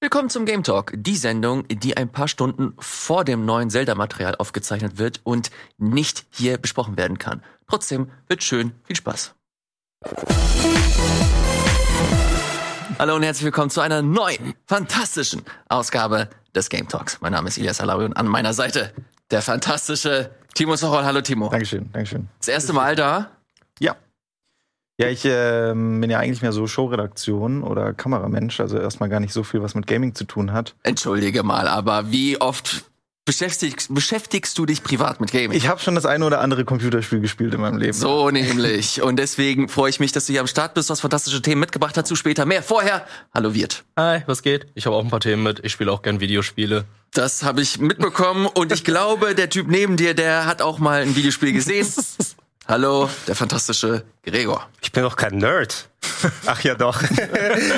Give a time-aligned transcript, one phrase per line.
[0.00, 4.96] Willkommen zum Game Talk, die Sendung, die ein paar Stunden vor dem neuen Zelda-Material aufgezeichnet
[4.96, 7.42] wird und nicht hier besprochen werden kann.
[7.66, 9.34] Trotzdem wird schön, viel Spaß.
[12.96, 17.20] Hallo und herzlich willkommen zu einer neuen, fantastischen Ausgabe des Game Talks.
[17.20, 18.92] Mein Name ist Elias Alawi und an meiner Seite
[19.32, 21.02] der fantastische Timo Sochol.
[21.02, 21.48] Hallo Timo.
[21.48, 22.28] Dankeschön, Dankeschön.
[22.38, 23.32] Das erste Mal da.
[23.80, 23.96] Ja.
[25.00, 29.32] Ja, ich äh, bin ja eigentlich mehr so Showredaktion oder Kameramensch, also erstmal gar nicht
[29.32, 30.74] so viel, was mit Gaming zu tun hat.
[30.82, 32.84] Entschuldige mal, aber wie oft
[33.24, 35.52] beschäftigst, beschäftigst du dich privat mit Gaming?
[35.52, 37.92] Ich habe schon das eine oder andere Computerspiel gespielt in meinem Leben.
[37.92, 39.00] So nämlich.
[39.00, 41.96] Und deswegen freue ich mich, dass du hier am Start bist, was fantastische Themen mitgebracht
[41.96, 42.08] hast.
[42.08, 42.64] Zu später mehr.
[42.64, 43.84] Vorher, hallo Wirt.
[43.96, 44.66] Hi, was geht?
[44.74, 45.64] Ich habe auch ein paar Themen mit.
[45.64, 46.86] Ich spiele auch gern Videospiele.
[47.12, 51.02] Das habe ich mitbekommen und ich glaube, der Typ neben dir, der hat auch mal
[51.02, 51.86] ein Videospiel gesehen.
[52.70, 54.68] Hallo, der fantastische Gregor.
[54.82, 55.88] Ich bin doch kein Nerd.
[56.44, 57.02] Ach ja doch.
[57.02, 57.08] äh,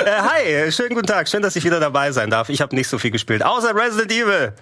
[0.04, 1.28] hi, schönen guten Tag.
[1.28, 2.48] Schön, dass ich wieder dabei sein darf.
[2.48, 4.52] Ich habe nicht so viel gespielt, außer Resident Evil.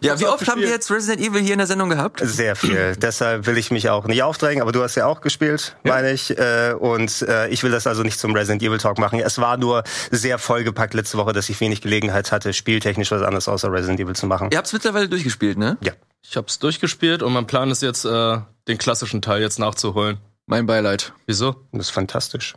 [0.00, 2.20] Ja, wie oft haben wir jetzt Resident Evil hier in der Sendung gehabt?
[2.20, 2.96] Sehr viel.
[3.00, 5.92] Deshalb will ich mich auch nicht aufdrängen, aber du hast ja auch gespielt, ja.
[5.92, 6.36] meine ich.
[6.36, 9.20] Äh, und äh, ich will das also nicht zum Resident Evil Talk machen.
[9.20, 13.46] Es war nur sehr vollgepackt letzte Woche, dass ich wenig Gelegenheit hatte, spieltechnisch was anderes
[13.46, 14.48] außer Resident Evil zu machen.
[14.50, 15.78] Ihr habt's mittlerweile durchgespielt, ne?
[15.80, 15.92] Ja.
[16.28, 18.38] Ich hab's durchgespielt und mein Plan ist jetzt, äh,
[18.68, 20.18] den klassischen Teil jetzt nachzuholen.
[20.46, 21.12] Mein Beileid.
[21.26, 21.56] Wieso?
[21.72, 22.54] Das ist fantastisch.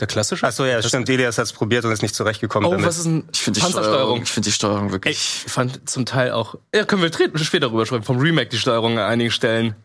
[0.00, 0.46] Der klassische?
[0.46, 1.08] Achso, ja, das stimmt.
[1.08, 2.86] Elias hat's probiert und ist nicht zurechtgekommen Oh, damit.
[2.86, 4.00] was ist ein Ich finde die Panzersteuerung?
[4.00, 5.42] Steuerung, ich finde die Steuerung wirklich.
[5.46, 6.56] Ich fand zum Teil auch.
[6.74, 7.12] Ja, können wir
[7.44, 8.02] später drüber schreiben.
[8.02, 9.76] Vom Remake die Steuerung an einigen Stellen.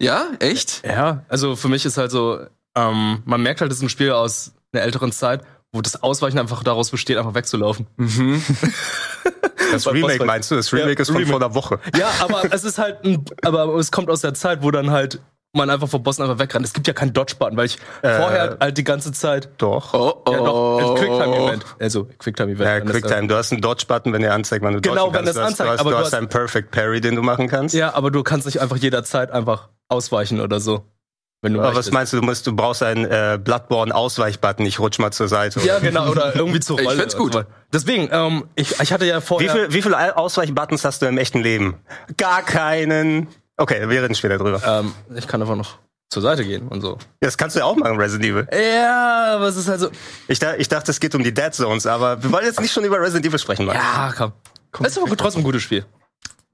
[0.00, 0.82] Ja, echt?
[0.84, 2.40] Ja, also für mich ist halt so,
[2.74, 6.38] ähm, man merkt halt, das ist ein Spiel aus einer älteren Zeit, wo das Ausweichen
[6.38, 7.86] einfach daraus besteht, einfach wegzulaufen.
[7.96, 8.42] Mhm.
[9.72, 10.56] Das Remake meinst du?
[10.56, 11.30] Das Remake Ja, ist von Remake.
[11.32, 11.78] vor einer Woche.
[11.98, 15.18] Ja, aber es ist halt ein, aber es kommt aus der Zeit, wo dann halt
[15.54, 16.66] man einfach vor Bossen einfach wegrennt.
[16.66, 19.48] Es gibt ja keinen Dodge-Button, weil ich Äh, vorher halt die ganze Zeit.
[19.58, 19.94] Doch.
[19.94, 20.30] Oh, oh.
[20.30, 21.64] Ja, doch, Quicktime-Event.
[21.80, 22.60] Also, Quicktime-Event.
[22.68, 23.28] Ja, wenn Quicktime.
[23.28, 25.28] Du hast einen Dodge-Button, wenn der anzeigt, wann du Genau, wenn kannst.
[25.28, 27.48] das du hast, anzeigt, Du hast, aber du hast- einen Perfect Parry, den du machen
[27.48, 27.74] kannst.
[27.74, 30.84] Ja, aber du kannst nicht einfach jederzeit einfach ausweichen oder so.
[31.42, 32.18] Wenn du Aber was meinst du?
[32.18, 34.64] Du, musst, du brauchst einen äh, Bloodborne-Ausweichbutton.
[34.64, 35.60] Ich rutsch mal zur Seite.
[35.60, 36.98] Ja, genau, oder irgendwie zur Ich Rolle.
[36.98, 37.32] find's gut.
[37.32, 37.42] so.
[37.72, 39.52] Deswegen, ähm, ich, ich hatte ja Wie, vorher...
[39.52, 41.74] viel, wie viele Ausweichbuttons hast du im echten Leben?
[42.16, 43.26] Gar keinen.
[43.56, 44.62] Okay, wir reden später drüber.
[44.64, 45.78] Ähm, ich kann einfach noch
[46.10, 46.98] zur Seite gehen und so.
[47.20, 48.46] Das kannst du ja auch machen, Resident Evil.
[48.52, 49.88] Ja, aber es ist halt so...
[50.28, 52.72] Ich, da, ich dachte, es geht um die Dead Zones, aber wir wollen jetzt nicht
[52.72, 53.74] schon über Resident Evil sprechen, Mann.
[53.76, 54.32] Ja, komm.
[54.80, 55.84] Das ist aber trotzdem ein gutes Spiel.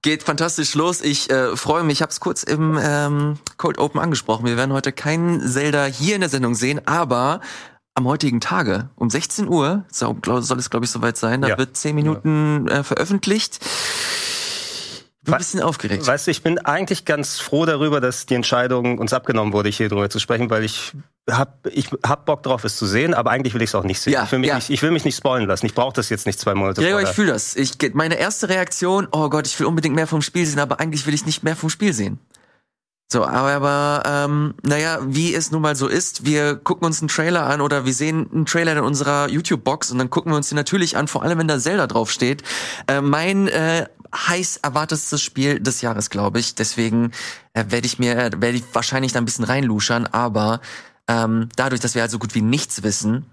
[0.03, 1.01] Geht fantastisch los.
[1.01, 1.95] Ich äh, freue mich.
[1.99, 4.47] Ich habe es kurz im ähm, Cold Open angesprochen.
[4.47, 7.41] Wir werden heute keinen Zelda hier in der Sendung sehen, aber
[7.95, 11.41] am heutigen Tage um 16 Uhr so, glaub, soll es glaube ich soweit sein.
[11.43, 11.59] Da Ja.
[11.59, 13.59] wird 10 Minuten äh, veröffentlicht.
[15.29, 16.07] Bin ein bisschen aufgeregt.
[16.07, 19.89] Weißt du, ich bin eigentlich ganz froh darüber, dass die Entscheidung uns abgenommen wurde, hier
[19.89, 20.93] drüber zu sprechen, weil ich
[21.31, 24.01] hab, ich hab Bock drauf, es zu sehen, aber eigentlich will ich es auch nicht
[24.01, 24.15] sehen.
[24.15, 24.57] Ja, ich, will mich ja.
[24.57, 25.67] nicht, ich will mich nicht spoilen lassen.
[25.67, 27.07] Ich brauche das jetzt nicht zwei Monate ich vorher.
[27.09, 27.57] fühle das.
[27.57, 31.07] Ich, meine erste Reaktion, oh Gott, ich will unbedingt mehr vom Spiel sehen, aber eigentlich
[31.07, 32.19] will ich nicht mehr vom Spiel sehen.
[33.11, 37.09] So, aber, aber ähm, naja, wie es nun mal so ist, wir gucken uns einen
[37.09, 40.51] Trailer an oder wir sehen einen Trailer in unserer YouTube-Box und dann gucken wir uns
[40.51, 42.43] den natürlich an, vor allem wenn da Zelda draufsteht.
[42.87, 46.55] Äh, mein äh, heiß erwartetes Spiel des Jahres, glaube ich.
[46.55, 47.13] Deswegen
[47.53, 50.61] äh, werde ich mir, äh, werde ich wahrscheinlich da ein bisschen reinluschern, aber
[51.09, 53.27] ähm, dadurch, dass wir halt so gut wie nichts wissen,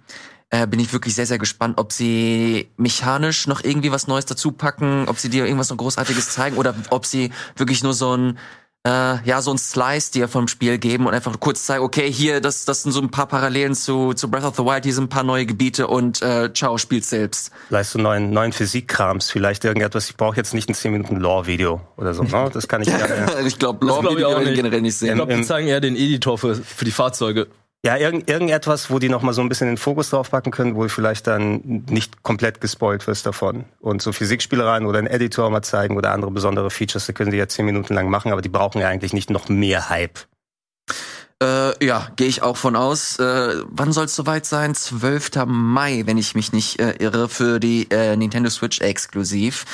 [0.49, 4.51] äh, bin ich wirklich sehr, sehr gespannt, ob sie mechanisch noch irgendwie was Neues dazu
[4.51, 8.37] packen, ob sie dir irgendwas noch Großartiges zeigen oder ob sie wirklich nur so ein
[8.85, 12.39] äh, ja, so ein Slice dir vom Spiel geben und einfach kurz zeigen, okay, hier,
[12.39, 15.05] das, das sind so ein paar Parallelen zu, zu Breath of the Wild, hier sind
[15.05, 17.51] ein paar neue Gebiete und äh, ciao, spiel's selbst.
[17.69, 20.09] Vielleicht so neuen, neuen Physikkrams, vielleicht irgendetwas.
[20.09, 22.23] Ich brauche jetzt nicht ein 10 Minuten Lore-Video oder so.
[22.23, 22.49] Ne?
[22.53, 23.47] Das kann ich gerne.
[23.47, 24.55] ich glaube, glaub ich Lore-Video nicht.
[24.55, 25.15] generell nicht Ich sehen.
[25.15, 27.47] glaube, die zeigen eher den Editor für, für die Fahrzeuge.
[27.85, 30.75] Ja, irgend, irgendetwas, wo die noch mal so ein bisschen den Fokus drauf packen können,
[30.75, 33.65] wo du vielleicht dann nicht komplett gespoilt wirst davon.
[33.79, 37.37] Und so Physikspielereien oder einen Editor mal zeigen oder andere besondere Features, die können die
[37.37, 40.17] ja zehn Minuten lang machen, aber die brauchen ja eigentlich nicht noch mehr Hype.
[41.43, 43.19] Äh, ja, gehe ich auch von aus.
[43.19, 44.73] Äh, wann soll es soweit sein?
[44.73, 45.45] 12.
[45.45, 49.65] Mai, wenn ich mich nicht äh, irre, für die äh, Nintendo Switch exklusiv.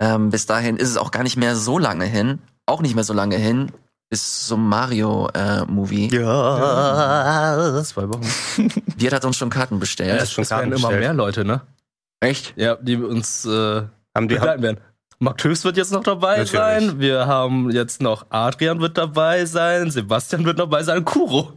[0.00, 2.38] Ähm, bis dahin ist es auch gar nicht mehr so lange hin.
[2.64, 3.72] Auch nicht mehr so lange hin.
[4.10, 6.08] Bis zum Mario-Movie.
[6.14, 7.82] Ja.
[7.84, 8.26] Zwei Wochen.
[8.96, 10.22] Wirt hat uns schon Karten bestellt.
[10.22, 11.00] ist schon Es werden Karten immer bestellt.
[11.00, 11.60] mehr Leute, ne?
[12.20, 12.54] Echt?
[12.56, 13.82] Ja, die uns äh,
[14.14, 14.80] Haben die, begleiten werden.
[15.20, 16.52] Mark Töfs wird jetzt noch dabei Natürlich.
[16.52, 17.00] sein.
[17.00, 19.90] Wir haben jetzt noch Adrian wird dabei sein.
[19.90, 21.04] Sebastian wird dabei sein.
[21.04, 21.52] Kuro.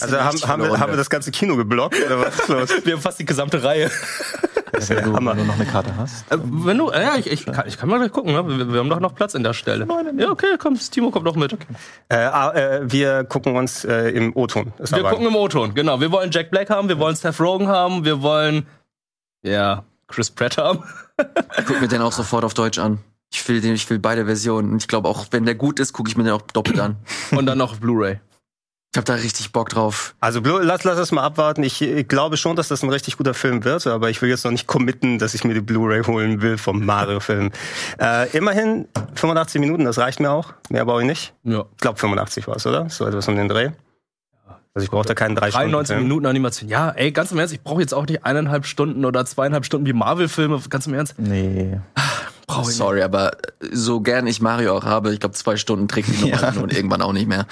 [0.00, 2.70] Also haben, haben, wir, haben wir das ganze Kino geblockt oder was ist los?
[2.84, 3.90] Wir haben fast die gesamte Reihe.
[4.72, 5.30] wenn, du, Hammer.
[5.30, 6.30] wenn du noch eine Karte hast.
[6.30, 8.34] Äh, wenn du, ja, ich, ich, kann, ich kann mal gleich gucken.
[8.34, 8.46] Ne?
[8.46, 9.86] Wir, wir haben doch noch Platz in der Stelle.
[10.18, 11.54] Ja, okay, komm, Timo kommt noch mit.
[12.10, 14.74] Äh, ah, äh, wir gucken uns äh, im O-Ton.
[14.78, 16.00] Wir gucken im O-Ton, genau.
[16.00, 18.66] Wir wollen Jack Black haben, wir wollen Seth Rogen haben, wir wollen,
[19.42, 20.84] ja, Chris Pratt haben.
[21.58, 22.98] Ich guck mir den auch sofort auf Deutsch an.
[23.32, 24.76] Ich will den, ich will beide Versionen.
[24.76, 26.96] Ich glaube auch, wenn der gut ist, gucke ich mir den auch doppelt an.
[27.30, 28.20] Und dann noch Blu-ray.
[28.94, 30.14] Ich habe da richtig Bock drauf.
[30.18, 31.62] Also lass, lass es mal abwarten.
[31.62, 34.44] Ich, ich glaube schon, dass das ein richtig guter Film wird, aber ich will jetzt
[34.44, 37.50] noch nicht committen, dass ich mir die Blu-ray holen will vom Mario-Film.
[38.00, 40.54] Äh, immerhin 85 Minuten, das reicht mir auch.
[40.70, 41.34] Mehr brauche ich nicht.
[41.44, 41.66] Ja.
[41.72, 42.88] Ich glaube 85 war es, oder?
[42.88, 43.70] So etwas um den Dreh.
[44.72, 46.08] Also ich brauche da keinen drei 93 Stunden.
[46.08, 46.70] Minuten Animation.
[46.70, 49.86] Ja, ey, ganz im Ernst, ich brauche jetzt auch nicht eineinhalb Stunden oder zweieinhalb Stunden
[49.86, 50.60] wie Marvel-Filme.
[50.70, 51.14] Ganz im Ernst.
[51.18, 51.78] Nee.
[52.48, 56.08] Brauche ich Sorry, aber so gern ich Mario auch habe, ich glaube zwei Stunden trägt
[56.08, 57.46] die Nummer hin und irgendwann auch nicht mehr.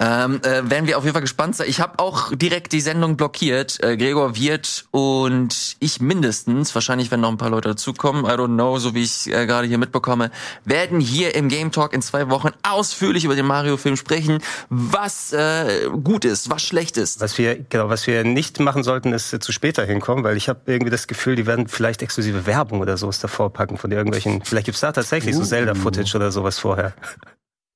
[0.00, 1.68] Ähm, äh, werden wir auf jeden Fall gespannt sein.
[1.68, 3.80] Ich habe auch direkt die Sendung blockiert.
[3.84, 8.54] Äh, Gregor Wirt und ich mindestens, wahrscheinlich wenn noch ein paar Leute dazukommen, I don't
[8.54, 10.32] know, so wie ich äh, gerade hier mitbekomme,
[10.64, 15.88] werden hier im Game Talk in zwei Wochen ausführlich über den Mario-Film sprechen, was äh,
[16.02, 17.20] gut ist, was schlecht ist.
[17.20, 20.48] Was wir, genau, was wir nicht machen sollten, ist äh, zu später hinkommen, weil ich
[20.48, 24.31] habe irgendwie das Gefühl, die werden vielleicht exklusive Werbung oder sowas davor packen von irgendwelchen.
[24.44, 26.94] Vielleicht gibt's da tatsächlich so Zelda-Footage oder sowas vorher.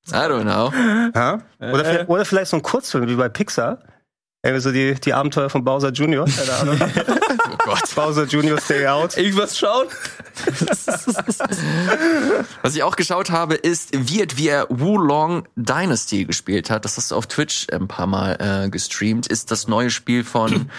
[0.09, 0.71] I don't know.
[1.15, 1.39] Ha?
[1.59, 1.85] Oder, Äh.
[1.85, 3.79] vielleicht, oder vielleicht so ein Kurzfilm wie bei Pixar.
[4.43, 6.25] Irgendwie so die, die Abenteuer von Bowser Jr.
[6.37, 6.79] Keine Ahnung.
[7.51, 7.95] Oh Gott.
[7.95, 8.59] Bowser Jr.
[8.61, 9.17] Stay Out.
[9.17, 9.87] Irgendwas schauen?
[12.61, 16.85] Was ich auch geschaut habe, ist Wirt, wie er Wulong Dynasty gespielt hat.
[16.85, 19.27] Das hast du auf Twitch ein paar Mal äh, gestreamt.
[19.27, 20.69] Ist das neue Spiel von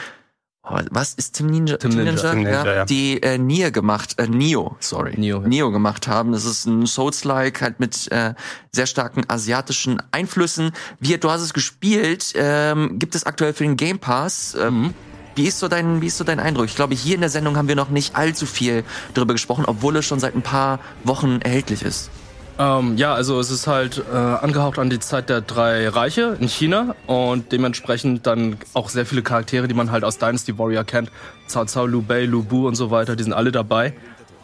[0.91, 1.77] was ist Tim Ninja?
[1.77, 2.31] Tim Ninja.
[2.31, 2.85] Tim Ninja, ja.
[2.85, 5.49] Die äh, Nier gemacht, äh, Neo, sorry, Neo, ja.
[5.49, 6.33] Neo gemacht haben.
[6.33, 8.35] Das ist ein Souls-like halt mit äh,
[8.73, 10.73] sehr starken asiatischen Einflüssen.
[11.01, 12.33] Wirt, du hast es gespielt.
[12.35, 14.57] Ähm, gibt es aktuell für den Game Pass?
[14.61, 14.95] Ähm,
[15.35, 16.67] Wie ist so dein, wie ist so dein Eindruck?
[16.67, 18.83] Ich glaube, hier in der Sendung haben wir noch nicht allzu viel
[19.15, 22.11] darüber gesprochen, obwohl es schon seit ein paar Wochen erhältlich ist.
[22.59, 26.49] Ähm, ja, also es ist halt äh, angehaucht an die Zeit der drei Reiche in
[26.49, 31.13] China und dementsprechend dann auch sehr viele Charaktere, die man halt aus Dynasty Warrior kennt.
[31.53, 33.95] Cao Cao, Liu Bei, Lu Bu und so weiter, die sind alle dabei.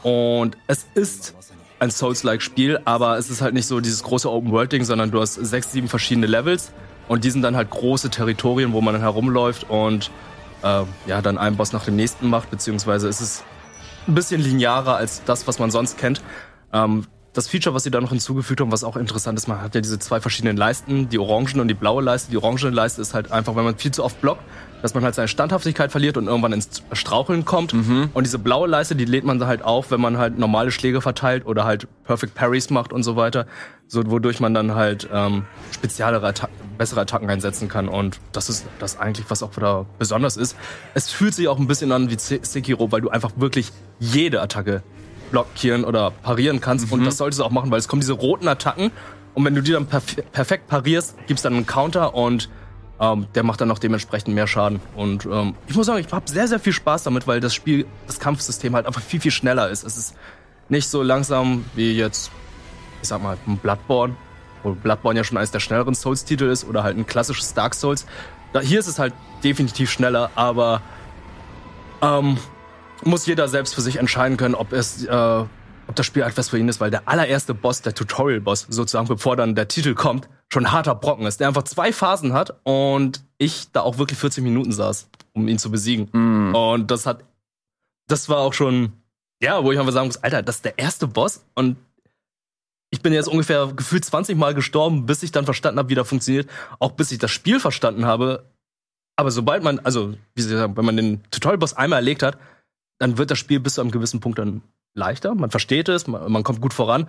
[0.05, 1.35] Und es ist
[1.81, 5.35] ein Souls-like Spiel, aber es ist halt nicht so dieses große Open-World-Ding, sondern du hast
[5.35, 6.73] sechs, sieben verschiedene Levels
[7.09, 10.13] und die sind dann halt große Territorien, wo man dann herumläuft und
[10.63, 13.45] äh, ja, dann einen Boss nach dem nächsten macht, beziehungsweise es ist
[14.07, 16.23] ein bisschen linearer als das, was man sonst kennt.
[16.73, 19.75] Ähm, das Feature, was sie da noch hinzugefügt haben, was auch interessant ist, man hat
[19.75, 22.31] ja diese zwei verschiedenen Leisten, die orangen und die blaue Leiste.
[22.31, 24.41] Die orangene Leiste ist halt einfach, wenn man viel zu oft blockt,
[24.83, 27.73] dass man halt seine Standhaftigkeit verliert und irgendwann ins Straucheln kommt.
[28.15, 31.45] Und diese blaue Leiste, die lädt man halt auf, wenn man halt normale Schläge verteilt
[31.47, 33.47] oder halt Perfect Parries macht und so weiter.
[33.89, 37.89] So, wodurch man dann halt ähm, speziellere Attacken, bessere Attacken einsetzen kann.
[37.89, 40.57] Und das ist das eigentlich, was auch wieder besonders ist.
[40.95, 44.41] Es fühlt sich auch ein bisschen an wie Se- Sekiro, weil du einfach wirklich jede
[44.41, 44.83] Attacke
[45.35, 46.93] blockieren oder parieren kannst.
[46.93, 48.93] Und das solltest du auch machen, weil es kommen diese roten Attacken.
[49.35, 52.49] Und wenn du die dann perf perfekt parierst, gibt's dann einen Counter und
[53.01, 54.81] ähm, der macht dann auch dementsprechend mehr Schaden.
[54.95, 57.87] Und ähm, ich muss sagen, ich habe sehr, sehr viel Spaß damit, weil das Spiel,
[58.07, 59.83] das Kampfsystem halt einfach viel, viel schneller ist.
[59.83, 60.15] Es ist
[60.69, 62.31] nicht so langsam wie jetzt,
[63.03, 64.15] ich sag mal, ein Bloodborne,
[64.63, 68.07] wo Bloodborne ja schon eines der schnelleren Souls-Titel ist oder halt ein klassisches Dark Souls.
[68.53, 70.81] Da, hier ist es halt definitiv schneller, aber
[72.01, 72.39] ähm,
[73.03, 75.45] muss jeder selbst für sich entscheiden können, ob es, äh,
[75.87, 79.37] ob das Spiel etwas für ihn ist, weil der allererste Boss, der Tutorial-Boss sozusagen, bevor
[79.37, 83.71] dann der Titel kommt, schon harter Brocken ist, der einfach zwei Phasen hat und ich
[83.73, 86.09] da auch wirklich 40 Minuten saß, um ihn zu besiegen.
[86.13, 86.55] Mm.
[86.55, 87.25] Und das hat,
[88.07, 88.93] das war auch schon,
[89.43, 91.77] ja, wo ich einfach sagen muss, Alter, das ist der erste Boss und
[92.95, 96.09] ich bin jetzt ungefähr gefühlt 20 Mal gestorben, bis ich dann verstanden habe, wie das
[96.09, 98.45] funktioniert, auch bis ich das Spiel verstanden habe.
[99.17, 102.39] Aber sobald man, also, wie Sie sagen, wenn man den Tutorial-Boss einmal erlegt hat,
[103.05, 104.63] dann wird das Spiel bis zu einem gewissen Punkt dann
[104.95, 105.35] leichter.
[105.35, 107.07] Man versteht es, man, man kommt gut voran.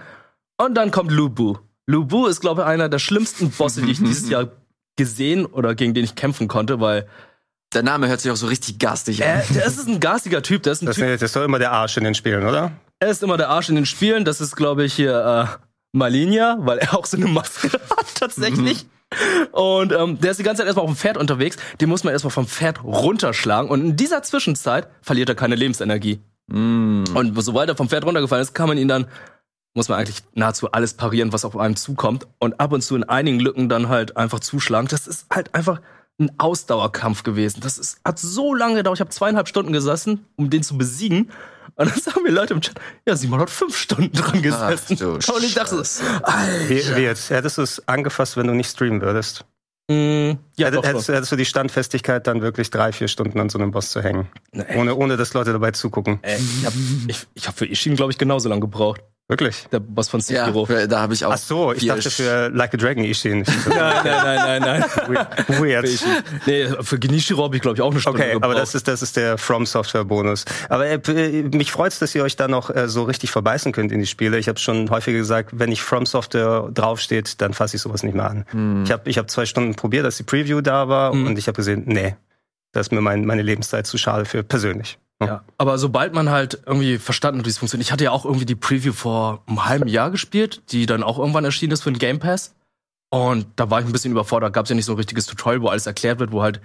[0.58, 1.58] Und dann kommt Lubu.
[1.88, 4.50] Lubu ist, glaube ich, einer der schlimmsten Bosse, die ich dieses Jahr
[4.98, 7.08] gesehen oder gegen den ich kämpfen konnte, weil
[7.74, 9.30] Der Name hört sich auch so richtig garstig an.
[9.30, 10.64] er, der ist ein garstiger Typ.
[10.64, 12.46] Der ist ein Das Typ, ist, das ist doch immer der Arsch in den Spielen,
[12.46, 12.72] oder?
[13.00, 14.26] er ist immer der Arsch in den Spielen.
[14.26, 15.65] Das ist, glaube ich, hier äh,
[15.96, 18.86] Malinia, weil er auch so eine Maske hat, tatsächlich.
[19.52, 21.58] Und ähm, der ist die ganze Zeit erstmal auf dem Pferd unterwegs.
[21.80, 23.70] Den muss man erstmal vom Pferd runterschlagen.
[23.70, 26.20] Und in dieser Zwischenzeit verliert er keine Lebensenergie.
[26.48, 27.04] Mm.
[27.14, 29.06] Und sobald er vom Pferd runtergefallen ist, kann man ihn dann,
[29.74, 32.28] muss man eigentlich nahezu alles parieren, was auf einem zukommt.
[32.40, 34.88] Und ab und zu in einigen Lücken dann halt einfach zuschlagen.
[34.90, 35.82] Das ist halt einfach
[36.20, 37.62] ein Ausdauerkampf gewesen.
[37.62, 38.98] Das ist, hat so lange gedauert.
[38.98, 41.32] Ich habe zweieinhalb Stunden gesessen, um den zu besiegen.
[41.78, 44.98] Und dann sagen mir Leute im Chat, ja, Simon hat fünf Stunden dran gesessen.
[44.98, 46.70] du und ich dachte so, Scheiße.
[46.70, 47.30] Wie, wie jetzt?
[47.30, 49.46] Hättest du es angefasst, wenn du nicht streamen würdest?
[49.90, 51.14] mm, ja, hättest, doch.
[51.14, 54.28] hättest du die Standfestigkeit, dann wirklich drei, vier Stunden an so einem Boss zu hängen?
[54.76, 56.20] Ohne, ohne dass Leute dabei zugucken.
[56.22, 56.76] Ey, ich habe
[57.08, 59.02] ich, ich hab für Ishin, glaube ich, genauso lange gebraucht.
[59.28, 59.66] Wirklich?
[59.72, 60.68] Der Boss von Ja, Sekiro.
[60.88, 61.32] da habe ich auch.
[61.32, 63.40] Ach so, ich dachte für Like a Dragon Ishin.
[63.68, 64.62] Nein, nein, nein, nein,
[65.08, 65.60] nein.
[65.60, 65.88] Weird.
[66.46, 68.62] nee, für Genichiro habe ich, glaube ich, auch eine Stunde Okay, aber gebraucht.
[68.62, 70.46] das ist, das ist der From Software Bonus.
[70.70, 71.00] Aber äh,
[71.42, 74.38] mich freut's, dass ihr euch da noch äh, so richtig verbeißen könnt in die Spiele.
[74.38, 78.14] Ich habe schon häufiger gesagt, wenn nicht From Software draufsteht, dann fasse ich sowas nicht
[78.14, 78.46] mehr an.
[78.52, 78.84] Hm.
[78.84, 81.26] Ich habe ich hab zwei Stunden probiert, dass die Preview da war Mhm.
[81.26, 82.16] und ich habe gesehen, nee,
[82.74, 85.00] das ist mir mein, meine Lebenszeit zu schade für persönlich.
[85.24, 87.88] Ja, aber sobald man halt irgendwie verstanden hat, wie es funktioniert.
[87.88, 91.18] Ich hatte ja auch irgendwie die Preview vor einem halben Jahr gespielt, die dann auch
[91.18, 92.54] irgendwann erschienen ist für den Game Pass.
[93.10, 94.52] Und da war ich ein bisschen überfordert.
[94.52, 96.60] Gab es ja nicht so ein richtiges Tutorial, wo alles erklärt wird, wo halt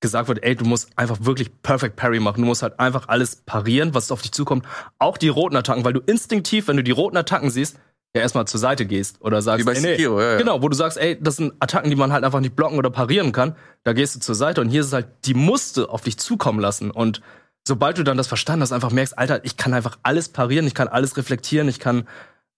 [0.00, 2.42] gesagt wird, ey, du musst einfach wirklich Perfect Parry machen.
[2.42, 4.66] Du musst halt einfach alles parieren, was auf dich zukommt.
[4.98, 7.78] Auch die roten Attacken, weil du instinktiv, wenn du die roten Attacken siehst,
[8.14, 10.38] ja erstmal zur Seite gehst oder sagst, Wie bei ey, nee, Sekiro, ja, ja.
[10.38, 12.90] Genau, wo du sagst, ey, das sind Attacken, die man halt einfach nicht blocken oder
[12.90, 13.56] parieren kann.
[13.84, 16.60] Da gehst du zur Seite und hier ist es halt, die musste auf dich zukommen
[16.60, 16.90] lassen.
[16.90, 17.22] Und
[17.66, 20.74] sobald du dann das verstanden hast, einfach merkst, Alter, ich kann einfach alles parieren, ich
[20.74, 22.06] kann alles reflektieren, ich kann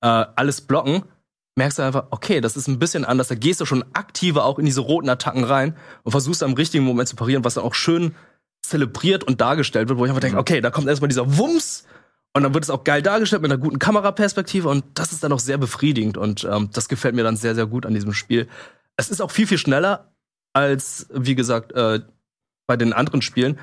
[0.02, 1.02] äh, alles blocken,
[1.56, 3.28] merkst du einfach, okay, das ist ein bisschen anders.
[3.28, 6.84] Da gehst du schon aktiver auch in diese roten Attacken rein und versuchst am richtigen
[6.84, 8.14] Moment zu parieren, was dann auch schön
[8.62, 11.84] zelebriert und dargestellt wird, wo ich einfach denke, okay, da kommt erstmal dieser Wumms
[12.34, 15.32] und dann wird es auch geil dargestellt mit einer guten Kameraperspektive und das ist dann
[15.32, 18.46] auch sehr befriedigend und ähm, das gefällt mir dann sehr, sehr gut an diesem Spiel.
[18.96, 20.12] Es ist auch viel, viel schneller
[20.52, 22.00] als, wie gesagt, äh,
[22.66, 23.58] bei den anderen Spielen,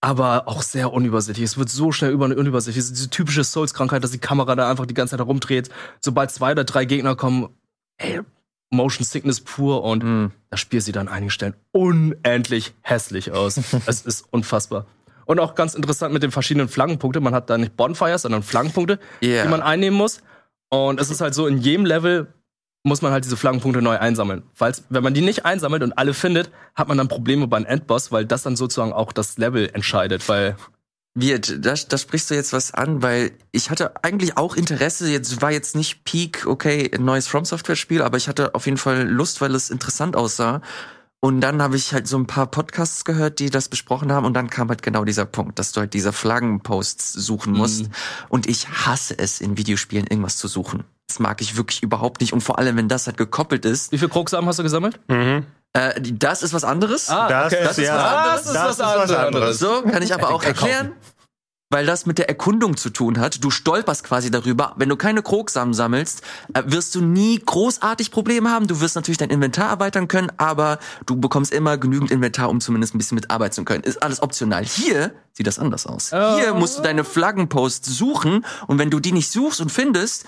[0.00, 1.44] aber auch sehr unübersichtlich.
[1.44, 2.84] Es wird so schnell über unübersichtlich.
[2.84, 5.70] Es ist diese typische Souls-Krankheit, dass die Kamera da einfach die ganze Zeit herumdreht.
[6.00, 7.48] Sobald zwei oder drei Gegner kommen,
[7.98, 8.20] ey,
[8.70, 10.32] Motion Sickness pur und Hm.
[10.50, 13.56] das Spiel sieht an einigen Stellen unendlich hässlich aus.
[13.86, 14.86] es ist unfassbar.
[15.24, 17.22] Und auch ganz interessant mit den verschiedenen Flaggenpunkten.
[17.22, 19.42] Man hat da nicht Bonfires, sondern Flaggenpunkte, Ja.
[19.44, 20.20] die man einnehmen muss.
[20.68, 22.32] Und es ist halt so, in jedem Level
[22.86, 24.44] muss man halt diese Flaggenpunkte neu einsammeln.
[24.54, 28.12] Falls, wenn man die nicht einsammelt und alle findet, hat man dann Probleme beim Endboss,
[28.12, 30.56] weil das dann sozusagen auch das Level entscheidet, weil
[31.14, 35.42] Wird, da, da sprichst du jetzt was an, weil ich hatte eigentlich auch Interesse, jetzt
[35.42, 38.78] war jetzt nicht Peak, okay, ein neues From Software Spiel, aber ich hatte auf jeden
[38.78, 40.60] Fall Lust, weil es interessant aussah.
[41.20, 44.34] Und dann habe ich halt so ein paar Podcasts gehört, die das besprochen haben und
[44.34, 47.86] dann kam halt genau dieser Punkt, dass du halt diese Flaggenposts suchen musst.
[48.28, 50.84] Und ich hasse es, in Videospielen irgendwas zu suchen.
[51.08, 53.92] Das mag ich wirklich überhaupt nicht und vor allem, wenn das halt gekoppelt ist.
[53.92, 54.98] wie viel Krogsamen hast du gesammelt?
[55.08, 55.46] Mhm.
[55.72, 57.08] Äh, das ist was anderes.
[57.10, 57.62] Ah, Das okay.
[57.62, 58.42] ist Das ist ja- was anderes.
[58.42, 59.26] Das ist das was ist was anderes.
[59.26, 59.58] anderes.
[59.58, 60.92] So, kann ich aber auch erklären.
[61.68, 63.42] Weil das mit der Erkundung zu tun hat.
[63.42, 64.74] Du stolperst quasi darüber.
[64.76, 66.22] Wenn du keine Krogsamen sammelst,
[66.54, 68.68] äh, wirst du nie großartig Probleme haben.
[68.68, 72.94] Du wirst natürlich dein Inventar erweitern können, aber du bekommst immer genügend Inventar, um zumindest
[72.94, 73.82] ein bisschen mitarbeiten zu können.
[73.82, 74.64] Ist alles optional.
[74.64, 76.12] Hier sieht das anders aus.
[76.12, 76.36] Oh.
[76.38, 80.24] Hier musst du deine Flaggenposts suchen und wenn du die nicht suchst und findest,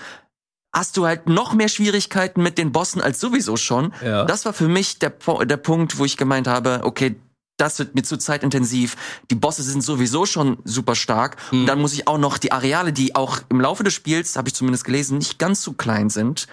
[0.73, 3.93] hast du halt noch mehr Schwierigkeiten mit den Bossen als sowieso schon.
[4.03, 4.25] Ja.
[4.25, 5.13] Das war für mich der,
[5.45, 7.15] der Punkt, wo ich gemeint habe, okay,
[7.59, 8.95] das wird mir zu zeitintensiv.
[9.29, 11.37] Die Bosse sind sowieso schon super stark.
[11.51, 11.61] Mhm.
[11.61, 14.47] Und dann muss ich auch noch die Areale, die auch im Laufe des Spiels, habe
[14.47, 16.47] ich zumindest gelesen, nicht ganz so klein sind,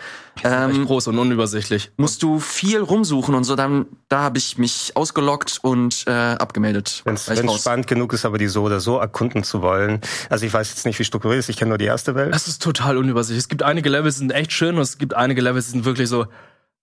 [0.44, 1.90] ähm, groß und unübersichtlich.
[1.96, 3.56] musst du viel rumsuchen und so.
[3.56, 7.02] Dann, da habe ich mich ausgelockt und äh, abgemeldet.
[7.04, 10.00] Wenn es spannend genug ist, aber die so oder so erkunden zu wollen.
[10.28, 11.50] Also ich weiß jetzt nicht, wie strukturiert es ist.
[11.50, 12.34] Ich kenne nur die erste Welt.
[12.34, 13.38] Es ist total unübersichtlich.
[13.38, 15.84] Es gibt einige Level, die sind echt schön und es gibt einige Level, die sind
[15.84, 16.26] wirklich so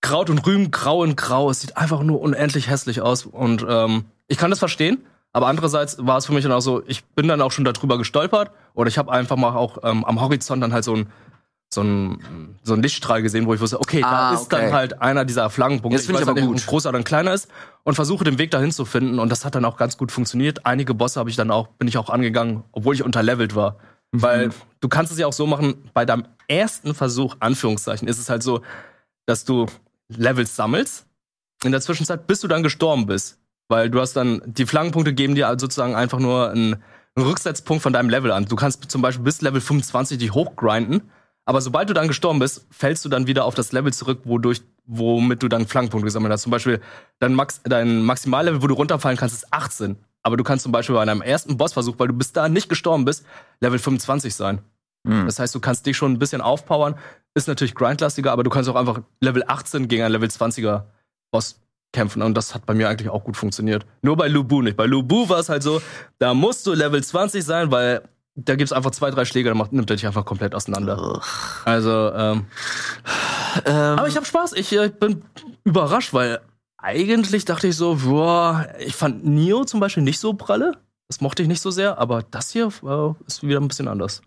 [0.03, 1.49] Kraut und Rüben, grau und grau.
[1.49, 4.99] Es sieht einfach nur unendlich hässlich aus und ähm, ich kann das verstehen.
[5.31, 7.97] Aber andererseits war es für mich dann auch so, ich bin dann auch schon darüber
[7.97, 11.07] gestolpert oder ich habe einfach mal auch ähm, am Horizont dann halt so ein
[11.73, 12.19] so ein,
[12.61, 14.61] so ein Lichtstrahl gesehen, wo ich wusste, okay, Ah, da ist okay.
[14.65, 15.41] dann halt einer dieser.
[15.45, 16.57] Das find ich weiß aber halt nicht, gut.
[16.57, 17.47] ob ein großer oder ein kleiner ist
[17.83, 20.67] und versuche den Weg dahin zu finden und das hat dann auch ganz gut funktioniert.
[20.67, 23.77] Einige Bosse habe ich dann auch bin ich auch angegangen, obwohl ich unterlevelt war,
[24.11, 24.21] Mhm.
[24.21, 24.49] weil
[24.81, 28.43] du kannst es ja auch so machen, bei deinem ersten Versuch Anführungszeichen ist es halt
[28.43, 28.61] so,
[29.25, 29.65] dass du
[30.17, 31.05] Levels sammelst
[31.63, 35.35] in der Zwischenzeit, bis du dann gestorben bist, weil du hast dann die Flaggenpunkte geben
[35.35, 36.83] dir halt sozusagen einfach nur einen,
[37.15, 38.45] Rücksetzpunkt von deinem Level an.
[38.45, 41.11] Du kannst zum Beispiel bis Level 25 dich hochgrinden,
[41.45, 44.61] aber sobald du dann gestorben bist, fällst du dann wieder auf das Level zurück, wodurch,
[44.85, 46.43] womit du dann Flaggenpunkte gesammelt hast.
[46.43, 46.81] Zum Beispiel
[47.19, 49.97] dein, Max, dein Maximallevel, wo du runterfallen kannst, ist 18.
[50.23, 53.03] Aber du kannst zum Beispiel bei deinem ersten Bossversuch, weil du bis dahin nicht gestorben
[53.03, 53.25] bist,
[53.59, 54.61] Level 25 sein.
[55.07, 55.25] Hm.
[55.25, 56.95] Das heißt, du kannst dich schon ein bisschen aufpowern.
[57.35, 60.83] Ist natürlich grindlastiger, aber du kannst auch einfach Level 18 gegen einen Level 20er
[61.31, 61.59] Boss
[61.91, 62.21] kämpfen.
[62.21, 63.85] Und das hat bei mir eigentlich auch gut funktioniert.
[64.01, 64.77] Nur bei Lubu nicht.
[64.77, 65.81] Bei Lubu war es halt so,
[66.19, 68.01] da musst du Level 20 sein, weil
[68.35, 71.21] da gibt's einfach zwei, drei Schläge, dann macht, nimmt er dich einfach komplett auseinander.
[71.65, 72.47] Also, ähm,
[73.65, 74.53] Ähm, aber ich habe Spaß.
[74.53, 75.23] Ich äh, bin
[75.63, 76.39] überrascht, weil
[76.77, 80.73] eigentlich dachte ich so, boah, ich fand Nio zum Beispiel nicht so pralle.
[81.13, 84.23] Das mochte ich nicht so sehr, aber das hier äh, ist wieder ein bisschen anders.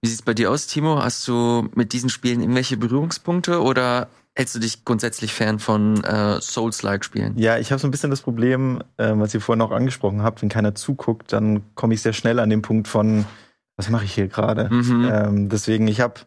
[0.00, 1.02] Wie sieht's bei dir aus, Timo?
[1.02, 6.40] Hast du mit diesen Spielen irgendwelche Berührungspunkte oder hältst du dich grundsätzlich fern von äh,
[6.40, 7.36] Souls-like-Spielen?
[7.38, 10.40] Ja, ich habe so ein bisschen das Problem, äh, was ihr vorhin auch angesprochen habt,
[10.40, 13.24] wenn keiner zuguckt, dann komme ich sehr schnell an den Punkt von,
[13.76, 14.72] was mache ich hier gerade?
[14.72, 15.10] Mhm.
[15.12, 16.20] Ähm, deswegen, ich habe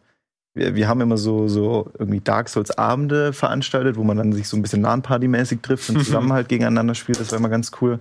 [0.52, 4.46] wir, wir haben immer so, so irgendwie Dark Souls Abende veranstaltet, wo man dann sich
[4.46, 7.18] so ein bisschen LAN-Party-mäßig trifft und zusammen halt gegeneinander spielt.
[7.18, 7.98] Das war immer ganz cool.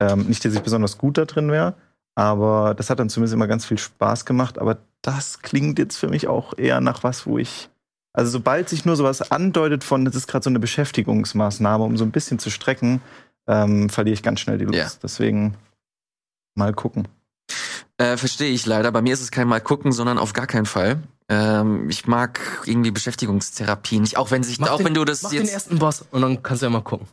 [0.00, 1.74] Ähm, nicht, dass ich besonders gut da drin wäre,
[2.14, 4.58] aber das hat dann zumindest immer ganz viel Spaß gemacht.
[4.58, 7.68] Aber das klingt jetzt für mich auch eher nach was, wo ich.
[8.12, 12.04] Also sobald sich nur sowas andeutet von, das ist gerade so eine Beschäftigungsmaßnahme, um so
[12.04, 13.02] ein bisschen zu strecken,
[13.48, 14.76] ähm, verliere ich ganz schnell die Lust.
[14.76, 14.88] Ja.
[15.02, 15.56] Deswegen
[16.54, 17.08] mal gucken.
[17.98, 18.90] Äh, Verstehe ich leider.
[18.92, 21.02] Bei mir ist es kein Mal gucken, sondern auf gar keinen Fall.
[21.28, 25.22] Ähm, ich mag irgendwie Beschäftigungstherapie nicht, auch wenn sich, Mach auch den, wenn du das
[25.22, 27.06] mach den jetzt, ersten Boss und dann kannst du ja mal gucken.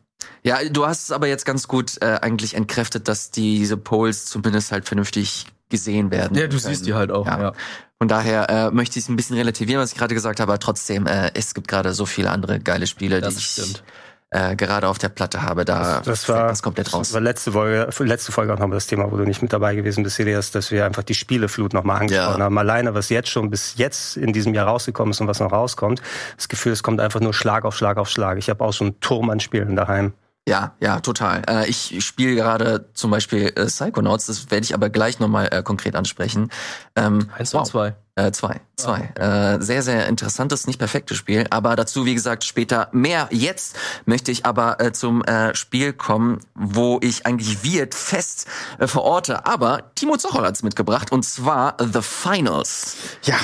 [0.44, 4.72] Ja, du hast es aber jetzt ganz gut äh, eigentlich entkräftet, dass diese Polls zumindest
[4.72, 6.36] halt vernünftig gesehen werden.
[6.38, 6.60] Ja, du können.
[6.60, 7.26] siehst die halt auch.
[7.26, 7.42] Ja.
[7.42, 7.54] Ja.
[7.98, 10.60] Von daher äh, möchte ich es ein bisschen relativieren, was ich gerade gesagt habe, aber
[10.60, 13.84] trotzdem, äh, es gibt gerade so viele andere geile Spiele, Das die ich stimmt.
[14.32, 15.66] Äh, gerade auf der Platte habe.
[15.66, 17.10] Da Das fällt war, das komplett raus.
[17.10, 19.76] Das war letzte Folge, letzte Folge auch nochmal das Thema, wo du nicht mit dabei
[19.76, 22.46] gewesen bist, Elias, dass wir einfach die Spieleflut nochmal angesprochen Ja.
[22.46, 22.58] haben.
[22.58, 26.02] Alleine, was jetzt schon bis jetzt in diesem Jahr rausgekommen ist und was noch rauskommt,
[26.38, 28.38] das Gefühl, es kommt einfach nur Schlag auf Schlag auf Schlag.
[28.38, 30.14] Ich habe auch so einen Turm an Spielen daheim.
[30.48, 31.44] Ja, ja, total.
[31.48, 35.62] Äh, ich spiele gerade zum Beispiel äh, Psychonauts, das werde ich aber gleich nochmal äh,
[35.62, 36.50] konkret ansprechen.
[36.96, 37.60] Ähm, Eins wow.
[37.62, 37.96] und zwei.
[38.22, 39.10] Äh, zwei, zwei.
[39.16, 43.28] Äh, sehr, sehr interessantes, nicht perfektes Spiel, aber dazu, wie gesagt, später mehr.
[43.32, 43.76] Jetzt
[44.06, 48.48] möchte ich aber äh, zum äh, Spiel kommen, wo ich eigentlich Wirt fest
[48.78, 52.98] äh, verorte, aber Timo Zocher hat's mitgebracht und zwar The Finals.
[53.24, 53.38] Ja.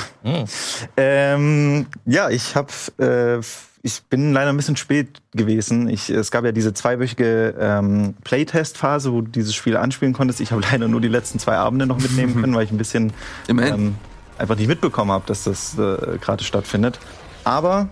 [0.96, 3.40] Ähm, ja, ich habe, äh,
[3.82, 5.88] ich bin leider ein bisschen spät gewesen.
[5.88, 10.40] Ich, es gab ja diese zweiwöchige ähm, Playtest-Phase, wo du dieses Spiel anspielen konntest.
[10.40, 13.12] Ich habe leider nur die letzten zwei Abende noch mitnehmen können, weil ich ein bisschen
[13.48, 13.74] Immerhin.
[13.74, 13.94] ähm,
[14.38, 16.98] einfach nicht mitbekommen habe, dass das äh, gerade stattfindet.
[17.44, 17.88] Aber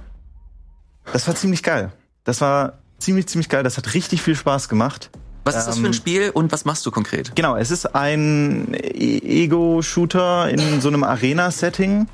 [1.12, 1.92] das war ziemlich geil.
[2.24, 3.62] Das war ziemlich, ziemlich geil.
[3.62, 5.10] Das hat richtig viel Spaß gemacht.
[5.44, 7.36] Was ist das für ein ähm, Spiel und was machst du konkret?
[7.36, 12.08] Genau, es ist ein Ego-Shooter in so einem Arena-Setting.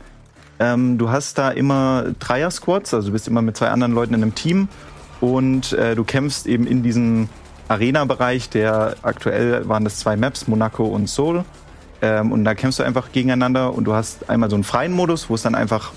[0.61, 4.23] Ähm, du hast da immer Dreier-Squads, also du bist immer mit zwei anderen Leuten in
[4.23, 4.69] einem Team
[5.23, 7.31] und äh, du kämpfst eben in diesem
[7.69, 11.45] Arena-Bereich, der aktuell waren das zwei Maps, Monaco und Seoul.
[12.03, 15.31] Ähm, und da kämpfst du einfach gegeneinander und du hast einmal so einen freien Modus,
[15.31, 15.93] wo es dann einfach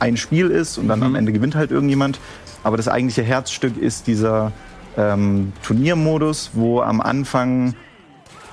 [0.00, 2.18] ein Spiel ist und dann am Ende gewinnt halt irgendjemand.
[2.64, 4.52] Aber das eigentliche Herzstück ist dieser
[4.98, 7.74] ähm, Turniermodus, wo am Anfang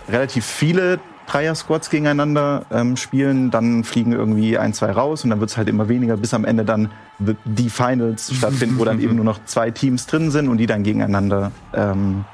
[0.07, 5.49] relativ viele Dreier-Squads gegeneinander ähm, spielen, dann fliegen irgendwie ein, zwei raus und dann wird
[5.49, 6.89] es halt immer weniger, bis am Ende dann
[7.25, 10.65] the- die Finals stattfinden, wo dann eben nur noch zwei Teams drin sind und die
[10.67, 12.25] dann gegeneinander ähm,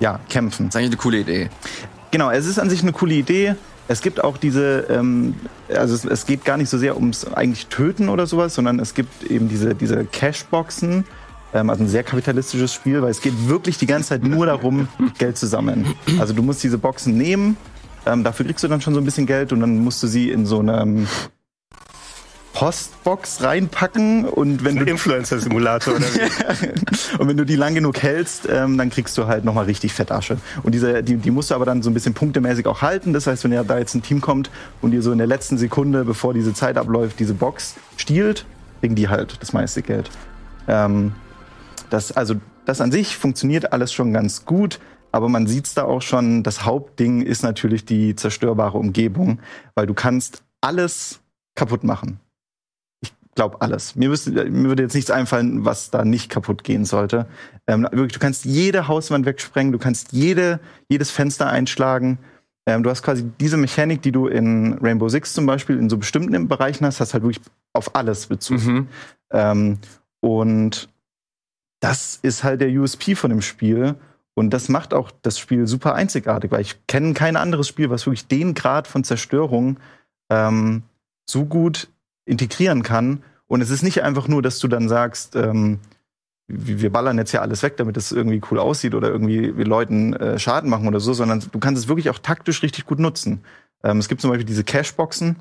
[0.00, 0.66] ja, kämpfen.
[0.66, 1.48] Das ist eigentlich eine coole Idee.
[2.10, 3.54] Genau, es ist an sich eine coole Idee.
[3.88, 5.34] Es gibt auch diese, ähm,
[5.68, 8.94] also es, es geht gar nicht so sehr ums eigentlich Töten oder sowas, sondern es
[8.94, 11.04] gibt eben diese, diese Cashboxen,
[11.54, 14.88] ähm, also ein sehr kapitalistisches Spiel, weil es geht wirklich die ganze Zeit nur darum,
[15.18, 15.86] Geld zu sammeln.
[16.18, 17.56] Also du musst diese Boxen nehmen,
[18.06, 20.30] ähm, dafür kriegst du dann schon so ein bisschen Geld und dann musst du sie
[20.30, 21.06] in so einem
[22.56, 27.18] Postbox reinpacken und wenn du Influencer-Simulator oder wie?
[27.18, 30.38] und wenn du die lang genug hältst, ähm, dann kriegst du halt nochmal richtig Fettasche.
[30.62, 33.12] Und diese, die, die musst du aber dann so ein bisschen punktemäßig auch halten.
[33.12, 35.58] Das heißt, wenn ja da jetzt ein Team kommt und dir so in der letzten
[35.58, 38.46] Sekunde, bevor diese Zeit abläuft, diese Box stiehlt,
[38.80, 40.10] kriegen die halt das meiste Geld.
[40.66, 41.12] Ähm,
[41.90, 44.80] das, also, das an sich funktioniert alles schon ganz gut.
[45.12, 49.40] Aber man sieht's da auch schon, das Hauptding ist natürlich die zerstörbare Umgebung,
[49.74, 51.20] weil du kannst alles
[51.54, 52.18] kaputt machen.
[53.36, 53.96] Ich glaube alles.
[53.96, 57.26] Mir, müsste, mir würde jetzt nichts einfallen, was da nicht kaputt gehen sollte.
[57.66, 62.16] Ähm, wirklich, du kannst jede Hauswand wegsprengen, du kannst jede, jedes Fenster einschlagen.
[62.64, 65.98] Ähm, du hast quasi diese Mechanik, die du in Rainbow Six zum Beispiel in so
[65.98, 67.44] bestimmten Bereichen hast, hast halt wirklich
[67.74, 68.64] auf alles Bezug.
[68.64, 68.88] Mhm.
[69.30, 69.78] Ähm,
[70.20, 70.88] und
[71.80, 73.96] das ist halt der USP von dem Spiel.
[74.32, 78.06] Und das macht auch das Spiel super einzigartig, weil ich kenne kein anderes Spiel, was
[78.06, 79.78] wirklich den Grad von Zerstörung
[80.30, 80.84] ähm,
[81.28, 81.88] so gut
[82.26, 83.22] integrieren kann.
[83.46, 85.78] Und es ist nicht einfach nur, dass du dann sagst, ähm,
[86.48, 90.12] wir ballern jetzt ja alles weg, damit es irgendwie cool aussieht oder irgendwie wir Leuten
[90.14, 93.42] äh, Schaden machen oder so, sondern du kannst es wirklich auch taktisch richtig gut nutzen.
[93.82, 95.36] Ähm, es gibt zum Beispiel diese Cashboxen,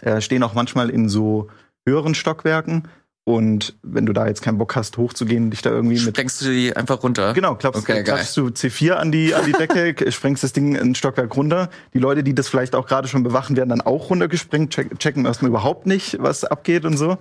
[0.00, 1.48] äh, stehen auch manchmal in so
[1.86, 2.88] höheren Stockwerken.
[3.26, 6.50] Und wenn du da jetzt keinen Bock hast, hochzugehen, dich da irgendwie mit Sprengst du
[6.50, 7.32] die einfach runter?
[7.32, 10.94] Genau, klappst, Okay, klatschst du C4 an die, an die Decke, sprengst das Ding ein
[10.94, 11.70] Stockwerk runter.
[11.94, 15.24] Die Leute, die das vielleicht auch gerade schon bewachen, werden dann auch runtergesprengt, check, checken
[15.24, 17.16] erstmal überhaupt nicht, was abgeht und so.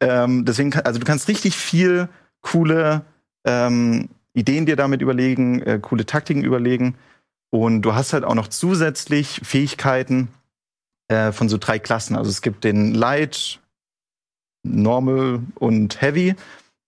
[0.00, 2.10] Ähm, deswegen, kann, also du kannst richtig viel
[2.42, 3.02] coole
[3.44, 6.96] ähm, Ideen dir damit überlegen, äh, coole Taktiken überlegen.
[7.50, 10.28] Und du hast halt auch noch zusätzlich Fähigkeiten
[11.08, 12.16] äh, von so drei Klassen.
[12.16, 13.60] Also es gibt den Light,
[14.62, 16.34] Normal und Heavy.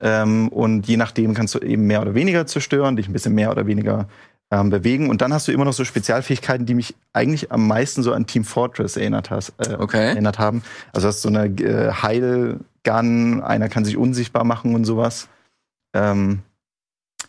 [0.00, 3.50] Ähm, und je nachdem kannst du eben mehr oder weniger zerstören, dich ein bisschen mehr
[3.50, 4.08] oder weniger
[4.50, 5.10] ähm, bewegen.
[5.10, 8.26] Und dann hast du immer noch so Spezialfähigkeiten, die mich eigentlich am meisten so an
[8.26, 10.08] Team Fortress erinnert, hast, äh, Okay.
[10.08, 10.62] erinnert haben.
[10.92, 15.28] Also hast so eine äh, Heilgun, einer kann sich unsichtbar machen und sowas.
[15.94, 16.40] Ähm,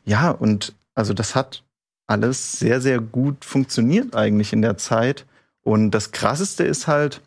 [0.06, 1.64] ja, und also das hat
[2.08, 5.26] alles sehr, sehr gut funktioniert eigentlich in der Zeit.
[5.64, 7.22] Und das Krasseste ist halt,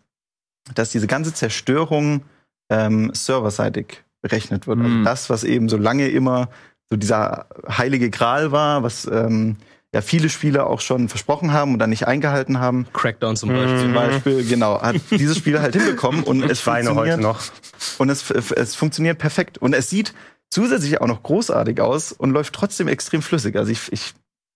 [0.75, 2.23] dass diese ganze Zerstörung
[2.71, 4.79] ähm, serverseitig berechnet wird.
[4.79, 4.85] Mhm.
[4.87, 6.49] Also das, was eben so lange immer
[6.91, 9.57] so dieser heilige Gral war, was ähm,
[9.95, 12.87] ja viele Spieler auch schon versprochen haben und dann nicht eingehalten haben.
[12.93, 13.55] Crackdown zum Mhm.
[13.57, 13.79] Beispiel.
[13.81, 17.99] Zum Beispiel, genau, hat dieses Spiel halt hinbekommen und es Ich weine heute funktioniert, noch.
[17.99, 19.59] und es, es funktioniert perfekt.
[19.59, 20.15] Und es sieht
[20.51, 23.57] zusätzlich auch noch großartig aus und läuft trotzdem extrem flüssig.
[23.57, 24.15] Also ich, ich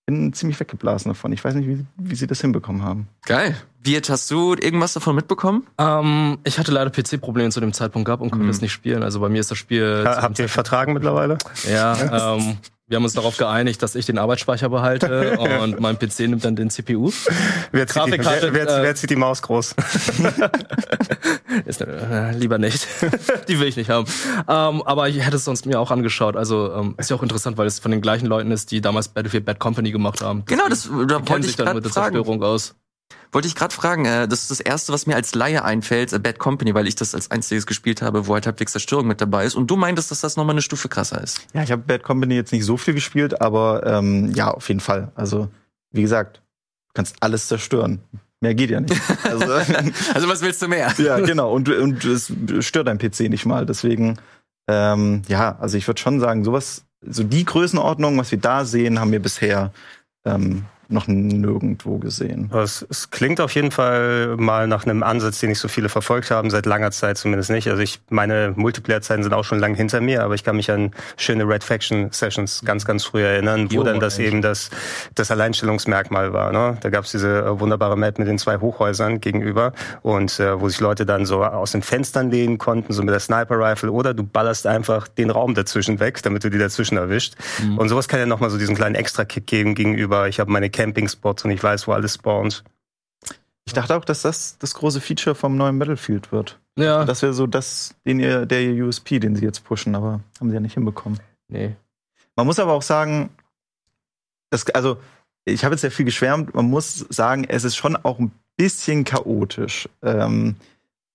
[0.08, 1.32] bin ziemlich weggeblasen davon.
[1.32, 3.08] Ich weiß nicht, wie, wie sie das hinbekommen haben.
[3.26, 3.54] Geil.
[3.82, 5.66] Wirt, hast du irgendwas davon mitbekommen?
[5.76, 8.50] Ähm, ich hatte leider PC-Probleme zu dem Zeitpunkt gehabt und konnte Mhm.
[8.50, 9.02] es nicht spielen.
[9.02, 10.04] Also bei mir ist das Spiel.
[10.06, 11.36] Ha- Habt ihr vertragen mittlerweile?
[11.70, 12.56] Ja, ähm,
[12.88, 16.56] wir haben uns darauf geeinigt, dass ich den Arbeitsspeicher behalte und mein PC nimmt dann
[16.56, 17.12] den CPU.
[17.70, 19.74] Wer zieht, die, Grafikkarte, wer, wer, äh, wer zieht die Maus groß?
[21.66, 22.86] Ist, äh, lieber nicht.
[23.48, 24.06] die will ich nicht haben.
[24.48, 26.36] Ähm, aber ich hätte es sonst mir auch angeschaut.
[26.36, 29.08] Also ähm, ist ja auch interessant, weil es von den gleichen Leuten ist, die damals
[29.08, 30.44] Battlefield Bad Company gemacht haben.
[30.46, 31.92] Genau, das da kennen wollte sich ich dann gerade mit der.
[31.92, 32.74] Zerstörung aus.
[33.32, 34.04] Wollte ich gerade fragen.
[34.04, 36.94] Äh, das ist das erste, was mir als Laie einfällt, äh, Bad Company, weil ich
[36.94, 39.54] das als einziges gespielt habe, wo halt halbwegs Zerstörung mit dabei ist.
[39.54, 41.40] Und du meintest, dass das nochmal eine Stufe krasser ist.
[41.52, 44.80] Ja, ich habe Bad Company jetzt nicht so viel gespielt, aber ähm, ja, auf jeden
[44.80, 45.12] Fall.
[45.14, 45.48] Also,
[45.92, 46.38] wie gesagt,
[46.88, 48.00] du kannst alles zerstören.
[48.40, 49.00] Mehr geht ja nicht.
[49.24, 49.52] Also,
[50.14, 50.92] Also was willst du mehr?
[50.98, 51.52] ja, genau.
[51.52, 53.66] Und, und es stört dein PC nicht mal.
[53.66, 54.18] Deswegen,
[54.68, 59.00] ähm, ja, also ich würde schon sagen, sowas, so die Größenordnung, was wir da sehen,
[59.00, 59.72] haben wir bisher
[60.24, 62.50] ähm, noch nirgendwo gesehen.
[62.54, 66.30] Es, es klingt auf jeden Fall mal nach einem Ansatz, den nicht so viele verfolgt
[66.30, 67.68] haben, seit langer Zeit zumindest nicht.
[67.68, 70.92] Also ich, meine Multiplayer-Zeiten sind auch schon lang hinter mir, aber ich kann mich an
[71.18, 74.28] schöne Red Faction Sessions ganz, ganz früh erinnern, wo Jo, dann das echt.
[74.28, 74.70] eben das,
[75.14, 76.52] das Alleinstellungsmerkmal war.
[76.52, 76.78] Ne?
[76.80, 80.70] Da gab es diese äh, wunderbare Map mit den zwei Hochhäusern gegenüber und äh, wo
[80.70, 84.22] sich Leute dann so aus den Fenstern lehnen konnten, so mit der Sniper-Rifle oder du
[84.22, 87.34] ballerst einfach den Raum dazwischen weg, damit du die dazwischen erwischt.
[87.76, 91.44] Und sowas kann ja nochmal so diesen kleinen Extra-Kick geben gegenüber, ich habe meine Camping-Spots
[91.44, 92.62] und ich weiß, wo alles spawnt.
[93.66, 96.60] Ich dachte auch, dass das das große Feature vom neuen Battlefield wird.
[96.78, 97.04] Ja.
[97.04, 100.50] Das wäre so das, den ihr, der ihr USP, den sie jetzt pushen, aber haben
[100.50, 101.18] sie ja nicht hinbekommen.
[101.48, 101.74] Nee.
[102.36, 103.30] Man muss aber auch sagen,
[104.50, 104.98] das, also
[105.44, 109.02] ich habe jetzt sehr viel geschwärmt, man muss sagen, es ist schon auch ein bisschen
[109.02, 109.88] chaotisch.
[110.02, 110.54] Ähm,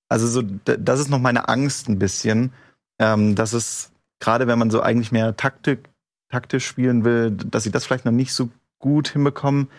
[0.09, 2.51] also so, das ist noch meine Angst ein bisschen,
[2.99, 5.89] ähm, dass es, gerade wenn man so eigentlich mehr Taktik,
[6.29, 8.49] taktisch spielen will, dass sie das vielleicht noch nicht so
[8.83, 9.69] gut hinbekommen,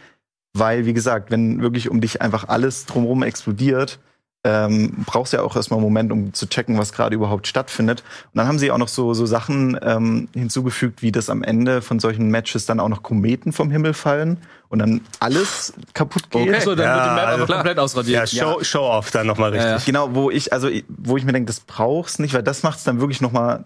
[0.54, 3.98] weil, wie gesagt, wenn wirklich um dich einfach alles drumherum explodiert,
[4.46, 8.02] ähm, brauchst du ja auch erstmal einen Moment, um zu checken, was gerade überhaupt stattfindet.
[8.32, 11.80] Und dann haben sie auch noch so, so Sachen ähm, hinzugefügt, wie das am Ende
[11.82, 14.38] von solchen Matches dann auch noch Kometen vom Himmel fallen
[14.68, 16.48] und dann alles kaputt geht.
[16.48, 16.60] Okay.
[16.60, 18.30] So, dann Ja, wird die Map also aber komplett Ja, ausradiert.
[18.30, 19.70] Show, Show off dann nochmal richtig.
[19.70, 19.82] Ja, ja.
[19.84, 22.84] Genau, wo ich, also wo ich mir denke, das brauchst nicht, weil das macht es
[22.84, 23.64] dann wirklich noch mal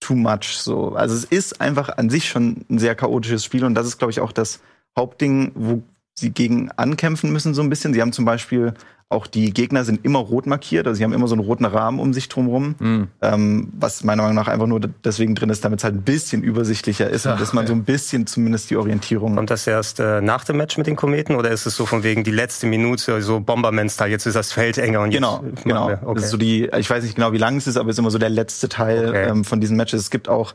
[0.00, 0.58] too much.
[0.58, 3.98] So, also es ist einfach an sich schon ein sehr chaotisches Spiel und das ist,
[3.98, 4.60] glaube ich, auch das
[4.98, 5.82] Hauptding, wo
[6.14, 7.94] sie gegen ankämpfen müssen so ein bisschen.
[7.94, 8.74] Sie haben zum Beispiel
[9.10, 11.98] auch die Gegner sind immer rot markiert, also sie haben immer so einen roten Rahmen
[11.98, 13.08] um sich drumherum, Hm.
[13.22, 16.42] ähm, was meiner Meinung nach einfach nur deswegen drin ist, damit es halt ein bisschen
[16.42, 17.68] übersichtlicher ist und Ach, dass man ja.
[17.68, 20.94] so ein bisschen zumindest die Orientierung Kommt das erst äh, nach dem Match mit den
[20.96, 24.52] Kometen oder ist es so von wegen die letzte Minute, so Bomberman-Style, jetzt ist das
[24.52, 25.88] Feld enger und Genau, jetzt genau.
[26.12, 28.00] Das ist so die, ich weiß nicht genau, wie lang es ist, aber es ist
[28.00, 29.28] immer so der letzte Teil Okay.
[29.30, 30.02] ähm, von diesen Matches.
[30.02, 30.52] Es gibt auch,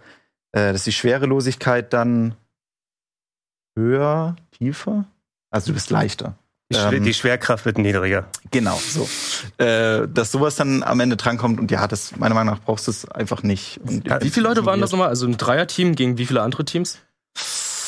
[0.51, 2.35] äh, dass die Schwerelosigkeit dann
[3.75, 5.05] höher, tiefer.
[5.51, 6.35] Also du bist leichter.
[6.71, 8.25] Die, Schwer- ähm, die Schwerkraft wird niedriger.
[8.51, 9.07] Genau, so.
[9.63, 12.91] Äh, dass sowas dann am Ende drankommt und ja, das meiner Meinung nach brauchst du
[12.91, 13.79] es einfach nicht.
[13.85, 15.09] Und Wie viele Leute waren das nochmal?
[15.09, 16.99] Also ein Dreierteam gegen wie viele andere Teams?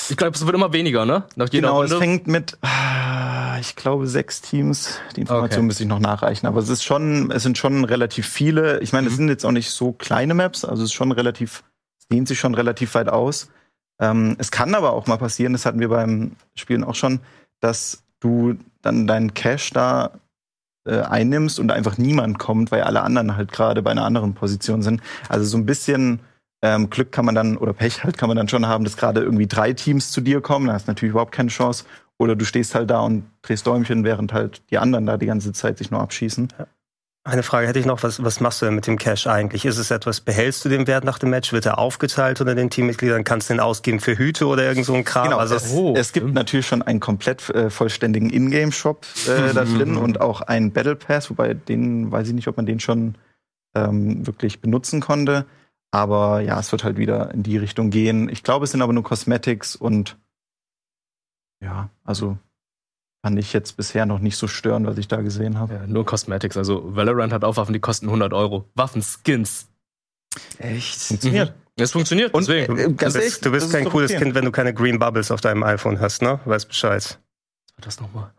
[0.09, 1.23] Ich glaube, es wird immer weniger, ne?
[1.35, 2.05] Nach jeder Genau, es Runde.
[2.05, 4.99] fängt mit, ah, ich glaube, sechs Teams.
[5.15, 5.65] Die Information Okay.
[5.65, 6.45] müsste ich noch nachreichen.
[6.45, 8.79] Aber es ist schon, es sind schon relativ viele.
[8.81, 9.17] Ich meine, es Mhm.
[9.17, 11.63] sind jetzt auch nicht so kleine Maps, also es ist schon relativ,
[11.99, 13.49] es dehnt sich schon relativ weit aus.
[13.99, 17.19] Ähm, es kann aber auch mal passieren, das hatten wir beim Spielen auch schon,
[17.61, 20.11] dass du dann deinen Cache da
[20.87, 24.81] äh, einnimmst und einfach niemand kommt, weil alle anderen halt gerade bei einer anderen Position
[24.81, 25.01] sind.
[25.29, 26.19] Also so ein bisschen
[26.61, 29.21] ähm, Glück kann man dann, oder Pech halt kann man dann schon haben, dass gerade
[29.21, 31.85] irgendwie drei Teams zu dir kommen, da hast du natürlich überhaupt keine Chance.
[32.17, 35.51] Oder du stehst halt da und drehst Däumchen, während halt die anderen da die ganze
[35.51, 36.47] Zeit sich nur abschießen.
[37.27, 39.65] Eine Frage hätte ich noch, was, was machst du denn mit dem Cash eigentlich?
[39.65, 41.53] Ist es etwas, behältst du den Wert nach dem Match?
[41.53, 43.23] Wird er aufgeteilt unter den Teammitgliedern?
[43.23, 45.23] Kannst du den ausgeben für Hüte oder irgend so ein Kram?
[45.23, 49.63] Genau, also, es, oh, es gibt natürlich schon einen komplett äh, vollständigen Ingame-Shop äh, da
[49.65, 53.15] drin und auch einen Battle Pass, wobei den weiß ich nicht, ob man den schon
[53.73, 55.47] ähm, wirklich benutzen konnte.
[55.89, 58.29] Aber ja, es wird halt wieder in die Richtung gehen.
[58.29, 60.15] Ich glaube, es sind aber nur Cosmetics und
[61.59, 62.37] Ja, also
[63.25, 65.73] fand ich jetzt bisher noch nicht so stören, was ich da gesehen habe.
[65.73, 66.57] Ja, nur Cosmetics.
[66.57, 68.69] Also Valorant hat auch Waffen, die kosten 100 Euro.
[68.75, 69.65] Waffenskins.
[70.59, 71.01] Echt?
[71.01, 71.55] Funktioniert.
[71.75, 72.77] Es funktioniert, Und deswegen.
[72.77, 74.21] äh, Du ganz ehrlich, bist, du bist kein cooles okay.
[74.21, 76.39] Kind, wenn du keine Green Bubbles auf deinem iPhone hast, ne?
[76.45, 77.17] Weißt Bescheid.
[77.81, 78.31] das nochmal.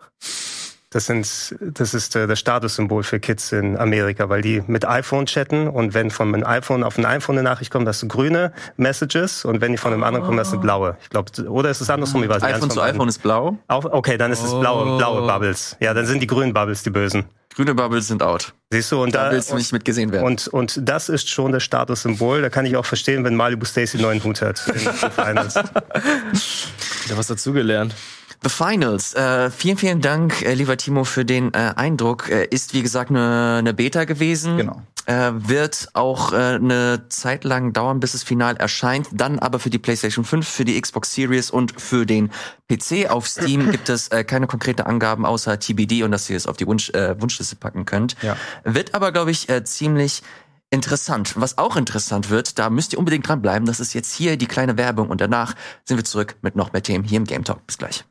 [0.96, 5.26] Das, sind, das ist äh, das Statussymbol für Kids in Amerika, weil die mit iPhone
[5.26, 8.50] chatten und wenn von einem iPhone auf ein iPhone eine Nachricht kommt, hast du grüne
[8.78, 10.96] Messages und wenn die von einem anderen kommen, hast du blaue.
[11.02, 12.22] Ich glaube, oder ist es andersrum?
[12.24, 13.59] Ich weiß nicht, iPhone zu iPhone ist blau.
[13.68, 14.96] Auf, okay, dann ist es blaue, Oh.
[14.96, 15.76] blaue Bubbles.
[15.80, 17.26] Ja, dann sind die grünen Bubbles die bösen.
[17.54, 18.54] Grüne Bubbles sind out.
[18.70, 20.24] Siehst du, und Da da, willst du nicht mit gesehen werden.
[20.24, 22.40] und, und das ist schon das Statussymbol.
[22.40, 24.59] Da kann ich auch verstehen, wenn Malibu Stacy einen neuen Hut hat.
[25.14, 25.56] Finals.
[25.56, 27.94] Wieder was dazugelernt.
[28.42, 29.14] The Finals.
[29.14, 32.29] Äh, vielen, vielen Dank, äh, lieber Timo, für den äh, Eindruck.
[32.29, 34.57] Äh, ist, wie gesagt, eine ne Beta gewesen.
[34.57, 34.83] Genau.
[35.07, 39.09] Äh, wird auch äh, eine Zeit lang dauern, bis es final erscheint.
[39.12, 42.31] Dann aber für die PlayStation 5, für die Xbox Series und für den
[42.68, 43.09] PC.
[43.09, 46.57] Auf Steam gibt es äh, keine konkrete Angaben außer TBD und dass ihr es auf
[46.57, 48.16] die Wunsch, äh, Wunschliste packen könnt.
[48.20, 48.37] Ja.
[48.64, 50.22] Wird aber, glaube ich, äh, ziemlich
[50.70, 51.35] interessant.
[51.37, 53.64] Was auch interessant wird, da müsst ihr unbedingt dranbleiben.
[53.64, 56.83] Das ist jetzt hier die kleine Werbung und danach sind wir zurück mit noch mehr
[56.83, 57.64] Themen hier im Game Talk.
[57.66, 58.05] Bis gleich.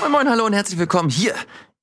[0.00, 1.34] Moin Moin, hallo und herzlich willkommen hier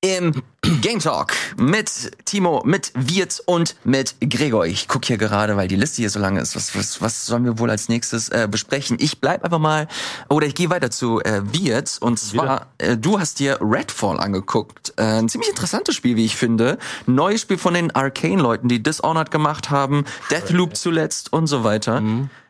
[0.01, 0.43] im
[0.81, 4.65] Game Talk mit Timo, mit Wirt und mit Gregor.
[4.65, 6.57] Ich gucke hier gerade, weil die Liste hier so lange ist.
[6.57, 8.97] Was, was, was sollen wir wohl als nächstes äh, besprechen?
[8.99, 9.87] Ich bleib einfach mal,
[10.27, 11.97] oder ich gehe weiter zu äh, Wirt.
[12.01, 14.93] Und zwar, äh, du hast dir Redfall angeguckt.
[14.97, 16.77] Äh, ein ziemlich interessantes Spiel, wie ich finde.
[17.05, 22.01] Neues Spiel von den Arcane-Leuten, die Dishonored gemacht haben, Deathloop zuletzt und so weiter.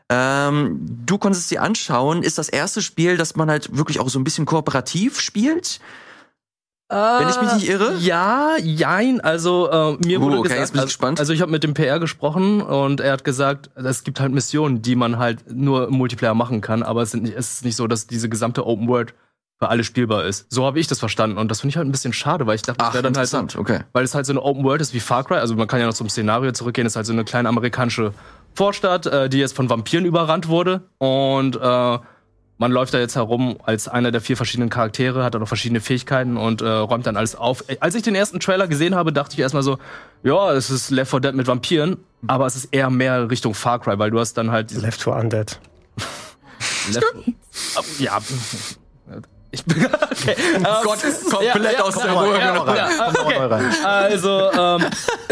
[0.10, 2.24] Ähm, du konntest es dir anschauen.
[2.24, 5.80] Ist das erste Spiel, das man halt wirklich auch so ein bisschen kooperativ spielt?
[6.90, 7.96] Wenn ich mich nicht irre?
[8.00, 9.20] Ja, jein.
[9.20, 11.20] Also äh, mir Uh, wurde okay, gesagt, jetzt bin ich also, gespannt.
[11.20, 14.82] also ich habe mit dem PR gesprochen und er hat gesagt, es gibt halt Missionen,
[14.82, 17.88] die man halt nur im Multiplayer machen kann, aber es, nicht, es ist nicht so,
[17.88, 19.14] dass diese gesamte Open World
[19.60, 20.46] für alle spielbar ist.
[20.50, 22.62] So habe ich das verstanden und das finde ich halt ein bisschen schade, weil ich
[22.62, 23.82] dachte, das Ach, wäre dann halt okay.
[23.92, 25.38] weil es halt so eine Open World ist wie Far Cry.
[25.38, 26.86] Also man kann ja noch zum Szenario zurückgehen.
[26.86, 28.14] Es ist halt so eine kleine amerikanische
[28.58, 30.82] Vorstadt, äh, die jetzt von Vampiren überrannt wurde.
[30.98, 32.00] Und äh,
[32.58, 35.80] man läuft da jetzt herum als einer der vier verschiedenen Charaktere, hat dann noch verschiedene
[35.80, 37.70] Fähigkeiten und äh, räumt dann alles auf.
[37.70, 39.78] Äh, Als ich den ersten Trailer gesehen habe, dachte ich erstmal so,
[40.24, 43.78] ja, es ist Left 4 Dead mit Vampiren, aber es ist eher mehr Richtung Far
[43.80, 45.60] Cry, weil du hast dann halt Left 4 Undead.
[46.92, 47.06] Left
[48.00, 48.18] Ja.
[49.58, 50.36] Ich bin okay.
[50.60, 53.60] Oh Gott, komplett aus der Ruhe ja, ja, okay.
[53.84, 54.86] Also, ähm,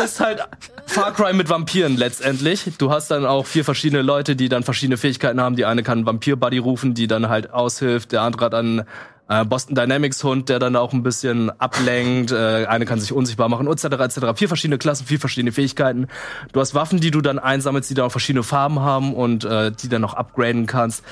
[0.03, 0.43] ist halt
[0.87, 2.71] Far Cry mit Vampiren letztendlich.
[2.77, 5.55] Du hast dann auch vier verschiedene Leute, die dann verschiedene Fähigkeiten haben.
[5.55, 8.11] Die eine kann Vampir-Buddy rufen, die dann halt aushilft.
[8.11, 8.85] Der andere hat dann
[9.27, 12.31] äh, Boston Dynamics Hund, der dann auch ein bisschen ablenkt.
[12.31, 13.85] Äh, eine kann sich unsichtbar machen, etc.
[13.85, 14.19] etc.
[14.35, 16.07] Vier verschiedene Klassen, vier verschiedene Fähigkeiten.
[16.51, 19.71] Du hast Waffen, die du dann einsammelst, die dann auch verschiedene Farben haben und äh,
[19.71, 21.03] die dann noch upgraden kannst.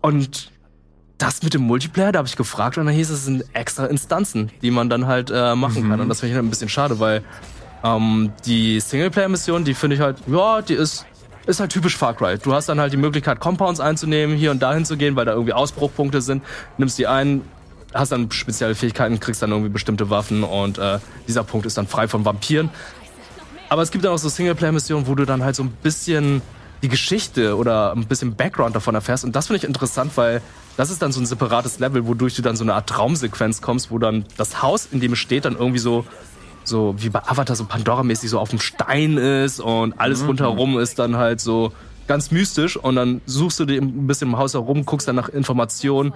[0.00, 0.50] Und
[1.18, 3.86] das mit dem Multiplayer, da habe ich gefragt und dann hieß es, es sind extra
[3.86, 6.00] Instanzen, die man dann halt äh, machen kann.
[6.00, 7.22] Und das finde ich halt ein bisschen schade, weil
[7.84, 11.06] ähm, die Singleplayer-Mission, die finde ich halt, ja, die ist,
[11.46, 12.38] ist halt typisch Far Cry.
[12.38, 15.32] Du hast dann halt die Möglichkeit, Compounds einzunehmen, hier und dahin zu gehen, weil da
[15.32, 16.42] irgendwie Ausbruchpunkte sind,
[16.76, 17.42] nimmst die ein,
[17.92, 21.88] hast dann spezielle Fähigkeiten, kriegst dann irgendwie bestimmte Waffen und äh, dieser Punkt ist dann
[21.88, 22.70] frei von Vampiren.
[23.70, 26.42] Aber es gibt dann auch so Singleplayer-Missionen, wo du dann halt so ein bisschen
[26.82, 29.24] die Geschichte oder ein bisschen Background davon erfährst.
[29.24, 30.40] Und das finde ich interessant, weil
[30.78, 33.90] das ist dann so ein separates Level, wodurch du dann so eine Art Traumsequenz kommst,
[33.90, 36.04] wo dann das Haus, in dem es steht, dann irgendwie so,
[36.62, 41.00] so wie bei Avatar, so Pandora-mäßig so auf dem Stein ist und alles rundherum ist
[41.00, 41.72] dann halt so
[42.06, 42.76] ganz mystisch.
[42.76, 46.14] Und dann suchst du dir ein bisschen im Haus herum, guckst dann nach Informationen,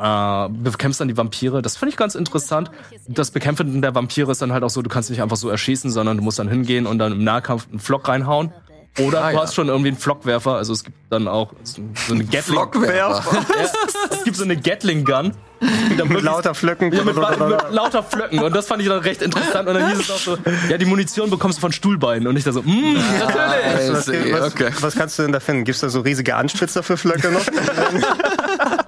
[0.00, 1.62] äh, bekämpfst dann die Vampire.
[1.62, 2.72] Das finde ich ganz interessant.
[3.06, 5.92] Das Bekämpfen der Vampire ist dann halt auch so, du kannst nicht einfach so erschießen,
[5.92, 8.52] sondern du musst dann hingehen und dann im Nahkampf einen Flock reinhauen.
[8.98, 9.42] Oder Ah, du ja.
[9.42, 10.54] hast schon irgendwie einen Flockwerfer.
[10.56, 11.80] Also es gibt dann auch so
[12.12, 12.42] eine Gatling.
[12.42, 13.44] Flockwerfer.
[13.58, 13.70] Ja,
[14.10, 15.32] es gibt so eine Gatling Gun.
[15.90, 16.92] Die dann Mit lauter Flöcken.
[16.92, 17.24] ja, mit, mit
[17.70, 18.40] lauter Flöcken.
[18.40, 19.68] Und das fand ich dann recht interessant.
[19.68, 20.36] Und dann hieß es auch so,
[20.68, 22.26] ja, die Munition bekommst du von Stuhlbeinen.
[22.26, 23.92] Und ich da so, mm, natürlich.
[23.92, 24.70] was, see, was, okay.
[24.80, 25.64] was kannst du denn da finden?
[25.64, 27.44] Gibt's da so riesige Anspitzer für Flöcke noch?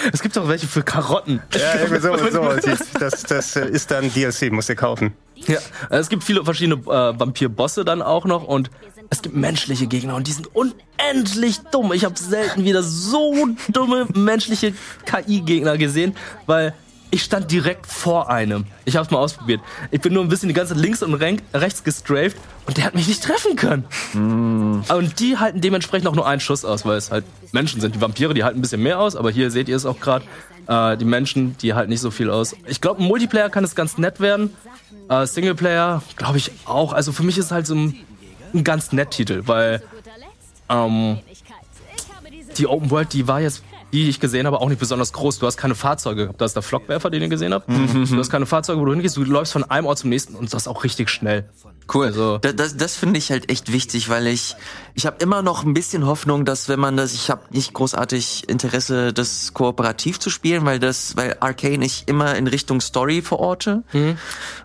[0.12, 1.42] Es gibt auch welche für Karotten.
[1.54, 2.70] ja, irgendwie so, so.
[2.98, 5.12] Das, das äh, ist dann DLC, musst du kaufen.
[5.34, 5.58] Ja,
[5.88, 8.70] es gibt viele verschiedene äh, Vampir-Bosse dann auch noch und
[9.08, 11.92] es gibt menschliche Gegner und die sind unendlich dumm.
[11.92, 14.74] Ich habe selten wieder so dumme menschliche
[15.06, 16.14] KI-Gegner gesehen,
[16.46, 16.74] weil
[17.10, 18.66] ich stand direkt vor einem.
[18.84, 19.60] Ich habe es mal ausprobiert.
[19.90, 23.08] Ich bin nur ein bisschen die ganze links und rechts gestrafed und der hat mich
[23.08, 23.84] nicht treffen können.
[24.88, 27.94] Und die halten dementsprechend auch nur einen Schuss aus, weil es halt Menschen sind.
[27.94, 30.24] Die Vampire, die halten ein bisschen mehr aus, aber hier seht ihr es auch gerade.
[30.66, 32.54] Äh, die Menschen, die halten nicht so viel aus.
[32.66, 34.54] Ich glaube, im Multiplayer kann es ganz nett werden.
[35.08, 36.92] Äh, Singleplayer, glaube ich auch.
[36.92, 37.96] Also für mich ist es halt so ein,
[38.54, 39.82] ein ganz nett Titel, weil
[40.68, 41.18] ähm,
[42.56, 45.38] die Open World, die war jetzt, die ich gesehen habe, auch nicht besonders groß.
[45.38, 46.40] Du hast keine Fahrzeuge gehabt.
[46.40, 47.68] Da ist der Flockwerfer, den ihr gesehen habt.
[47.68, 49.16] Du hast keine Fahrzeuge, wo du hingehst.
[49.16, 51.48] Du läufst von einem Ort zum nächsten und das auch richtig schnell.
[51.92, 52.06] Cool.
[52.06, 54.54] Also- da, das das finde ich halt echt wichtig, weil ich
[54.94, 58.48] ich habe immer noch ein bisschen Hoffnung, dass wenn man das, ich habe nicht großartig
[58.48, 63.82] Interesse, das kooperativ zu spielen, weil das, weil Arcane ich immer in Richtung Story verorte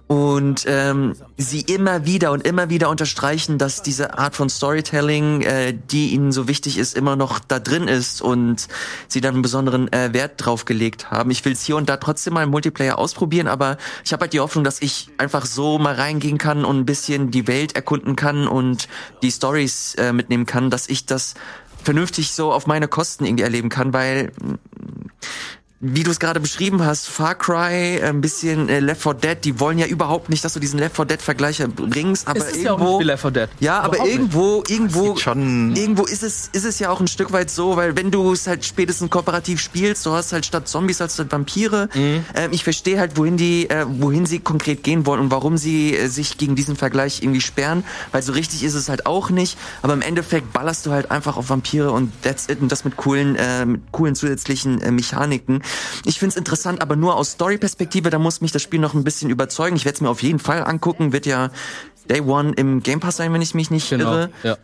[0.07, 5.73] und ähm, sie immer wieder und immer wieder unterstreichen, dass diese Art von Storytelling, äh,
[5.73, 8.67] die ihnen so wichtig ist, immer noch da drin ist und
[9.07, 11.31] sie dann einen besonderen äh, Wert drauf gelegt haben.
[11.31, 14.33] Ich will es hier und da trotzdem mal im Multiplayer ausprobieren, aber ich habe halt
[14.33, 18.15] die Hoffnung, dass ich einfach so mal reingehen kann und ein bisschen die Welt erkunden
[18.15, 18.87] kann und
[19.23, 21.35] die Stories äh, mitnehmen kann, dass ich das
[21.83, 24.31] vernünftig so auf meine Kosten irgendwie erleben kann, weil
[25.93, 29.59] wie du es gerade beschrieben hast, Far Cry, ein bisschen äh, Left 4 Dead, die
[29.59, 32.63] wollen ja überhaupt nicht, dass du diesen Left 4 Dead Vergleich bringst, aber Es ist
[32.63, 33.49] ja auch irgendwo nicht wie Left 4 Dead.
[33.59, 34.15] ja, aber Überhaupt nicht.
[34.15, 35.15] irgendwo, irgendwo,
[35.75, 38.47] irgendwo ist es, ist es ja auch ein Stück weit so, weil wenn du es
[38.47, 41.89] halt spätestens kooperativ spielst, du hast halt statt Zombies als statt Vampire.
[41.93, 42.25] Mhm.
[42.35, 45.95] Ähm, ich verstehe halt, wohin die, äh, wohin sie konkret gehen wollen und warum sie
[45.95, 49.57] äh, sich gegen diesen Vergleich irgendwie sperren, weil so richtig ist es halt auch nicht.
[49.81, 52.97] Aber im Endeffekt ballerst du halt einfach auf Vampire und that's it und das mit
[52.97, 55.61] coolen, äh, mit coolen zusätzlichen äh, Mechaniken.
[56.05, 59.29] Ich find's interessant, aber nur aus Story-Perspektive, da muss mich das Spiel noch ein bisschen
[59.29, 59.75] überzeugen.
[59.75, 61.49] Ich werde es mir auf jeden Fall angucken, wird ja
[62.09, 64.05] Day One im Game Pass sein, wenn ich mich nicht Genau.
[64.11, 64.29] irre.
[64.43, 64.57] Ja.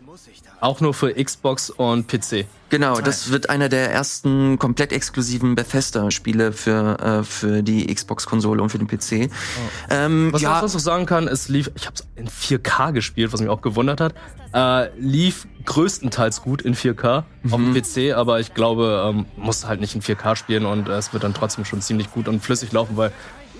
[0.60, 2.46] Auch nur für Xbox und PC.
[2.68, 8.70] Genau, das wird einer der ersten komplett exklusiven Bethesda-Spiele für, äh, für die Xbox-Konsole und
[8.70, 9.28] für den PC.
[9.90, 13.32] Ähm, Was ja, ich noch sagen kann, es lief, ich habe es in 4K gespielt,
[13.32, 14.14] was mich auch gewundert hat.
[14.54, 17.18] Äh, lief größtenteils gut in 4K
[17.50, 17.74] auf Mhm.
[17.74, 21.12] dem PC, aber ich glaube, ähm, musste halt nicht in 4K spielen und äh, es
[21.12, 23.12] wird dann trotzdem schon ziemlich gut und flüssig laufen, weil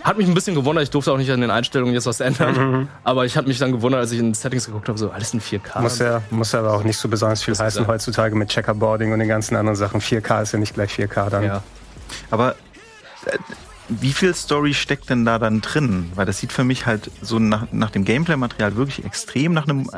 [0.03, 2.88] hat mich ein bisschen gewundert, ich durfte auch nicht an den Einstellungen jetzt was ändern,
[3.05, 5.33] aber ich habe mich dann gewundert, als ich in den Settings geguckt habe, so alles
[5.33, 5.81] in 4K.
[5.81, 9.21] Muss ja, muss ja aber auch nicht so besonders viel heißen heutzutage mit Checkerboarding und
[9.21, 10.01] den ganzen anderen Sachen.
[10.01, 11.45] 4K ist ja nicht gleich 4K dann.
[11.45, 11.62] ja.
[12.33, 12.57] Aber
[13.27, 13.38] äh,
[13.88, 16.11] wie viel Story steckt denn da dann drin?
[16.14, 19.90] Weil das sieht für mich halt so nach, nach dem Gameplay-Material wirklich extrem nach einem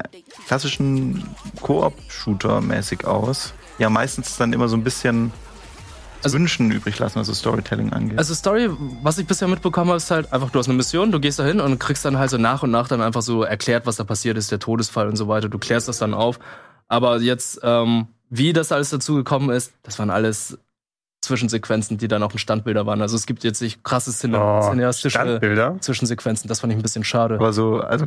[0.47, 1.23] klassischen
[1.61, 3.55] Koop-Shooter mäßig aus.
[3.79, 5.33] Ja, meistens dann immer so ein bisschen
[6.23, 8.19] Also- Wünschen übrig lassen, was das Storytelling angeht.
[8.19, 8.71] Also Story,
[9.03, 11.45] was ich bisher mitbekommen habe, ist halt einfach, du hast eine Mission, du gehst da
[11.45, 14.05] hin und kriegst dann halt so nach und nach dann einfach so erklärt, was da
[14.05, 15.49] passiert ist, der Todesfall und so weiter.
[15.49, 16.39] Du klärst das dann auf.
[16.89, 20.59] Aber jetzt, ähm, wie das alles dazu gekommen ist, das waren alles
[21.25, 23.03] Zwischensequenzen, die dann auch in Standbilder waren.
[23.03, 25.77] Also es gibt jetzt nicht krasse Cine Oh, cineastische Standbilder?
[25.81, 26.49] Zwischensequenzen.
[26.49, 27.35] Das fand ich ein bisschen schade.
[27.35, 28.07] Aber so, also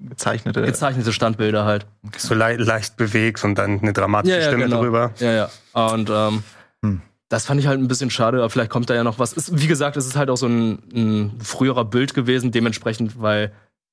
[0.00, 0.62] gezeichnete.
[0.62, 1.86] Gezeichnete Standbilder halt.
[2.16, 5.12] So le leicht bewegt und dann eine dramatische Stimme drüber.
[5.18, 5.50] Ja, ja.
[5.72, 6.42] Und ähm,
[6.82, 7.00] Hm.
[7.28, 9.32] das fand ich halt ein bisschen schade, aber vielleicht kommt da ja noch was.
[9.32, 13.52] Ist, wie gesagt, es ist halt auch so ein, ein früherer Bild gewesen, dementsprechend, weil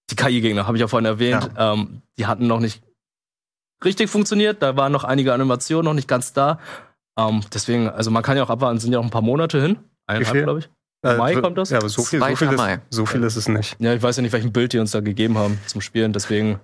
[0.09, 2.83] die KI-Gegner, habe ich ja vorhin erwähnt, ähm, die hatten noch nicht
[3.85, 4.61] richtig funktioniert.
[4.61, 6.59] Da waren noch einige Animationen noch nicht ganz da.
[7.17, 9.75] Ähm, deswegen, also man kann ja auch abwarten, sind ja noch ein paar Monate hin.
[9.75, 9.85] viel?
[10.07, 10.69] Eineinhalb, glaube ich.
[11.03, 11.71] Äh, Mai kommt das?
[11.71, 13.75] Ja, aber so viel, so viel, ist, so viel ist es nicht.
[13.79, 16.59] Ja, ich weiß ja nicht, welchen Bild die uns da gegeben haben zum Spielen, deswegen.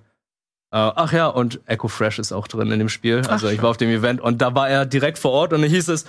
[0.72, 3.22] Äh, ach ja, und Echo Fresh ist auch drin in dem Spiel.
[3.28, 5.70] Also ich war auf dem Event und da war er direkt vor Ort und dann
[5.70, 6.06] hieß es,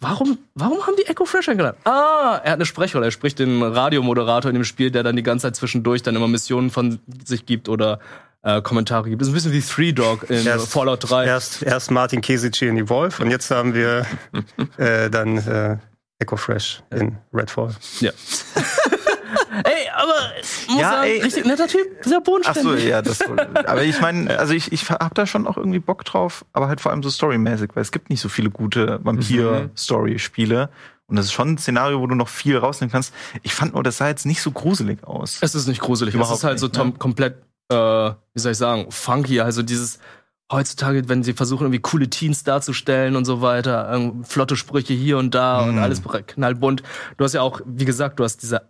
[0.00, 1.76] warum, warum haben die Echo Fresh eingeladen?
[1.84, 3.06] Ah, er hat eine Sprechrolle.
[3.06, 6.28] Er spricht den Radiomoderator in dem Spiel, der dann die ganze Zeit zwischendurch dann immer
[6.28, 8.00] Missionen von sich gibt oder
[8.44, 9.20] äh, Kommentare gibt.
[9.20, 11.24] Das ist ein bisschen wie Three Dog in Erst- Fallout 3.
[11.26, 14.06] Erst, erst Martin Kesici in Evolve und jetzt haben wir
[14.76, 15.78] äh, dann äh,
[16.20, 17.74] Echo Fresh in Redfall.
[18.00, 18.10] Ja.
[19.64, 20.12] ey, aber
[20.68, 22.84] muss Ja, sagen, ey, richtig netter Typ, sehr Ach so, bodenständig.
[22.86, 23.20] ja, das.
[23.66, 26.80] Aber ich meine, also ich, ich hab da schon auch irgendwie Bock drauf, aber halt
[26.80, 30.68] vor allem so storymäßig, weil es gibt nicht so viele gute Vampir-Story-Spiele.
[31.06, 33.12] Und das ist schon ein Szenario, wo du noch viel rausnehmen kannst.
[33.42, 35.38] Ich fand nur, das sah jetzt nicht so gruselig aus.
[35.42, 36.14] Es ist nicht gruselig.
[36.14, 36.94] Überhaupt es ist halt so nicht, tom- ne?
[36.98, 39.40] komplett, äh, wie soll ich sagen, funky.
[39.40, 39.98] Also dieses
[40.52, 45.18] heutzutage, wenn sie versuchen, irgendwie coole Teens darzustellen und so weiter, ähm, flotte Sprüche hier
[45.18, 45.82] und da und Mhm.
[45.82, 46.82] alles knallbunt.
[47.16, 48.62] Du hast ja auch, wie gesagt, du hast diese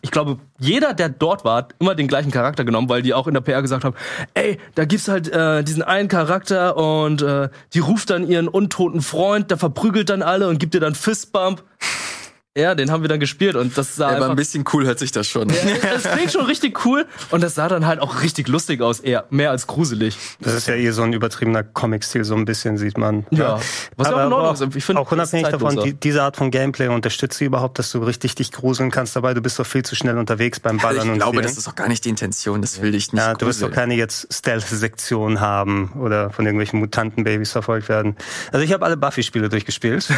[0.00, 3.26] ich glaube, jeder, der dort war, hat immer den gleichen Charakter genommen, weil die auch
[3.26, 3.94] in der PR gesagt haben,
[4.32, 9.02] ey, da gibt's halt äh, diesen einen Charakter und äh, die ruft dann ihren untoten
[9.02, 11.62] Freund, der verprügelt dann alle und gibt dir dann Fistbump.
[12.56, 14.98] Ja, den haben wir dann gespielt und das sah aber einfach ein bisschen cool hört
[14.98, 15.48] sich das schon.
[15.82, 19.26] das klingt schon richtig cool und das sah dann halt auch richtig lustig aus, eher
[19.28, 20.16] mehr als gruselig.
[20.40, 23.26] Das ist ja eh so ein übertriebener Comic-Stil, so ein bisschen sieht man.
[23.30, 23.60] Ja.
[23.96, 24.62] Was ja auch in Ordnung ist.
[24.62, 27.92] auch, Ich finde, auch unabhängig davon, die, diese Art von Gameplay unterstützt sie überhaupt, dass
[27.92, 29.34] du richtig dich gruseln kannst dabei.
[29.34, 31.74] Du bist doch viel zu schnell unterwegs beim Ballern ich und glaube, das ist auch
[31.74, 32.62] gar nicht die Intention.
[32.62, 33.22] Das will ich nicht.
[33.22, 33.74] Ja, du wirst doch gruseln.
[33.74, 38.16] keine jetzt Stealth-Sektion haben oder von irgendwelchen Mutantenbabys verfolgt werden.
[38.50, 40.08] Also ich habe alle Buffy-Spiele durchgespielt.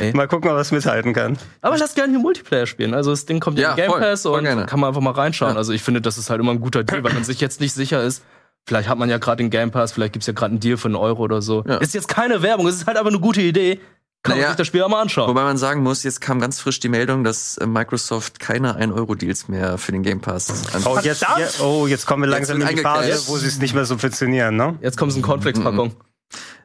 [0.00, 0.12] Ey.
[0.14, 1.36] Mal gucken, es mithalten kann.
[1.62, 2.94] Aber lass gerne hier Multiplayer spielen.
[2.94, 4.66] Also das Ding kommt Ja, in Game voll, Pass voll und gerne.
[4.66, 5.52] kann man einfach mal reinschauen.
[5.52, 5.58] Ja.
[5.58, 7.72] Also ich finde, das ist halt immer ein guter Deal, weil man sich jetzt nicht
[7.72, 8.22] sicher ist,
[8.68, 10.88] Vielleicht hat man ja gerade den Game Pass, vielleicht gibt's ja gerade einen Deal für
[10.88, 11.62] einen Euro oder so.
[11.68, 11.76] Ja.
[11.76, 13.76] Ist jetzt keine Werbung, es ist halt einfach eine gute Idee.
[14.24, 15.28] Kann Naja, man sich das Spiel auch mal anschauen.
[15.28, 19.46] Wobei man sagen muss, jetzt kam ganz frisch die Meldung, dass äh, Microsoft keine 1-Euro-Deals
[19.46, 20.84] mehr für den Game Pass anbietet.
[20.84, 23.72] Oh jetzt, ja, oh, jetzt kommen wir langsam in die Phase, wo sie es nicht
[23.72, 24.76] mehr subventionieren, ne?
[24.82, 25.94] Jetzt kommt so eine Cornflakes-Packung.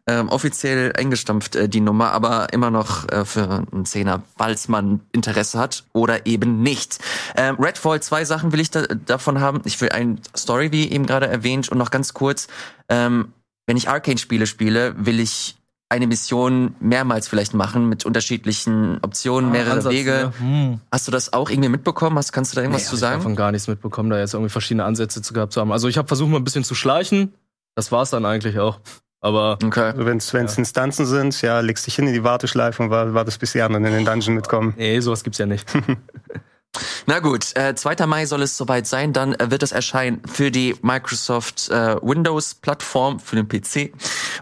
[0.07, 5.01] Ähm, offiziell eingestampft äh, die Nummer, aber immer noch äh, für einen Zehner, falls man
[5.11, 6.99] Interesse hat oder eben nicht.
[7.35, 9.61] Ähm, Redfall, zwei Sachen will ich da, davon haben.
[9.65, 12.47] Ich will ein Story, wie eben gerade erwähnt, und noch ganz kurz,
[12.89, 13.33] ähm,
[13.67, 15.55] wenn ich Arcane-Spiele spiele, will ich
[15.87, 20.31] eine Mission mehrmals vielleicht machen mit unterschiedlichen Optionen, mehrere Ansatz, Wege.
[20.39, 20.39] ne?
[20.39, 20.81] Hm.
[20.89, 22.17] Hast du das auch irgendwie mitbekommen?
[22.17, 23.17] Hast, kannst du da irgendwas Nee, zu hab ich sagen?
[23.19, 25.71] davon gar nichts mitbekommen, da jetzt irgendwie verschiedene Ansätze zu gehabt zu haben.
[25.73, 27.33] Also ich habe versucht mal ein bisschen zu schleichen.
[27.75, 28.79] Das war's dann eigentlich auch.
[29.21, 29.91] Aber Okay.
[29.91, 33.39] Also wenn es Instanzen sind, ja, legst dich hin in die Warteschleife und wa- wartest,
[33.39, 34.73] bis die anderen in den Dungeon mitkommen.
[34.77, 35.71] nee, sowas gibt's ja nicht.
[37.05, 38.05] Na gut, äh, 2.
[38.07, 39.11] Mai soll es soweit sein.
[39.11, 43.91] Dann äh, wird es erscheinen für die Microsoft äh, Windows-Plattform, für den PC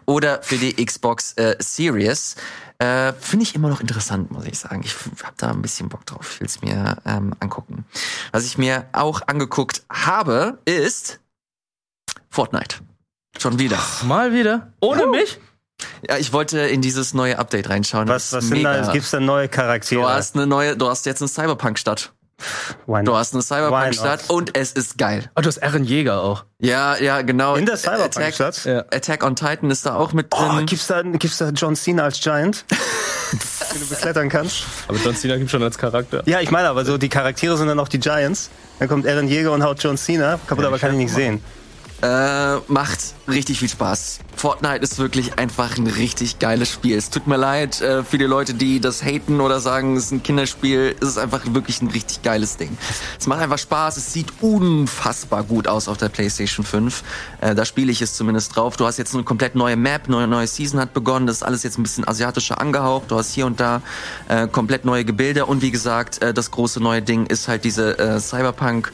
[0.05, 2.35] oder für die Xbox äh, Series.
[2.77, 4.83] Äh, Finde ich immer noch interessant, muss ich sagen.
[4.85, 6.33] Ich habe da ein bisschen Bock drauf.
[6.35, 7.83] Ich will es mir ähm, angucken.
[8.31, 11.19] Was ich mir auch angeguckt habe, ist
[12.29, 12.75] Fortnite.
[13.37, 13.77] Schon wieder.
[14.03, 14.73] Mal wieder.
[14.81, 15.39] Ohne mich?
[16.07, 18.07] Ja, ich wollte in dieses neue Update reinschauen.
[18.07, 18.91] Was, was sind da?
[18.91, 20.01] Gibt's da neue Charaktere?
[20.01, 22.11] Du hast eine neue, du hast jetzt eine Cyberpunk-Stadt.
[23.03, 25.29] Du hast eine Cyberpunk-Stadt und es ist geil.
[25.35, 26.45] Oh, du hast Eren Jäger auch.
[26.59, 27.55] Ja, ja, genau.
[27.55, 28.65] In der Attack, Cyberpunk-Stadt?
[28.65, 28.79] Ja.
[28.91, 30.65] Attack on Titan ist da auch mit Oh, drin.
[30.65, 32.65] gibt's da, gibt's da John Cena als Giant?
[33.73, 34.63] den du beklettern kannst?
[34.87, 36.23] Aber John Cena gibt schon als Charakter.
[36.25, 38.49] Ja, ich meine aber so, die Charaktere sind dann auch die Giants.
[38.79, 40.39] Dann kommt Eren Jäger und haut John Cena.
[40.47, 41.43] Kaputt, aber kann ich nicht sehen.
[42.01, 44.19] Äh, macht richtig viel Spaß.
[44.35, 46.97] Fortnite ist wirklich einfach ein richtig geiles Spiel.
[46.97, 50.11] Es tut mir leid äh, für die Leute, die das haten oder sagen, es ist
[50.11, 50.95] ein Kinderspiel.
[51.01, 52.77] Es ist einfach wirklich ein richtig geiles Ding.
[53.19, 53.97] Es macht einfach Spaß.
[53.97, 57.03] Es sieht unfassbar gut aus auf der PlayStation 5.
[57.41, 58.77] Äh, da spiele ich es zumindest drauf.
[58.77, 61.27] Du hast jetzt eine komplett neue Map, neue neue Season hat begonnen.
[61.27, 63.11] Das ist alles jetzt ein bisschen asiatischer angehaucht.
[63.11, 63.81] Du hast hier und da
[64.29, 67.99] äh, komplett neue Gebilde und wie gesagt, äh, das große neue Ding ist halt diese
[67.99, 68.93] äh, Cyberpunk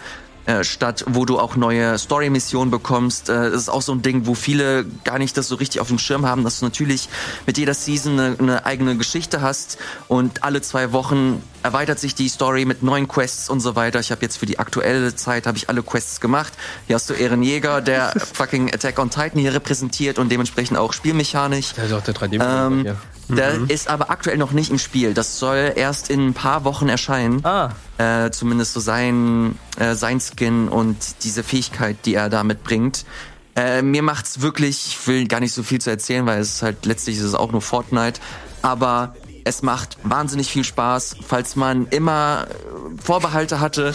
[0.64, 3.30] Stadt, wo du auch neue Story-Missionen bekommst.
[3.30, 5.88] Äh, Das ist auch so ein Ding, wo viele gar nicht das so richtig auf
[5.88, 7.10] dem Schirm haben, dass du natürlich
[7.46, 9.78] mit jeder Season eine, eine eigene Geschichte hast
[10.08, 14.00] und alle zwei Wochen erweitert sich die Story mit neuen Quests und so weiter.
[14.00, 16.54] Ich habe jetzt für die aktuelle Zeit habe ich alle Quests gemacht.
[16.86, 21.74] Hier hast du Ehrenjäger, der fucking Attack on Titan hier repräsentiert und dementsprechend auch Spielmechanisch.
[21.74, 22.40] Der ist auch der 3D.
[22.42, 22.96] Ähm.
[23.28, 25.16] Der ist aber aktuell noch nicht im Spiel.
[25.16, 30.20] Das soll erst in ein paar Wochen erscheinen Ah, äh, zumindest so sein, äh, sein
[30.20, 33.04] Skin und diese Fähigkeit, die er da mitbringt.
[33.56, 36.62] Äh, mir macht's wirklich, ich will gar nicht so viel zu erzählen, weil es ist
[36.62, 38.22] halt letztlich ist es auch nur Fortnite,
[38.62, 39.16] aber
[39.46, 43.94] es macht wahnsinnig viel Spaß, falls man immer äh, Vorbehalte hatte,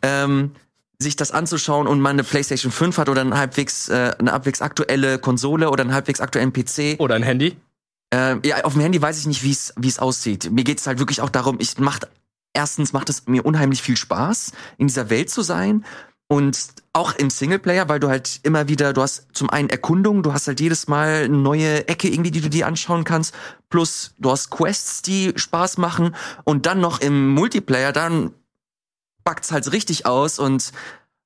[0.00, 0.52] ähm,
[0.98, 4.62] sich das anzuschauen und man eine PlayStation 5 hat oder eine halbwegs, äh, eine halbwegs
[4.62, 7.00] aktuelle Konsole oder einen halbwegs aktuellen PC.
[7.00, 7.56] oder ein Handy.
[8.14, 10.50] Äh, ja, auf dem Handy weiß ich nicht, wie es wie es aussieht.
[10.52, 12.06] Mir geht's halt wirklich auch darum, ich macht
[12.52, 15.84] erstens macht es mir unheimlich viel Spaß, in dieser Welt zu sein
[16.28, 16.58] und
[16.92, 20.46] auch im Singleplayer, weil du halt immer wieder, du hast zum einen Erkundung, du hast
[20.46, 23.34] halt jedes Mal eine neue Ecke irgendwie, die du dir anschauen kannst,
[23.68, 26.14] plus du hast Quests, die Spaß machen
[26.44, 28.32] und dann noch im Multiplayer, dann
[29.24, 30.72] backt's halt richtig aus und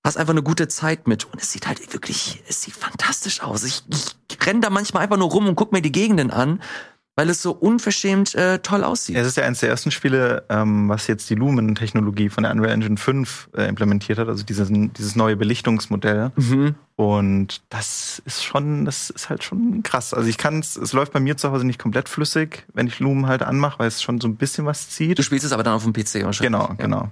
[0.04, 1.24] hast einfach eine gute Zeit mit.
[1.26, 3.64] Und es sieht halt wirklich, es sieht fantastisch aus.
[3.64, 3.82] Ich,
[4.30, 6.62] ich renn da manchmal einfach nur rum und guck mir die Gegenden an,
[7.18, 9.16] weil es so unverschämt äh, toll aussieht.
[9.16, 12.70] Es ist ja eines der ersten Spiele, ähm, was jetzt die Lumen-Technologie von der Unreal
[12.72, 16.30] Engine 5 äh, implementiert hat, also dieses, dieses neue Belichtungsmodell.
[16.36, 16.76] Mhm.
[16.94, 20.14] Und das ist schon, das ist halt schon krass.
[20.14, 23.00] Also ich kann es, es läuft bei mir zu Hause nicht komplett flüssig, wenn ich
[23.00, 25.18] Lumen halt anmache, weil es schon so ein bisschen was zieht.
[25.18, 26.38] Du spielst es aber dann auf dem PC wahrscheinlich.
[26.38, 26.74] Genau, Ja.
[26.74, 27.10] genau.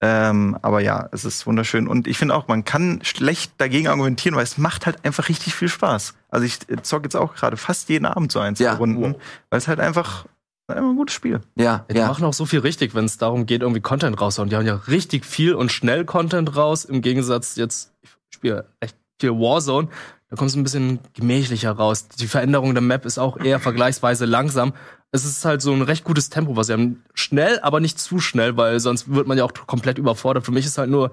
[0.00, 1.88] Ähm, aber ja, es ist wunderschön.
[1.88, 5.54] Und ich finde auch, man kann schlecht dagegen argumentieren, weil es macht halt einfach richtig
[5.54, 6.14] viel Spaß.
[6.28, 8.74] Also ich zock jetzt auch gerade fast jeden Abend so ein, zwei Ja.
[8.74, 9.16] Runden,
[9.50, 10.26] weil es halt einfach,
[10.68, 11.40] einfach ein gutes Spiel.
[11.56, 12.06] Ja, Ja, die ja.
[12.06, 14.50] machen auch so viel richtig, wenn es darum geht, irgendwie Content rauszuhauen.
[14.50, 18.96] Die haben ja richtig viel und schnell Content raus, im Gegensatz jetzt, ich spiele echt
[19.20, 19.88] viel Warzone,
[20.30, 22.06] da kommt es ein bisschen gemächlicher raus.
[22.08, 24.74] Die Veränderung der Map ist auch eher vergleichsweise langsam.
[25.10, 27.02] Es ist halt so ein recht gutes Tempo, was sie haben.
[27.14, 30.44] Schnell, aber nicht zu schnell, weil sonst wird man ja auch komplett überfordert.
[30.44, 31.12] Für mich ist halt nur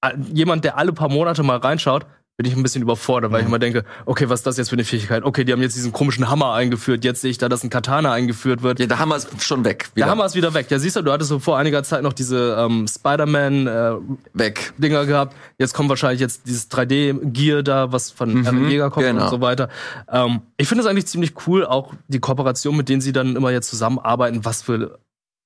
[0.00, 2.06] äh, jemand, der alle paar Monate mal reinschaut,
[2.36, 4.74] bin ich ein bisschen überfordert, weil ich immer denke, okay, was ist das jetzt für
[4.74, 5.22] eine Fähigkeit?
[5.22, 8.12] Okay, die haben jetzt diesen komischen Hammer eingeführt, jetzt sehe ich da, dass ein Katana
[8.12, 8.80] eingeführt wird.
[8.80, 9.88] ja haben wir es schon weg.
[9.94, 10.06] Wieder.
[10.06, 10.66] Der Hammer ist wieder weg.
[10.68, 14.00] Ja, siehst du, du hattest so vor einiger Zeit noch diese ähm, Spider-Man-Dinger
[14.34, 14.74] weg.
[14.78, 15.36] gehabt.
[15.58, 19.24] Jetzt kommt wahrscheinlich jetzt dieses 3D-Gear da, was von Mhm, Jäger kommt genau.
[19.24, 19.68] und so weiter.
[20.10, 23.50] Ähm, ich finde es eigentlich ziemlich cool, auch die Kooperation, mit denen sie dann immer
[23.50, 24.98] jetzt zusammenarbeiten, was für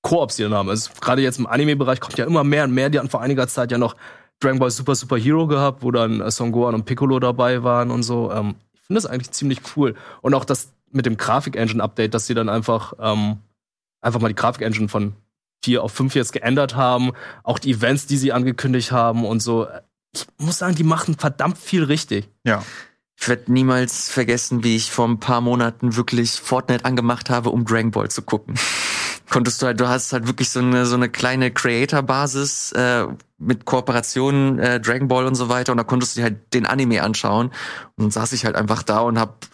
[0.03, 0.71] Koops die dann haben.
[0.71, 2.89] Also gerade jetzt im Anime-Bereich kommt ja immer mehr und mehr.
[2.89, 3.95] Die hatten vor einiger Zeit ja noch
[4.41, 7.91] Dragon Ball Super Super Hero gehabt, wo dann äh, Son Gohan und Piccolo dabei waren
[7.91, 8.31] und so.
[8.33, 9.95] Ähm, ich finde das eigentlich ziemlich cool.
[10.23, 13.39] Und auch das mit dem Grafik-Engine-Update, dass sie dann einfach, ähm,
[14.01, 15.15] einfach mal die Grafik-Engine von
[15.65, 17.13] 4 auf 5 jetzt geändert haben.
[17.43, 19.67] Auch die Events, die sie angekündigt haben und so.
[20.15, 22.29] Ich muss sagen, die machen verdammt viel richtig.
[22.45, 22.63] Ja.
[23.21, 27.65] Ich werde niemals vergessen, wie ich vor ein paar Monaten wirklich Fortnite angemacht habe, um
[27.65, 28.55] Dragon Ball zu gucken.
[29.31, 33.07] Konntest du halt, du hast halt wirklich so eine so eine kleine Creator-Basis äh,
[33.39, 36.67] mit Kooperationen, äh, Dragon Ball und so weiter, und da konntest du dir halt den
[36.67, 37.49] Anime anschauen.
[37.97, 39.47] Und dann saß ich halt einfach da und hab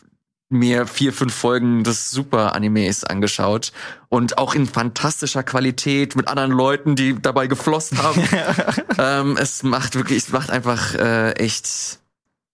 [0.54, 3.72] mir vier, fünf Folgen des Super-Animes angeschaut
[4.08, 8.22] und auch in fantastischer Qualität mit anderen Leuten, die dabei geflossen haben.
[8.98, 11.98] ähm, es macht wirklich, es macht einfach äh, echt,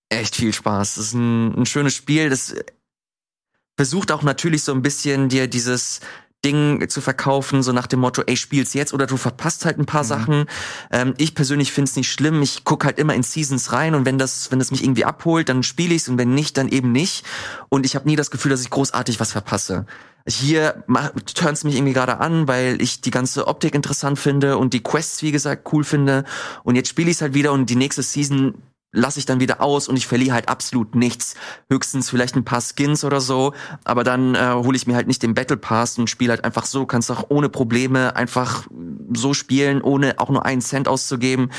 [0.08, 0.96] echt viel Spaß.
[0.96, 2.30] Es ist ein, ein schönes Spiel.
[2.30, 2.54] Das
[3.76, 6.00] versucht auch natürlich so ein bisschen dir dieses
[6.44, 9.86] Ding zu verkaufen, so nach dem Motto, ey, spiel's jetzt oder du verpasst halt ein
[9.86, 10.08] paar mhm.
[10.08, 10.44] Sachen.
[10.90, 12.40] Ähm, ich persönlich find's nicht schlimm.
[12.42, 15.48] Ich guck halt immer in Seasons rein und wenn das, wenn das mich irgendwie abholt,
[15.48, 17.24] dann spiele ich's und wenn nicht, dann eben nicht.
[17.68, 19.86] Und ich habe nie das Gefühl, dass ich großartig was verpasse.
[20.26, 20.84] Hier
[21.34, 25.22] turns mich irgendwie gerade an, weil ich die ganze Optik interessant finde und die Quests,
[25.22, 26.24] wie gesagt, cool finde.
[26.62, 28.54] Und jetzt spiele ich's halt wieder und die nächste Season
[28.92, 31.34] lasse ich dann wieder aus und ich verliere halt absolut nichts.
[31.70, 35.22] Höchstens vielleicht ein paar Skins oder so, aber dann äh, hole ich mir halt nicht
[35.22, 38.66] den Battle Pass und spiele halt einfach so, kannst auch ohne Probleme einfach
[39.14, 41.50] so spielen, ohne auch nur einen Cent auszugeben.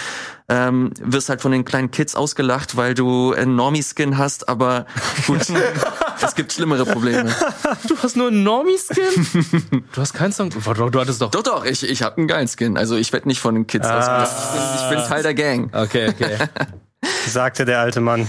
[0.50, 4.86] Ähm, wirst halt von den kleinen Kids ausgelacht, weil du einen Normie-Skin hast, aber
[5.26, 5.40] gut,
[6.22, 7.34] es gibt schlimmere Probleme.
[7.88, 9.84] Du hast nur einen Normie-Skin?
[9.94, 10.50] du hast keinen Song?
[10.50, 10.62] Du
[11.00, 11.32] hattest doch...
[11.32, 12.78] Doch, doch, ich, ich habe einen geilen Skin.
[12.78, 14.00] Also ich werde nicht von den Kids ah.
[14.00, 14.82] ausgelacht.
[14.82, 15.70] Ich bin Teil der Gang.
[15.74, 16.38] Okay, okay.
[17.28, 18.28] Sagte der alte Mann.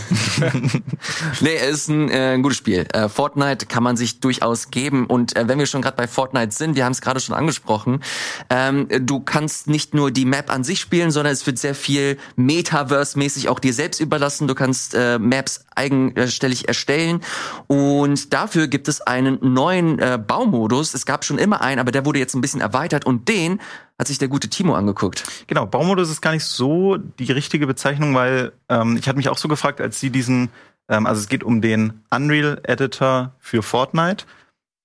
[1.40, 2.86] nee, es ist ein, äh, ein gutes Spiel.
[2.92, 5.06] Äh, Fortnite kann man sich durchaus geben.
[5.06, 8.02] Und äh, wenn wir schon gerade bei Fortnite sind, wir haben es gerade schon angesprochen,
[8.48, 12.18] ähm, du kannst nicht nur die Map an sich spielen, sondern es wird sehr viel
[12.36, 14.48] Metaverse-mäßig auch dir selbst überlassen.
[14.48, 17.20] Du kannst äh, Maps eigenständig erstellen.
[17.66, 20.94] Und dafür gibt es einen neuen äh, Baumodus.
[20.94, 23.60] Es gab schon immer einen, aber der wurde jetzt ein bisschen erweitert und den
[24.02, 25.22] hat sich der gute Timo angeguckt.
[25.46, 29.38] Genau, Baumodus ist gar nicht so die richtige Bezeichnung, weil ähm, ich hatte mich auch
[29.38, 30.48] so gefragt, als sie diesen,
[30.88, 34.24] ähm, also es geht um den Unreal Editor für Fortnite.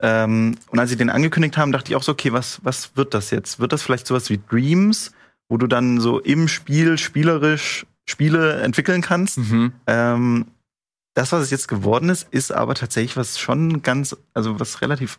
[0.04, 3.16] Ähm, und als sie den angekündigt haben, dachte ich auch so, okay, was, was wird
[3.16, 3.60] das jetzt?
[3.60, 5.14] Wird das vielleicht sowas wie Dreams,
[5.50, 9.40] wo du dann so im Spiel spielerisch Spiele entwickeln kannst?
[9.40, 9.74] Mhm.
[9.88, 10.46] Ähm,
[11.16, 15.18] das, was es jetzt geworden ist, ist aber tatsächlich was schon ganz, also was relativ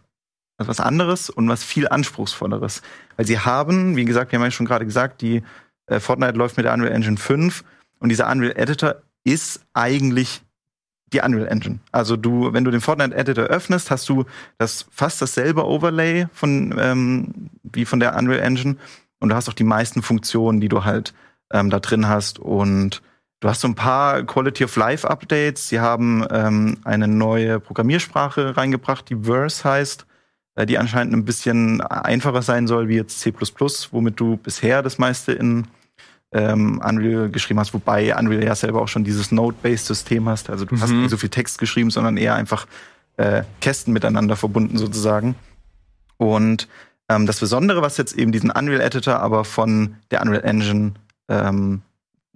[0.67, 2.83] was anderes und was viel anspruchsvolleres.
[3.17, 5.43] Weil sie haben, wie gesagt, wir haben ja schon gerade gesagt, die
[5.87, 7.65] äh, Fortnite läuft mit der Unreal Engine 5
[8.01, 10.43] und dieser Unreal Editor ist eigentlich
[11.13, 11.79] die Unreal Engine.
[11.93, 14.25] Also du, wenn du den Fortnite Editor öffnest, hast du
[14.59, 18.77] das fast dasselbe Overlay von ähm, wie von der Unreal Engine
[19.21, 21.15] und du hast auch die meisten Funktionen, die du halt
[21.53, 23.03] ähm, da drin hast und
[23.41, 25.69] du hast so ein paar Quality of Life Updates.
[25.69, 30.07] Sie haben ähm, eine neue Programmiersprache reingebracht, die Verse heißt
[30.67, 35.33] die anscheinend ein bisschen einfacher sein soll wie jetzt C++, womit du bisher das meiste
[35.33, 35.67] in
[36.33, 40.51] ähm, Unreal geschrieben hast, wobei Unreal ja selber auch schon dieses Node-Based-System hast.
[40.51, 40.81] Also du mhm.
[40.81, 42.67] hast nicht so viel Text geschrieben, sondern eher einfach
[43.17, 45.35] äh, Kästen miteinander verbunden sozusagen.
[46.19, 46.69] Und
[47.09, 50.93] ähm, das Besondere, was jetzt eben diesen Unreal Editor aber von der Unreal Engine
[51.29, 51.83] ähm,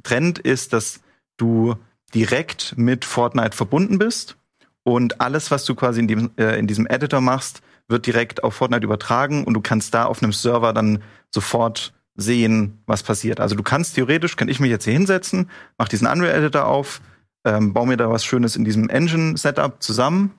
[0.03, 1.01] trennt, ist, dass
[1.37, 1.77] du
[2.15, 4.37] direkt mit Fortnite verbunden bist
[4.85, 8.55] und alles, was du quasi in, dem, äh, in diesem Editor machst, wird direkt auf
[8.55, 13.41] Fortnite übertragen und du kannst da auf einem Server dann sofort sehen, was passiert.
[13.41, 17.01] Also du kannst theoretisch, kann ich mich jetzt hier hinsetzen, mach diesen Unreal Editor auf,
[17.45, 20.33] ähm, baue mir da was Schönes in diesem Engine-Setup zusammen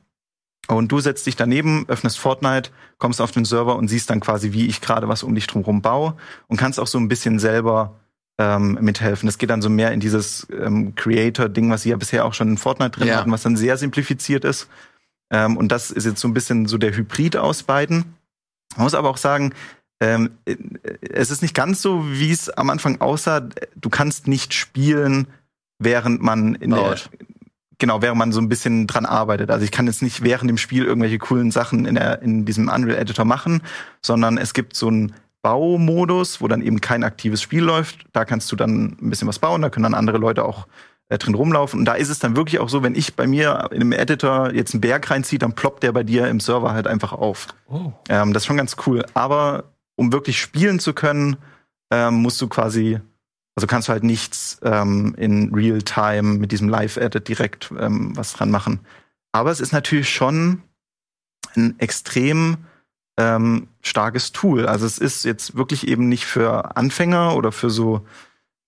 [0.67, 4.53] und du setzt dich daneben, öffnest Fortnite, kommst auf den Server und siehst dann quasi,
[4.53, 6.15] wie ich gerade was um dich drumherum baue
[6.47, 7.99] und kannst auch so ein bisschen selber
[8.37, 9.27] ähm, mithelfen.
[9.27, 12.49] Das geht dann so mehr in dieses ähm, Creator-Ding, was sie ja bisher auch schon
[12.49, 13.17] in Fortnite drin ja.
[13.17, 14.69] hatten, was dann sehr simplifiziert ist.
[15.31, 18.15] Ähm, und das ist jetzt so ein bisschen so der Hybrid aus beiden.
[18.75, 19.53] Man muss aber auch sagen,
[19.99, 23.41] ähm, es ist nicht ganz so, wie es am Anfang aussah.
[23.75, 25.27] Du kannst nicht spielen,
[25.79, 26.97] während man in der,
[27.77, 29.49] genau, während man so ein bisschen dran arbeitet.
[29.49, 32.67] Also ich kann jetzt nicht während dem Spiel irgendwelche coolen Sachen in, der, in diesem
[32.67, 33.61] Unreal Editor machen,
[34.01, 38.05] sondern es gibt so einen Baumodus, wo dann eben kein aktives Spiel läuft.
[38.13, 40.67] Da kannst du dann ein bisschen was bauen, da können dann andere Leute auch
[41.09, 41.79] äh, drin rumlaufen.
[41.79, 44.53] Und da ist es dann wirklich auch so, wenn ich bei mir in einem Editor
[44.53, 47.47] jetzt einen Berg reinziehe, dann ploppt der bei dir im Server halt einfach auf.
[47.67, 47.91] Oh.
[48.09, 49.05] Ähm, das ist schon ganz cool.
[49.13, 51.37] Aber um wirklich spielen zu können,
[51.91, 52.99] ähm, musst du quasi,
[53.55, 58.49] also kannst du halt nichts ähm, in Real-Time mit diesem Live-Edit direkt ähm, was dran
[58.49, 58.79] machen.
[59.31, 60.63] Aber es ist natürlich schon
[61.55, 62.57] ein extrem
[63.17, 64.65] ähm, starkes Tool.
[64.65, 68.05] Also es ist jetzt wirklich eben nicht für Anfänger oder für so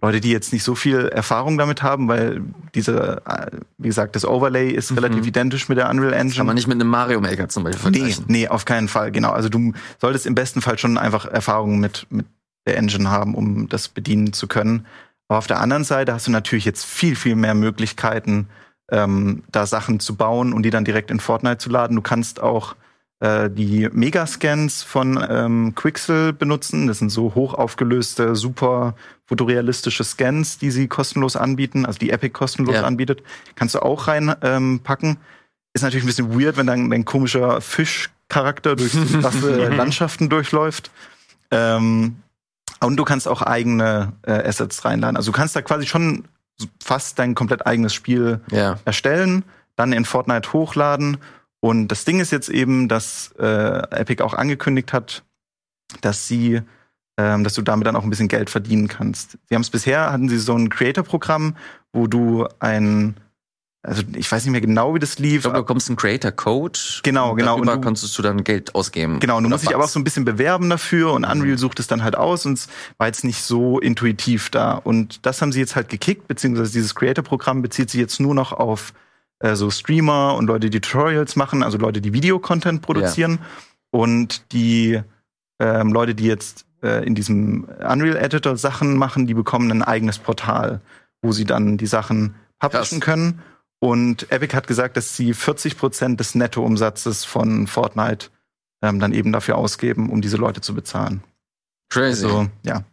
[0.06, 2.42] Leute, die jetzt nicht so viel Erfahrung damit haben, weil
[2.76, 3.48] diese, äh,
[3.78, 4.98] wie gesagt, das Overlay ist Mhm.
[5.00, 6.38] relativ identisch mit der Unreal Engine.
[6.38, 8.26] Kann man nicht mit einem Mario Maker zum Beispiel Nee, vergleichen.
[8.28, 9.32] nee, auf keinen Fall, genau.
[9.32, 12.26] Also du solltest im besten Fall schon einfach Erfahrung mit, mit
[12.68, 14.86] der Engine haben, um das bedienen zu können.
[15.28, 18.48] Aber auf der anderen Seite hast du natürlich jetzt viel, viel mehr Möglichkeiten,
[18.92, 21.96] ähm, da Sachen zu bauen und die dann direkt in Fortnite zu laden.
[21.96, 22.76] Du kannst auch
[23.22, 26.86] äh, die Megascans von ähm, Quixel benutzen.
[26.88, 28.94] Das sind so hoch aufgelöste, super
[29.28, 32.84] fotorealistische Scans, die sie kostenlos anbieten, also die Epic kostenlos Ja.
[32.84, 33.24] anbietet.
[33.56, 35.10] Kannst du auch reinpacken.
[35.10, 35.18] Ähm,
[35.74, 40.92] ist natürlich ein bisschen weird, wenn dann ein komischer Fischcharakter durch krasse Landschaften durchläuft.
[41.52, 42.18] Ähm,
[42.82, 45.18] und du kannst auch eigene äh, Assets reinladen.
[45.18, 46.26] Also du kannst da quasi schon
[46.84, 48.80] fast dein komplett eigenes Spiel Ja.
[48.86, 49.44] erstellen,
[49.76, 51.18] dann in Fortnite hochladen.
[51.62, 53.46] Und das Ding ist jetzt eben, dass äh,
[53.90, 55.24] Epic auch angekündigt hat,
[56.02, 56.62] dass sie,
[57.18, 59.38] ähm, dass du damit dann auch ein bisschen Geld verdienen kannst.
[59.50, 61.56] Sie haben es bisher, hatten sie so ein Creator-Programm,
[61.94, 63.16] wo du ein,
[63.84, 65.36] also ich weiß nicht mehr genau, wie das lief.
[65.36, 66.78] Ich glaube, du bekommst einen Creator Code.
[67.04, 67.56] Genau, und genau.
[67.56, 69.20] Und Darüber du- konntest du dann Geld ausgeben.
[69.20, 71.80] Genau, und du musst dich aber auch so ein bisschen bewerben dafür und Unreal sucht
[71.80, 74.74] es dann halt aus und es war jetzt nicht so intuitiv da.
[74.74, 78.52] Und das haben sie jetzt halt gekickt, beziehungsweise dieses Creator-Programm bezieht sich jetzt nur noch
[78.52, 78.94] auf
[79.40, 83.40] äh, so Streamer und Leute, die Tutorials machen, also Leute, die Videocontent produzieren.
[83.92, 85.00] Und die
[85.60, 90.20] ähm, Leute, die jetzt äh, in diesem Unreal Editor Sachen machen, die bekommen ein eigenes
[90.20, 90.82] Portal,
[91.22, 93.16] wo sie dann die Sachen publishen Krass.
[93.16, 93.42] können.
[93.80, 98.28] Und Epic hat gesagt, dass sie 40 Prozent des Nettoumsatzes von Fortnite
[98.82, 101.24] ähm, dann eben dafür ausgeben, um diese Leute zu bezahlen.
[101.90, 102.26] Crazy.
[102.26, 102.84] Also, ja.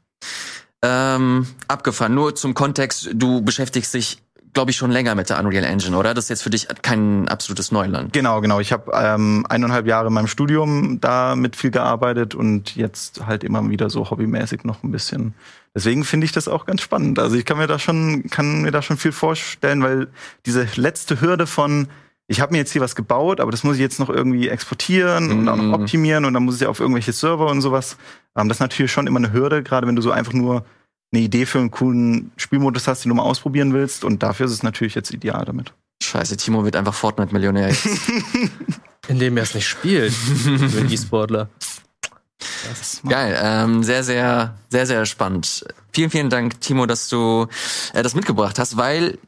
[0.83, 2.15] Ähm, abgefahren.
[2.15, 4.23] Nur zum Kontext, du beschäftigst dich,
[4.55, 6.13] glaube ich, schon länger mit der Unreal Engine, oder?
[6.15, 8.13] Das ist jetzt für dich kein absolutes Neuland.
[8.13, 8.61] Genau, genau.
[8.61, 13.45] Ich habe ähm, eineinhalb Jahre in meinem Studium da mit viel gearbeitet und jetzt halt
[13.45, 15.35] immer wieder so hobbymäßig noch ein bisschen.
[15.75, 17.19] Deswegen finde ich das auch ganz spannend.
[17.19, 20.09] Also ich kann mir da schon, kann mir da schon viel vorstellen, weil
[20.45, 21.89] diese letzte Hürde von
[22.29, 25.31] ich habe mir jetzt hier was gebaut, aber das muss ich jetzt noch irgendwie exportieren
[25.33, 25.71] und auch Mhm.
[25.71, 27.97] noch optimieren und dann muss ich auf irgendwelche Server und sowas.
[28.37, 30.65] Ähm, das ist natürlich schon immer eine Hürde, gerade wenn du so einfach nur
[31.13, 34.05] eine Idee für einen coolen Spielmodus hast, den du mal ausprobieren willst.
[34.05, 35.73] Und dafür ist es natürlich jetzt ideal damit.
[36.03, 37.69] Scheiße, Timo wird einfach Fortnite-Millionär.
[37.69, 37.87] jetzt.
[39.09, 41.49] Indem er es nicht spielt, so ein E-Sportler.
[43.09, 45.65] Geil, ähm, sehr, sehr, sehr, sehr spannend.
[45.93, 47.47] Vielen, vielen Dank, Timo, dass du
[47.93, 49.19] äh, das mitgebracht hast, weil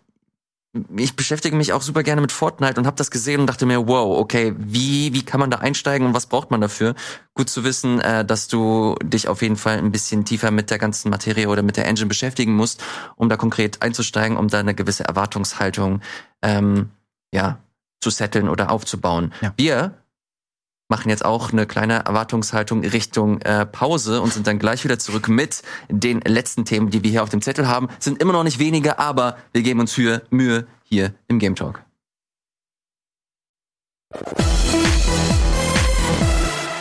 [0.97, 3.87] ich beschäftige mich auch super gerne mit Fortnite und habe das gesehen und dachte mir,
[3.87, 6.95] wow, okay, wie wie kann man da einsteigen und was braucht man dafür?
[7.35, 10.79] Gut zu wissen, äh, dass du dich auf jeden Fall ein bisschen tiefer mit der
[10.79, 12.83] ganzen Materie oder mit der Engine beschäftigen musst,
[13.17, 16.01] um da konkret einzusteigen, um da eine gewisse Erwartungshaltung
[16.43, 16.91] ähm,
[17.33, 17.59] ja
[18.01, 19.33] zu setteln oder aufzubauen.
[19.41, 19.55] Ja.
[19.57, 19.95] Wir
[20.89, 25.29] machen jetzt auch eine kleine Erwartungshaltung Richtung äh, Pause und sind dann gleich wieder zurück
[25.29, 27.89] mit den letzten Themen, die wir hier auf dem Zettel haben.
[27.99, 31.83] Sind immer noch nicht wenige, aber wir geben uns hier Mühe hier im Game Talk.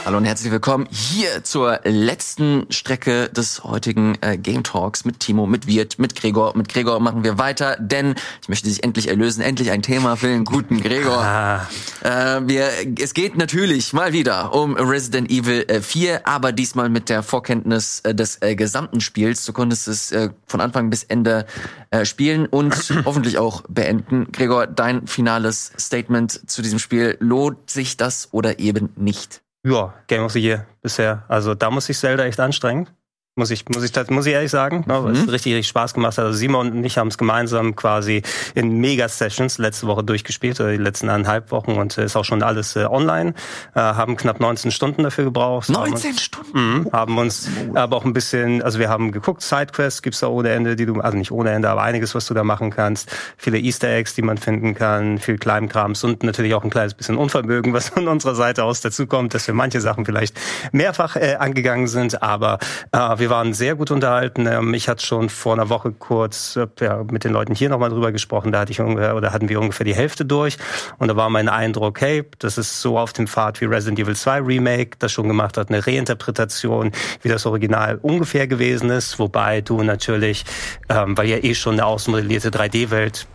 [0.06, 5.48] Hallo und herzlich willkommen hier zur letzten Strecke des heutigen äh, Game Talks mit Timo,
[5.48, 6.58] mit Wirt, mit Gregor.
[6.58, 9.40] Mit Gregor machen wir weiter, denn ich möchte dich endlich erlösen.
[9.40, 11.20] Endlich ein Thema für den guten Gregor.
[11.20, 11.70] Ah,
[12.02, 12.68] Äh, wir,
[13.02, 18.02] es geht natürlich mal wieder um Resident Evil äh, 4, aber diesmal mit der Vorkenntnis
[18.02, 19.46] äh, des äh, gesamten Spiels.
[19.46, 21.46] Du konntest es äh, von Anfang bis Ende
[21.92, 22.76] äh, spielen und
[23.06, 24.28] hoffentlich auch beenden.
[24.34, 27.16] Gregor, dein finales Statement zu diesem Spiel.
[27.22, 29.43] Lohnt sich das oder eben nicht?
[29.66, 31.24] Ja, Game of the Year bisher.
[31.28, 32.90] Also da muss ich Zelda echt anstrengen.
[33.36, 35.96] Muss ich, muss ich, das muss ich ehrlich sagen, ja, weil es richtig, richtig Spaß
[35.96, 36.26] gemacht hat.
[36.26, 38.22] Also Simon und ich haben es gemeinsam quasi
[38.54, 42.44] in Mega-Sessions letzte Woche durchgespielt, oder die letzten eineinhalb Wochen und äh, ist auch schon
[42.44, 43.34] alles äh, online.
[43.74, 45.68] Äh, haben knapp 19 Stunden dafür gebraucht.
[45.70, 46.52] Haben uns- 19 Stunden?
[46.84, 50.50] Mhm, haben uns aber auch ein bisschen, also wir haben geguckt, Sidequests gibt's da ohne
[50.50, 53.10] Ende, die du, also nicht ohne Ende, aber einiges, was du da machen kannst.
[53.38, 57.18] Viele Easter Eggs, die man finden kann, viel Kleinkrams und natürlich auch ein kleines bisschen
[57.18, 60.40] Unvermögen, was von unserer Seite aus dazukommt, dass wir manche Sachen vielleicht
[60.72, 62.60] mehrfach äh, angegangen sind, aber
[62.92, 64.48] äh, wir waren sehr gut unterhalten.
[64.48, 67.90] Ähm, ich hatte schon vor einer Woche kurz äh, ja, mit den Leuten hier nochmal
[67.90, 70.58] drüber gesprochen, da hatte ich ungefähr, oder hatten wir ungefähr die Hälfte durch.
[70.98, 74.18] Und da war mein Eindruck, hey, das ist so auf dem Pfad wie Resident Evil
[74.18, 79.62] 2 Remake, das schon gemacht hat, eine Reinterpretation, wie das Original ungefähr gewesen ist, wobei
[79.62, 80.44] du natürlich,
[80.90, 83.33] ähm, weil ja eh schon eine ausmodellierte 3D-Welt ent, äh,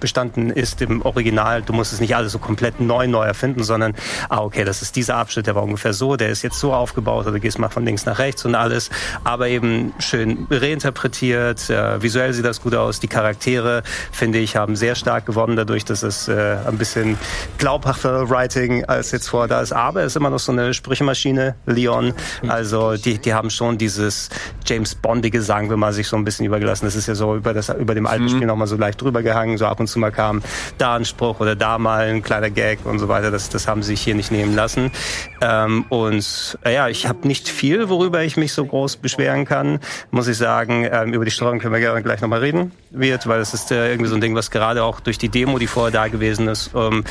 [0.00, 1.62] bestanden ist im Original.
[1.62, 3.94] Du musst es nicht alles so komplett neu neu erfinden, sondern
[4.28, 7.26] ah okay, das ist dieser Abschnitt, der war ungefähr so, der ist jetzt so aufgebaut,
[7.26, 8.90] oder du gehst mal von links nach rechts und alles,
[9.24, 11.70] aber eben schön reinterpretiert.
[11.70, 13.00] Äh, visuell sieht das gut aus.
[13.00, 13.82] Die Charaktere
[14.12, 17.18] finde ich haben sehr stark gewonnen dadurch, dass es äh, ein bisschen
[17.58, 19.72] glaubhafter Writing als jetzt vor da ist.
[19.72, 22.14] Aber es ist immer noch so eine Sprüchemaschine, Leon.
[22.48, 24.28] Also die die haben schon dieses
[24.66, 26.86] James Bondige, sagen wir mal, sich so ein bisschen übergelassen.
[26.86, 28.28] Das ist ja so über das über dem alten mhm.
[28.28, 29.58] Spiel noch mal so leicht drüber gehangen.
[29.58, 30.42] So ab und zu mal kam
[30.78, 33.30] da ein Spruch oder da mal ein kleiner Gag und so weiter.
[33.30, 34.90] Das, das haben sie sich hier nicht nehmen lassen.
[35.40, 39.80] Ähm, und äh, ja, ich habe nicht viel, worüber ich mich so groß beschweren kann,
[40.10, 40.88] muss ich sagen.
[40.90, 43.90] Ähm, über die Steuerung können wir gerne gleich nochmal reden wird, weil das ist äh,
[43.90, 46.70] irgendwie so ein Ding, was gerade auch durch die Demo, die vorher da gewesen ist,
[46.74, 47.04] ähm,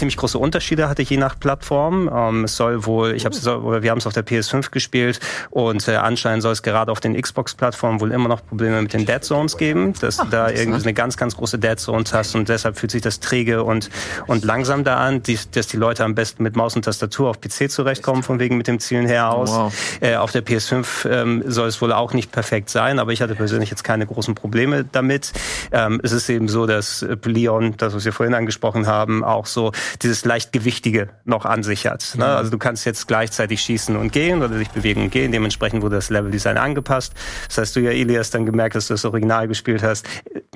[0.00, 2.10] ziemlich große Unterschiede hatte, je nach Plattform.
[2.12, 3.36] Ähm, es soll wohl, ich habe
[3.82, 5.20] wir haben es auf der PS5 gespielt
[5.50, 9.04] und äh, anscheinend soll es gerade auf den Xbox-Plattformen wohl immer noch Probleme mit den
[9.04, 12.34] Dead Zones geben, dass Ach, du da irgendwie eine ganz, ganz große Dead Zones hast
[12.34, 13.90] und deshalb fühlt sich das träge und,
[14.26, 17.40] und langsam da an, die, dass die Leute am besten mit Maus und Tastatur auf
[17.40, 19.50] PC zurechtkommen, von wegen mit dem Zielen her aus.
[19.50, 19.74] Wow.
[20.00, 23.34] Äh, auf der PS5 ähm, soll es wohl auch nicht perfekt sein, aber ich hatte
[23.34, 25.32] persönlich jetzt keine großen Probleme damit.
[25.72, 29.72] Ähm, es ist eben so, dass Leon, das was wir vorhin angesprochen haben, auch so
[30.02, 32.14] dieses leicht Gewichtige noch an sich hat.
[32.16, 32.24] Ne?
[32.24, 32.30] Mhm.
[32.30, 35.32] Also du kannst jetzt gleichzeitig schießen und gehen oder dich bewegen und gehen.
[35.32, 37.12] Dementsprechend wurde das Leveldesign angepasst.
[37.48, 40.06] Das heißt, du ja, Elias, dann gemerkt, dass du das Original gespielt hast.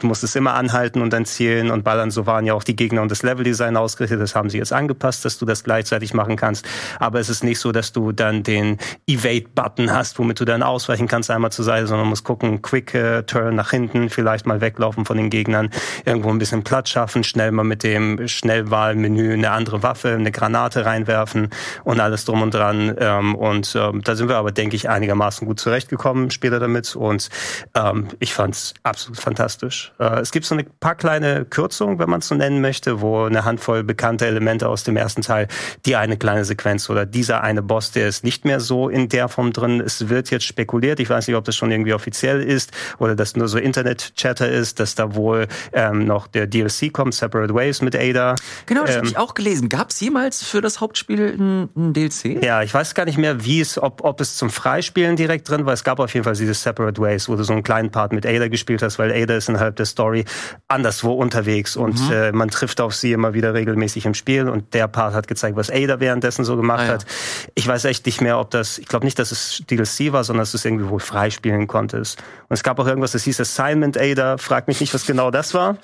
[0.01, 2.11] Du musstest immer anhalten und dann zielen und ballern.
[2.11, 4.21] So waren ja auch die Gegner und das Leveldesign ausgerichtet.
[4.21, 6.67] Das haben sie jetzt angepasst, dass du das gleichzeitig machen kannst.
[6.99, 11.09] Aber es ist nicht so, dass du dann den Evade-Button hast, womit du dann ausweichen
[11.09, 15.05] kannst einmal zur Seite, sondern musst gucken, Quick uh, Turn nach hinten, vielleicht mal weglaufen
[15.05, 15.71] von den Gegnern,
[16.05, 20.85] irgendwo ein bisschen Platz schaffen, schnell mal mit dem Schnellwahlmenü eine andere Waffe, eine Granate
[20.85, 21.49] reinwerfen
[21.85, 22.95] und alles drum und dran.
[22.99, 26.95] Ähm, und ähm, da sind wir aber, denke ich, einigermaßen gut zurechtgekommen später damit.
[26.97, 27.29] Und
[27.75, 29.93] ähm, ich fand es absolut fantastisch.
[29.99, 33.25] Äh, es gibt so ein paar kleine Kürzungen, wenn man es so nennen möchte, wo
[33.25, 35.49] eine Handvoll bekannte Elemente aus dem ersten Teil,
[35.87, 39.29] die eine kleine Sequenz oder dieser eine Boss, der ist nicht mehr so in der
[39.29, 39.81] Form drin.
[39.81, 43.37] Es wird jetzt spekuliert, ich weiß nicht, ob das schon irgendwie offiziell ist oder das
[43.37, 47.97] nur so Internet-Chatter ist, dass da wohl ähm, noch der DLC kommt, Separate Ways mit
[47.97, 48.35] Ada.
[48.67, 49.69] Genau, das ähm, ich auch gelesen.
[49.69, 52.43] Gab es jemals für das Hauptspiel ein, DLC?
[52.43, 55.67] Ja, ich weiß gar nicht mehr, wie es, ob, ob es zum Freispielen direkt drin
[55.67, 55.73] war.
[55.73, 58.27] Es gab auf jeden Fall dieses Separate Ways, wo du so einen kleinen Part mit
[58.27, 60.25] Ada gespielt hast, weil Ada ist innerhalb der Story
[60.69, 62.13] anderswo unterwegs und mhm.
[62.13, 65.57] äh, man trifft auf sie immer wieder regelmäßig im Spiel und der Part hat gezeigt,
[65.57, 66.93] was Ada währenddessen so gemacht ah, ja.
[66.95, 67.07] hat.
[67.55, 70.43] Ich weiß echt nicht mehr, ob das, ich glaube nicht, dass es DLC war, sondern
[70.43, 72.19] dass du es irgendwie wohl freispielen konntest.
[72.49, 75.55] Und es gab auch irgendwas, das hieß Assignment Ada, frag mich nicht, was genau das
[75.55, 75.79] war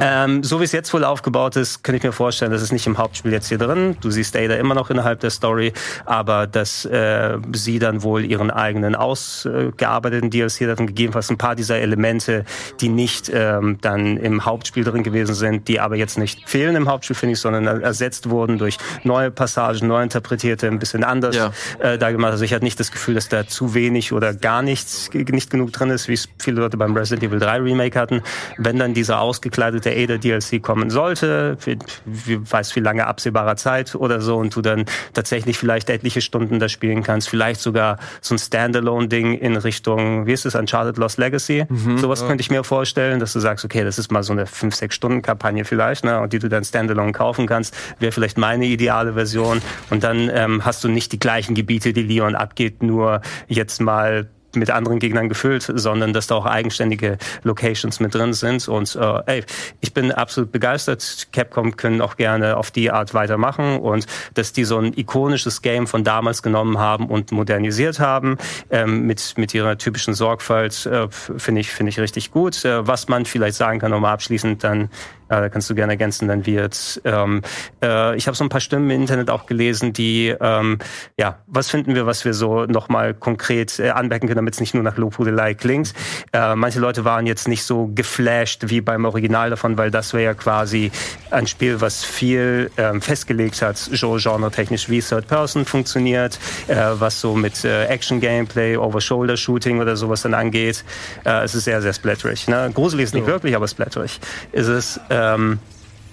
[0.00, 2.86] ähm, so wie es jetzt wohl aufgebaut ist, kann ich mir vorstellen, das ist nicht
[2.86, 3.96] im Hauptspiel jetzt hier drin.
[4.00, 5.72] Du siehst Ada immer noch innerhalb der Story,
[6.04, 11.78] aber dass äh, sie dann wohl ihren eigenen ausgearbeiteten DLC dann gegebenenfalls ein paar dieser
[11.78, 12.44] Elemente,
[12.80, 16.88] die nicht ähm, dann im Hauptspiel drin gewesen sind, die aber jetzt nicht fehlen im
[16.88, 21.52] Hauptspiel, finde ich, sondern ersetzt wurden durch neue Passagen, neu interpretierte, ein bisschen anders ja.
[21.78, 22.32] äh, da gemacht.
[22.32, 25.72] Also ich hatte nicht das Gefühl, dass da zu wenig oder gar nichts, nicht genug
[25.72, 28.22] drin ist, wie es viele Leute beim Resident Evil 3 Remake hatten.
[28.58, 33.94] Wenn dann dieser ausgekleidete Ada DLC kommen sollte, wie, wie weiß wie lange absehbarer Zeit
[33.94, 38.34] oder so und du dann tatsächlich vielleicht etliche Stunden da spielen kannst, vielleicht sogar so
[38.34, 41.64] ein Standalone-Ding in Richtung, wie ist es, Uncharted Lost Legacy?
[41.68, 42.26] Mhm, Sowas ja.
[42.26, 45.22] könnte ich mir vorstellen, dass du sagst, okay, das ist mal so eine 5-6 Stunden
[45.22, 49.62] Kampagne vielleicht, ne, und die du dann Standalone kaufen kannst, wäre vielleicht meine ideale Version
[49.90, 54.28] und dann ähm, hast du nicht die gleichen Gebiete, die Leon abgeht, nur jetzt mal
[54.56, 58.68] mit anderen Gegnern gefüllt, sondern dass da auch eigenständige Locations mit drin sind.
[58.68, 59.44] Und äh, ey,
[59.80, 61.28] ich bin absolut begeistert.
[61.32, 65.86] Capcom können auch gerne auf die Art weitermachen und dass die so ein ikonisches Game
[65.86, 68.38] von damals genommen haben und modernisiert haben
[68.70, 72.64] ähm, mit mit ihrer typischen Sorgfalt äh, finde ich finde ich richtig gut.
[72.64, 74.90] Äh, was man vielleicht sagen kann, nochmal abschließend dann
[75.32, 77.00] äh, da kannst du gerne ergänzen, dann wird.
[77.04, 77.40] Ähm,
[77.82, 80.78] äh, ich habe so ein paar Stimmen im Internet auch gelesen, die, ähm,
[81.18, 84.74] ja, was finden wir, was wir so nochmal konkret äh, anmerken können, damit es nicht
[84.74, 85.94] nur nach Lobhudelei klingt.
[86.32, 90.24] Äh, manche Leute waren jetzt nicht so geflasht wie beim Original davon, weil das wäre
[90.24, 90.90] ja quasi
[91.30, 97.34] ein Spiel, was viel ähm, festgelegt hat, genre-technisch, wie Third Person funktioniert, äh, was so
[97.34, 100.84] mit äh, Action-Gameplay, Over-Shoulder-Shooting oder sowas dann angeht.
[101.24, 102.48] Äh, es ist sehr, sehr splatterig.
[102.48, 102.70] Ne?
[102.74, 103.32] Gruselig ist nicht ja.
[103.32, 104.20] wirklich, aber splatterig
[104.52, 105.00] ist es.
[105.08, 105.58] Äh, ähm,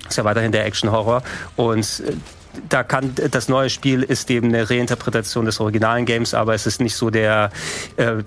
[0.07, 1.23] ist ja weiterhin der Action-Horror.
[1.55, 2.13] Und äh,
[2.67, 6.81] da kann das neue Spiel ist eben eine Reinterpretation des originalen Games, aber es ist
[6.81, 7.51] nicht so der
[7.97, 8.23] äh,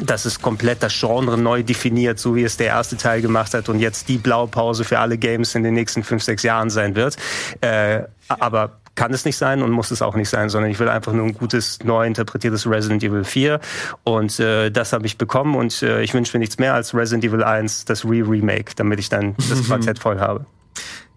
[0.00, 3.68] dass es komplett das Genre neu definiert, so wie es der erste Teil gemacht hat
[3.68, 7.16] und jetzt die Blaupause für alle Games in den nächsten fünf, sechs Jahren sein wird.
[7.60, 10.88] Äh, aber kann es nicht sein und muss es auch nicht sein, sondern ich will
[10.88, 13.60] einfach nur ein gutes, neu interpretiertes Resident Evil 4
[14.02, 17.24] und äh, das habe ich bekommen und äh, ich wünsche mir nichts mehr als Resident
[17.24, 20.46] Evil 1, das Re-Remake, damit ich dann das Quartett voll habe.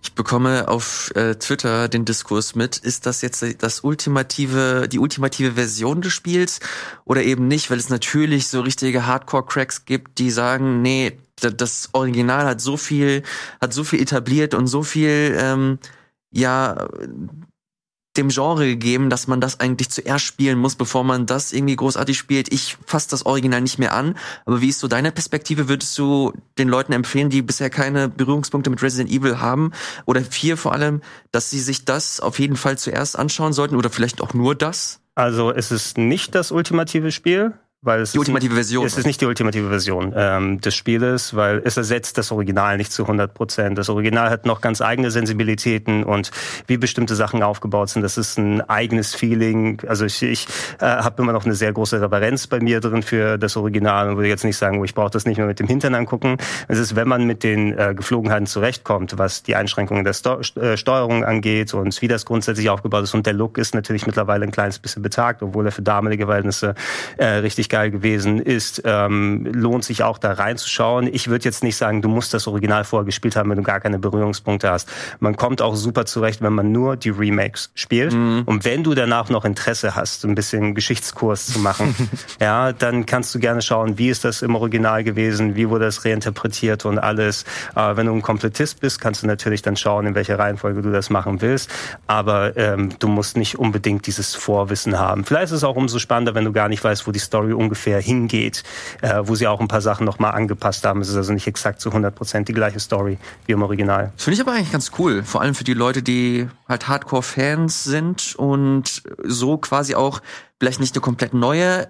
[0.01, 2.77] Ich bekomme auf äh, Twitter den Diskurs mit.
[2.77, 6.59] Ist das jetzt das ultimative, die ultimative Version des Spiels
[7.03, 7.69] oder eben nicht?
[7.69, 13.23] Weil es natürlich so richtige Hardcore-Cracks gibt, die sagen, nee, das Original hat so viel,
[13.59, 15.79] hat so viel etabliert und so viel, ähm,
[16.31, 16.87] ja,
[18.17, 22.17] dem Genre gegeben, dass man das eigentlich zuerst spielen muss, bevor man das irgendwie großartig
[22.17, 22.51] spielt.
[22.51, 24.17] Ich fasse das Original nicht mehr an.
[24.45, 25.69] Aber wie ist so deine Perspektive?
[25.69, 29.71] Würdest du den Leuten empfehlen, die bisher keine Berührungspunkte mit Resident Evil haben
[30.05, 31.01] oder vier vor allem,
[31.31, 34.99] dass sie sich das auf jeden Fall zuerst anschauen sollten oder vielleicht auch nur das?
[35.15, 37.53] Also es ist nicht das ultimative Spiel.
[37.81, 38.85] Weil es die ultimative Version.
[38.85, 42.91] Es ist nicht die ultimative Version ähm, des Spieles, weil es ersetzt das Original nicht
[42.91, 43.77] zu 100 Prozent.
[43.77, 46.29] Das Original hat noch ganz eigene Sensibilitäten und
[46.67, 48.01] wie bestimmte Sachen aufgebaut sind.
[48.01, 49.79] Das ist ein eigenes Feeling.
[49.87, 50.47] Also ich, ich
[50.81, 54.17] äh, habe immer noch eine sehr große Reverenz bei mir drin für das Original und
[54.17, 56.35] würde jetzt nicht sagen, oh, ich brauche das nicht mehr mit dem Hintern angucken.
[56.67, 60.75] Es ist, wenn man mit den äh, Geflogenheiten zurechtkommt, was die Einschränkungen der Sto äh,
[60.75, 63.13] Steuerung angeht und wie das grundsätzlich aufgebaut ist.
[63.13, 66.75] Und der Look ist natürlich mittlerweile ein kleines bisschen betagt, obwohl er für damalige Verhältnisse
[67.15, 71.07] äh, richtig geil gewesen ist, ähm, lohnt sich auch da reinzuschauen.
[71.13, 73.79] Ich würde jetzt nicht sagen, du musst das Original vorher gespielt haben, wenn du gar
[73.79, 74.89] keine Berührungspunkte hast.
[75.19, 78.13] Man kommt auch super zurecht, wenn man nur die Remakes spielt.
[78.13, 78.43] Mhm.
[78.45, 81.95] Und wenn du danach noch Interesse hast, ein bisschen Geschichtskurs zu machen,
[82.41, 86.05] ja, dann kannst du gerne schauen, wie ist das im Original gewesen, wie wurde es
[86.05, 87.43] reinterpretiert und alles.
[87.75, 90.91] Äh, wenn du ein Komplettist bist, kannst du natürlich dann schauen, in welcher Reihenfolge du
[90.91, 91.69] das machen willst.
[92.07, 95.23] Aber ähm, du musst nicht unbedingt dieses Vorwissen haben.
[95.25, 98.01] Vielleicht ist es auch umso spannender, wenn du gar nicht weißt, wo die Story ungefähr
[98.01, 98.63] hingeht,
[99.01, 101.01] äh, wo sie auch ein paar Sachen nochmal angepasst haben.
[101.01, 104.13] Es ist also nicht exakt zu 100% die gleiche Story wie im Original.
[104.17, 105.23] Finde ich aber eigentlich ganz cool.
[105.23, 110.21] Vor allem für die Leute, die halt Hardcore-Fans sind und so quasi auch
[110.59, 111.87] vielleicht nicht eine komplett neue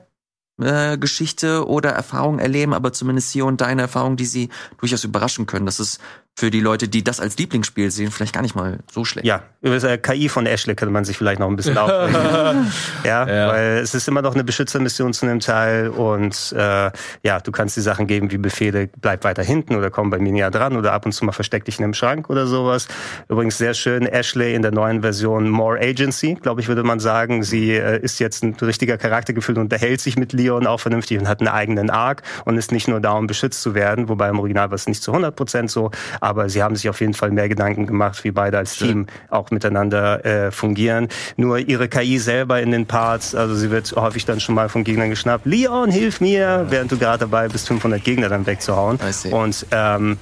[0.59, 4.49] äh, Geschichte oder Erfahrung erleben, aber zumindest hier und da eine Erfahrung, die sie
[4.79, 5.65] durchaus überraschen können.
[5.65, 5.99] Das ist
[6.39, 9.27] für die Leute, die das als Lieblingsspiel sehen, vielleicht gar nicht mal so schlecht.
[9.27, 12.71] Ja, über das äh, KI von Ashley könnte man sich vielleicht noch ein bisschen aufregen.
[13.03, 16.91] ja, ja, weil es ist immer noch eine Beschützermission zu einem Teil und äh,
[17.23, 20.31] ja, du kannst die Sachen geben wie Befehle, bleib weiter hinten oder komm bei mir
[20.31, 22.87] näher dran oder ab und zu mal versteck dich in einem Schrank oder sowas.
[23.27, 27.43] Übrigens sehr schön, Ashley in der neuen Version More Agency, glaube ich, würde man sagen.
[27.43, 31.19] Sie äh, ist jetzt ein richtiger Charakter gefühlt und unterhält sich mit Leon auch vernünftig
[31.19, 34.29] und hat einen eigenen Arc und ist nicht nur da, um beschützt zu werden, wobei
[34.29, 35.91] im Original war es nicht zu 100 Prozent so,
[36.29, 39.51] aber sie haben sich auf jeden Fall mehr Gedanken gemacht, wie beide als Team auch
[39.51, 41.07] miteinander äh, fungieren.
[41.35, 44.83] Nur ihre KI selber in den Parts, also sie wird häufig dann schon mal von
[44.83, 45.45] Gegnern geschnappt.
[45.45, 48.99] Leon, hilf mir, während du gerade dabei bist, 500 Gegner dann wegzuhauen.
[49.33, 50.17] Und ähm,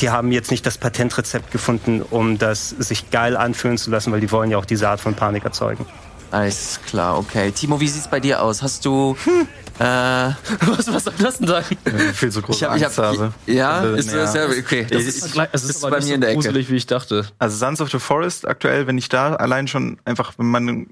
[0.00, 4.20] die haben jetzt nicht das Patentrezept gefunden, um das sich geil anfühlen zu lassen, weil
[4.20, 5.84] die wollen ja auch diese Art von Panik erzeugen.
[6.30, 7.50] Alles klar, okay.
[7.52, 8.62] Timo, wie sieht's bei dir aus?
[8.62, 9.48] Hast du hm.
[9.78, 9.84] Äh,
[10.66, 11.64] was, was soll das denn sein?
[12.12, 14.86] Viel zu große ich hab, ich hab, Ja, ist das ja, okay.
[14.90, 16.40] Das ist, ist, es ist, ist bei mir so in der Ecke.
[16.40, 17.26] gruselig, wie ich dachte.
[17.38, 20.86] Also Sons of the Forest aktuell, wenn ich da allein schon einfach, wenn meine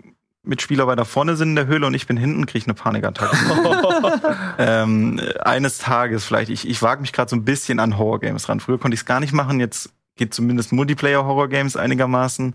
[0.44, 3.36] Mitspieler weiter vorne sind in der Höhle und ich bin hinten, kriege ich eine Panikattacke.
[4.58, 6.50] ähm, eines Tages vielleicht.
[6.50, 8.60] Ich, ich wage mich gerade so ein bisschen an Horror-Games ran.
[8.60, 12.54] Früher konnte ich es gar nicht machen, jetzt geht zumindest Multiplayer-Horror-Games einigermaßen.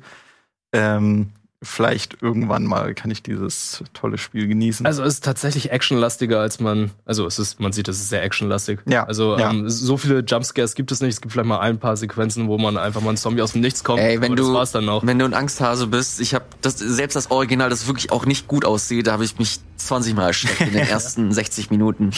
[0.72, 1.32] Ähm,
[1.64, 4.84] vielleicht irgendwann mal kann ich dieses tolle Spiel genießen.
[4.86, 8.24] Also es ist tatsächlich actionlastiger als man, also es ist, man sieht, es ist sehr
[8.24, 8.80] actionlastig.
[8.88, 9.04] Ja.
[9.04, 9.52] Also ja.
[9.52, 11.12] Ähm, so viele Jumpscares gibt es nicht.
[11.12, 13.62] Es gibt vielleicht mal ein paar Sequenzen, wo man einfach mal ein Zombie aus dem
[13.62, 14.00] Nichts kommt.
[14.00, 17.86] Ey, wenn du, wenn du ein Angsthase bist, ich habe das selbst das Original, das
[17.86, 21.32] wirklich auch nicht gut aussieht, da habe ich mich 20 Mal erschreckt in den ersten
[21.32, 22.10] 60 Minuten.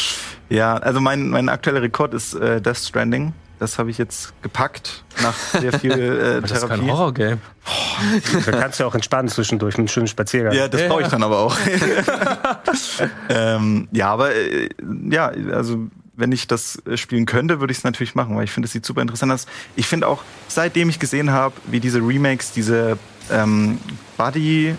[0.49, 3.33] Ja, also mein mein aktueller Rekord ist äh, Death Stranding.
[3.63, 7.39] Das habe ich jetzt gepackt nach sehr viel äh, das ist kein Horror-Game.
[8.45, 10.53] Da kannst du auch entspannen zwischendurch mit einem schönen Spaziergang.
[10.53, 10.89] Ja, das ja.
[10.89, 11.55] brauche ich dann aber auch.
[13.29, 14.67] ähm, ja, aber äh,
[15.09, 15.87] ja, also
[16.17, 18.73] wenn ich das äh, spielen könnte, würde ich es natürlich machen, weil ich finde, es
[18.73, 19.45] sieht super interessant aus.
[19.77, 22.97] Ich finde auch, seitdem ich gesehen habe, wie diese Remakes, diese
[23.31, 23.77] ähm,
[24.17, 24.75] Buddy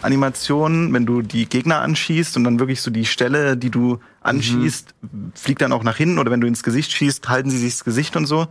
[0.00, 4.94] Animationen, wenn du die Gegner anschießt und dann wirklich so die Stelle, die du anschießt,
[5.00, 5.32] mhm.
[5.34, 7.84] fliegt dann auch nach hinten oder wenn du ins Gesicht schießt, halten sie sich das
[7.84, 8.48] Gesicht und so.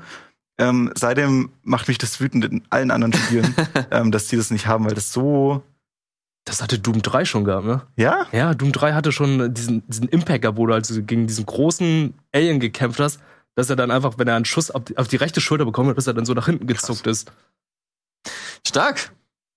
[0.58, 3.56] Ähm, seitdem macht mich das wütend in allen anderen Spielen,
[3.92, 5.64] ähm, dass die das nicht haben, weil das so.
[6.46, 7.82] Das hatte Doom 3 schon gehabt, ne?
[7.96, 8.26] Ja?
[8.32, 12.60] Ja, Doom 3 hatte schon diesen, diesen Impacker, wo du also gegen diesen großen Alien
[12.60, 13.20] gekämpft hast,
[13.56, 15.90] dass er dann einfach, wenn er einen Schuss auf die, auf die rechte Schulter bekommen
[15.90, 17.26] hat, dass er dann so nach hinten gezuckt Krass.
[17.26, 17.32] ist.
[18.66, 19.12] Stark.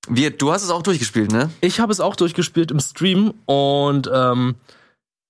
[0.08, 1.50] Wie, du hast es auch durchgespielt, ne?
[1.62, 4.56] Ich habe es auch durchgespielt im Stream und ähm,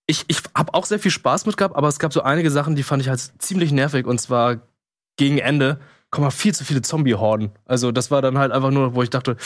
[0.07, 2.77] ich, ich habe auch sehr viel Spaß mit gehabt, aber es gab so einige Sachen,
[2.77, 4.61] die fand ich halt ziemlich nervig und zwar
[5.17, 5.81] gegen Ende
[6.11, 7.51] kommen viel zu viele Zombie-Horden.
[7.65, 9.37] Also das war dann halt einfach nur, wo ich dachte,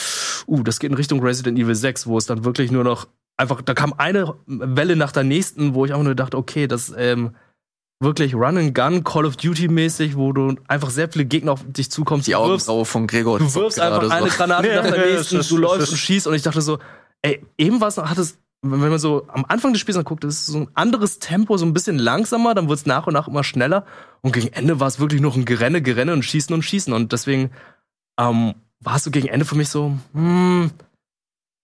[0.47, 3.07] uh, das geht in Richtung Resident Evil 6, wo es dann wirklich nur noch
[3.37, 6.93] einfach, da kam eine Welle nach der nächsten, wo ich auch nur dachte, okay, das
[6.95, 7.35] ähm,
[7.99, 11.61] wirklich Run and Gun, Call of Duty mäßig, wo du einfach sehr viele Gegner auf
[11.65, 12.27] dich zukommst.
[12.27, 13.39] Die Augenbraue von Gregor.
[13.39, 14.37] Du wirfst einfach eine so.
[14.37, 16.79] Granate nach der nächsten, du läufst und schießt und ich dachte so,
[17.21, 20.59] ey, eben noch, hat es, wenn man so am Anfang des Spiels anguckt, ist so
[20.59, 23.85] ein anderes Tempo, so ein bisschen langsamer, dann wird es nach und nach immer schneller.
[24.21, 26.91] Und gegen Ende war es wirklich noch ein Gerenne, Gerenne und Schießen und Schießen.
[26.91, 27.51] Und deswegen
[28.19, 30.71] ähm, war es so gegen Ende für mich so, hm,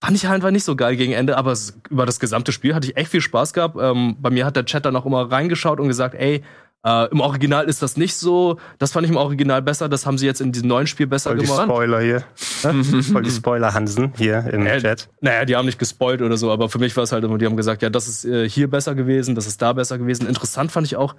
[0.02, 1.58] fand ich halt einfach nicht so geil gegen Ende, aber
[1.90, 3.76] über das gesamte Spiel hatte ich echt viel Spaß gehabt.
[3.80, 6.44] Ähm, bei mir hat der Chat dann auch immer reingeschaut und gesagt, ey,
[6.86, 8.58] äh, im Original ist das nicht so.
[8.78, 9.90] Das fand ich im Original besser.
[9.90, 11.64] Das haben sie jetzt in diesem neuen Spiel besser Voll die gemacht.
[11.64, 12.24] Spoiler hier.
[13.04, 15.10] Voll die Spoiler Hansen hier im Äh, Chat.
[15.20, 17.46] Naja, die haben nicht gespoilt oder so, aber für mich war es halt immer, die
[17.46, 20.28] haben gesagt, ja, das ist äh, hier besser gewesen, das ist da besser gewesen.
[20.28, 21.16] Interessant fand ich auch,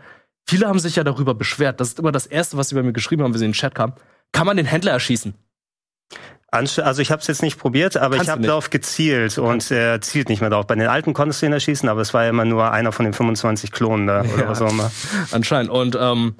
[0.49, 1.81] viele haben sich ja darüber beschwert.
[1.81, 3.57] Das ist immer das Erste, was sie bei mir geschrieben haben, wenn sie in den
[3.57, 3.95] Chat kamen.
[4.33, 5.35] Kann man den Händler erschießen?
[6.57, 10.01] Also ich habe es jetzt nicht probiert, aber Kannst ich habe darauf gezielt und er
[10.01, 10.67] zielt nicht mehr drauf.
[10.67, 13.05] Bei den alten konntest du ihn erschießen, aber es war ja immer nur einer von
[13.05, 14.49] den 25 Klonen da oder Ja.
[14.49, 14.91] was auch immer.
[15.33, 15.71] Anscheinend.
[15.71, 16.35] Und ähm,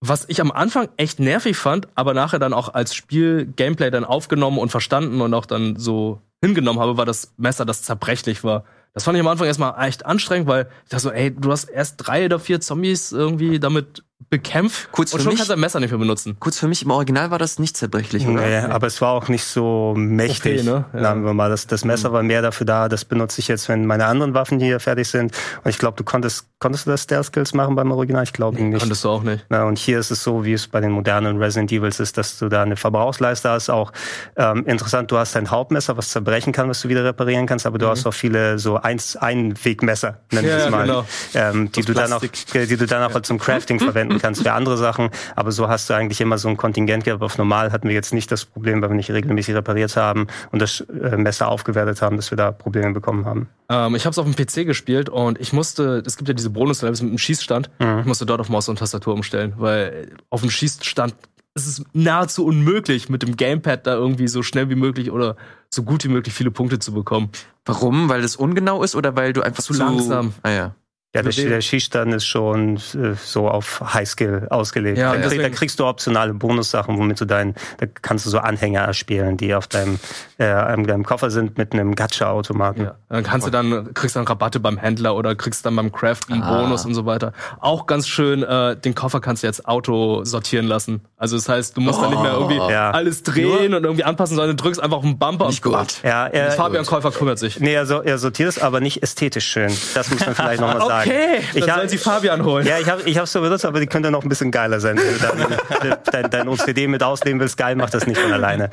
[0.00, 4.04] was ich am Anfang echt nervig fand, aber nachher dann auch als Spiel Gameplay dann
[4.04, 8.64] aufgenommen und verstanden und auch dann so hingenommen habe, war das Messer, das zerbrechlich war.
[8.94, 11.64] Das fand ich am Anfang erstmal echt anstrengend, weil ich dachte so, ey, du hast
[11.64, 15.54] erst drei oder vier Zombies irgendwie damit bekämpft Kurz und für schon mich- kannst du
[15.54, 16.36] dein Messer nicht mehr benutzen.
[16.38, 18.40] Kurz für mich, im Original war das nicht zerbrechlich, oder?
[18.46, 20.84] Nee, aber es war auch nicht so mächtig, Okay, ne?
[20.94, 21.02] Ja.
[21.02, 21.50] sagen wir mal.
[21.50, 24.58] Das, das Messer war mehr dafür da, das benutze ich jetzt, wenn meine anderen Waffen
[24.60, 25.32] hier fertig sind.
[25.64, 28.22] Und ich glaube, du konntest, konntest du das Stealth-Skills machen beim Original?
[28.24, 28.78] Ich glaube nicht.
[28.80, 29.44] Konntest du auch nicht.
[29.48, 32.38] Na, und hier ist es so, wie es bei den modernen Resident Evils ist, dass
[32.38, 33.70] du da eine Verbrauchsleiste hast.
[33.70, 33.92] Auch
[34.36, 37.78] ähm, interessant, du hast dein Hauptmesser, was zerbrechen kann, was du wieder reparieren kannst, aber
[37.78, 40.58] du hast auch viele so Einwegmesser, nenn ich Mhm.
[40.58, 41.04] Ja, es mal, genau.
[41.34, 44.76] ähm, die, du dann auch, die du dann auch zum Crafting verwenden kannst für andere
[44.76, 45.10] Sachen.
[45.36, 47.22] Aber so hast du eigentlich immer so ein Kontingent gehabt.
[47.22, 50.60] Auf normal hatten wir jetzt nicht das Problem, weil wir nicht regelmäßig repariert haben und
[50.62, 53.48] das äh, Messer aufgewertet haben, dass wir da Probleme bekommen haben.
[53.68, 56.50] Ähm, ich habe es auf dem PC gespielt und ich musste, es gibt ja diese
[56.50, 60.50] Bonus-Levels mit dem Schießstand, ich musste dort auf Maus und Tastatur umstellen, weil auf dem
[60.50, 61.14] Schießstand
[61.54, 65.36] ist es nahezu unmöglich, mit dem Gamepad da irgendwie so schnell wie möglich oder
[65.68, 67.30] so gut wie möglich viele Punkte zu bekommen.
[67.64, 68.08] Warum?
[68.08, 70.32] Weil es ungenau ist oder weil du einfach Zu langsam.
[70.42, 70.74] Ah ja.
[71.14, 74.96] Ja, der, der Schießstand ist schon äh, so auf Highskill ausgelegt.
[74.96, 78.38] Ja, da, krieg, da kriegst du optionale Bonussachen, womit du dein, da kannst du so
[78.38, 79.98] Anhänger erspielen, die auf deinem,
[80.38, 82.84] äh, deinem Koffer sind mit einem Gacha-Automaten.
[82.84, 82.94] Ja.
[83.10, 86.42] Dann kannst du dann, kriegst dann Rabatte beim Händler oder kriegst dann beim Craften einen
[86.44, 86.62] Ah.
[86.62, 87.34] Bonus und so weiter.
[87.60, 91.02] Auch ganz schön, äh, den Koffer kannst du jetzt Auto sortieren lassen.
[91.18, 92.90] Also das heißt, du musst dann nicht mehr irgendwie Ja.
[92.90, 96.02] alles drehen und irgendwie anpassen, sondern du drückst einfach auf den Bumper Nicht und gut.
[96.02, 97.60] Ja, er, Fabian Käufer kümmert sich.
[97.60, 99.70] nee, er, so, er sortiert es, aber nicht ästhetisch schön.
[99.94, 101.01] Das muss man vielleicht nochmal sagen.
[101.06, 102.66] Okay, ich dann hab- sollen sie Fabian holen.
[102.66, 104.98] Ja, ich habe ich hab's so benutzt, aber die könnte noch ein bisschen geiler sein.
[104.98, 108.70] Wenn du dein, dein, dein OCD mit ausleben willst, geil, macht das nicht von alleine.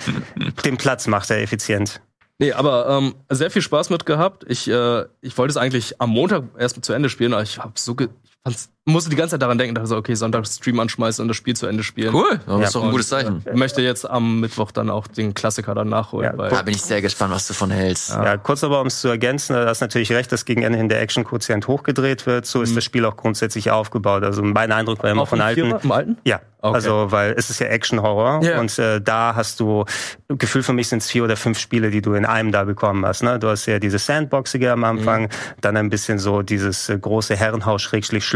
[0.66, 2.02] Den Platz macht er effizient.
[2.42, 4.46] Nee, aber ähm, sehr viel Spaß mit gehabt.
[4.48, 7.78] Ich, äh, ich wollte es eigentlich am Montag erst zu Ende spielen, aber ich hab
[7.78, 10.80] so ge ich fand's, musste die ganze Zeit daran denken, dachte so, okay, Sonntag Stream
[10.80, 12.14] anschmeißen und das Spiel zu Ende spielen.
[12.16, 13.44] Cool, das Ja, ist doch ein gutes Zeichen.
[13.46, 16.32] Äh, möchte jetzt am Mittwoch dann auch den Klassiker dann nachholen.
[16.32, 18.10] Ja, weil, Da bin ich sehr gespannt, was du von hältst.
[18.10, 20.90] Ja, kurz aber, um es zu ergänzen, du hast natürlich recht, dass gegen Ende hin
[20.90, 22.46] der Action-Quotient hochgedreht wird.
[22.48, 24.24] So ist das Spiel auch grundsätzlich aufgebaut.
[24.24, 25.66] Also mein Eindruck war immer auch von alten.
[25.66, 26.18] Vierer, im alten?
[26.24, 26.76] Ja, Okay.
[26.76, 28.60] also weil es ist ja Action-Horror Ja.
[28.60, 29.86] und äh, da hast du,
[30.28, 33.06] Gefühl für mich sind es vier oder fünf Spiele, die du in einem da bekommen
[33.06, 33.24] hast.
[33.24, 33.40] Ne?
[33.40, 35.28] Du hast ja dieses Sandboxige am Anfang, Mhm.
[35.62, 37.38] dann ein bisschen so dieses äh, große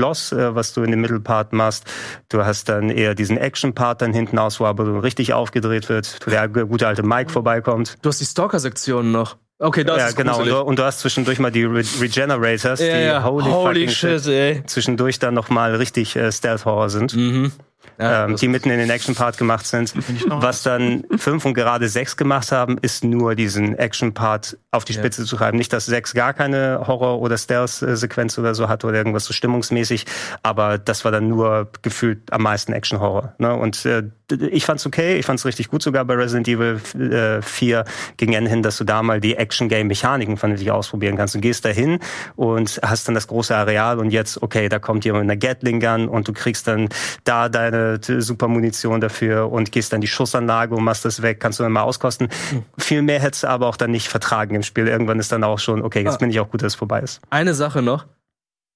[0.04, 1.86] Herrenhaus-Schloss, äh, was du in dem Mittelpart machst.
[2.30, 6.48] Du hast dann eher diesen Action-Part dann hinten aus, wo aber richtig aufgedreht wird, der
[6.48, 7.96] gute alte Mike vorbeikommt.
[8.02, 9.38] Du hast die Stalker-Sektion noch.
[9.60, 10.40] Okay, das ja, ist genau.
[10.40, 13.24] Und du, und du hast zwischendurch mal die Re Regenerators, Ja, die ja.
[13.24, 14.64] holy, Holy, fucking shit, ey.
[14.66, 17.16] zwischendurch dann nochmal richtig äh, Stealth-Horror sind.
[17.16, 17.52] Mhm.
[18.00, 19.94] Ja, ähm, die mitten in den Action-Part gemacht sind.
[20.26, 25.26] Was dann fünf und gerade sechs gemacht haben, ist nur diesen Action-Part auf die Spitze
[25.26, 25.58] zu treiben.
[25.58, 30.06] Nicht, dass sechs gar keine Horror- oder Stealth-Sequenz oder so hatte oder irgendwas so stimmungsmäßig,
[30.42, 33.34] aber das war dann nur gefühlt am meisten Action-Horror.
[33.38, 33.54] Ne?
[33.54, 34.04] Und äh,
[34.50, 37.86] ich fand's okay, ich fand's richtig gut sogar bei Resident Evil äh, 4
[38.18, 41.36] gegen Ende hin, dass du da mal die Action-Game-Mechaniken vernünftig ausprobieren kannst.
[41.36, 42.00] Du gehst da hin
[42.36, 46.08] und hast dann das große Areal und jetzt, okay, da kommt jemand mit einer Gatling-Gun
[46.08, 46.90] und du kriegst dann
[47.24, 51.40] da deine t- super Munition dafür und gehst dann die Schussanlage und machst das weg,
[51.40, 52.30] kannst du dann mal auskosten.
[52.78, 54.88] Viel mehr hättest du aber auch dann nicht vertragen im Spiel.
[54.88, 56.18] Irgendwann ist dann auch schon, okay, jetzt Ah.
[56.18, 57.22] bin ich auch gut, dass es vorbei ist.
[57.30, 58.06] Eine Sache noch.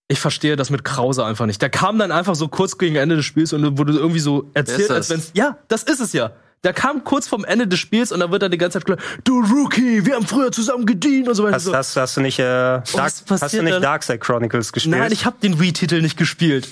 [0.09, 1.61] Ich verstehe das mit Krause einfach nicht.
[1.61, 4.89] Der kam dann einfach so kurz gegen Ende des Spiels und wurde irgendwie so erzählt,
[4.89, 5.31] als wenn's.
[5.33, 6.31] Ja, das ist es ja.
[6.63, 8.97] Der kam kurz vorm Ende des Spiels und da wird dann die ganze Zeit klar,
[9.23, 11.55] du Rookie, wir haben früher zusammen gedient und so weiter.
[11.55, 11.73] Hast, so.
[11.73, 12.83] hast, hast du nicht, äh, Dark,
[13.29, 13.83] hast du nicht?
[13.83, 14.97] Darkseid Chronicles gespielt?
[14.97, 16.67] Nein, ich habe den Wii-Titel nicht gespielt.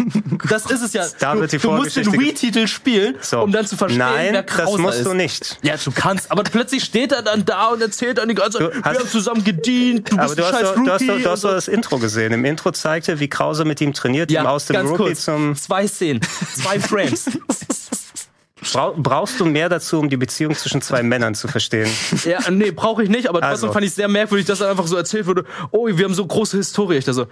[0.48, 1.06] das ist es ja.
[1.18, 3.42] Da du, wird die du musst den Wii-Titel spielen, So.
[3.42, 5.06] um dann zu verstehen, Nein, wer das Krauser musst ist.
[5.06, 5.58] du nicht.
[5.62, 8.74] Ja, du kannst, aber plötzlich steht er dann da und erzählt dann die ganze Zeit,
[8.74, 11.06] wir haben zusammen gedient, du Aber bist du ein hast, scheiß doch, du hast, Rookie.
[11.06, 11.48] doch, du hast so.
[11.50, 12.32] das Intro gesehen.
[12.34, 15.24] Im Intro zeigte, wie Krause mit ihm trainiert, ihm aus dem Rookie kurz.
[15.24, 15.56] zum.
[15.56, 16.20] Zwei Szenen,
[16.54, 17.24] zwei Frames.
[18.60, 21.88] Brau, brauchst du mehr dazu, um die Beziehung zwischen zwei Männern zu verstehen?
[22.24, 23.72] ja, nee, brauche ich nicht, aber trotzdem Also.
[23.72, 26.56] fand ich sehr merkwürdig, dass er einfach so erzählt wurde, oh, wir haben so große
[26.56, 26.96] Historie.
[26.96, 27.26] Ich da so,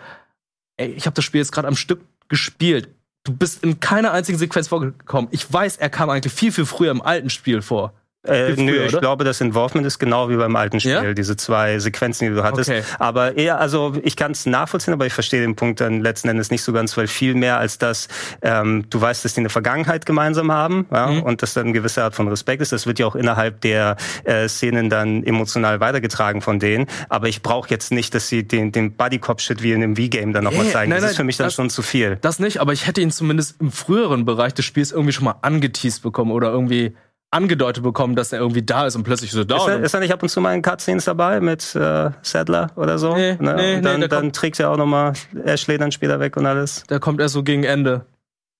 [0.77, 2.89] ey, ich habe das Spiel jetzt gerade am Stück gespielt.
[3.25, 5.29] Du bist in keiner einzigen Sequenz vorgekommen.
[5.33, 7.93] Ich weiß, er kam eigentlich viel, viel früher im alten Spiel vor.
[8.29, 9.01] Äh, Viel nö, früher, ich oder?
[9.01, 11.15] glaube, das Involvement ist genau wie beim alten Spiel, Ja?
[11.15, 12.71] diese zwei Sequenzen, die du hattest.
[12.71, 12.83] Okay.
[12.99, 16.51] Aber eher, also ich kann es nachvollziehen, aber ich verstehe den Punkt dann letzten Endes
[16.51, 18.09] nicht so ganz, weil viel mehr als das,
[18.43, 21.23] ähm, du weißt, dass die eine Vergangenheit gemeinsam haben ja, Mhm.
[21.23, 22.73] und dass dann eine gewisse Art von Respekt ist.
[22.73, 26.87] Das wird ja auch innerhalb der äh, Szenen dann emotional weitergetragen von denen.
[27.09, 30.45] Aber ich brauche jetzt nicht, dass sie den, den Buddy-Cop-Shit wie in einem V-Game dann
[30.45, 30.91] nochmal Nee, zeigen.
[30.91, 32.17] nein, das ist für mich dann das- schon zu viel.
[32.21, 35.37] Das nicht, aber ich hätte ihn zumindest im früheren Bereich des Spiels irgendwie schon mal
[35.43, 36.95] angeteased bekommen oder irgendwie
[37.31, 39.57] angedeutet bekommen, dass er irgendwie da ist und plötzlich so da.
[39.57, 42.71] Ist er, ist er nicht ab und zu mal in Cutscenes dabei mit äh, Sadler
[42.77, 43.15] oder so?
[43.15, 43.55] Nee, ne?
[43.55, 45.13] nee, und dann, nee, dann kommt- trägt er auch nochmal
[45.45, 46.85] Ashley dann später weg und alles.
[46.89, 48.07] da kommt er so gegen Ende.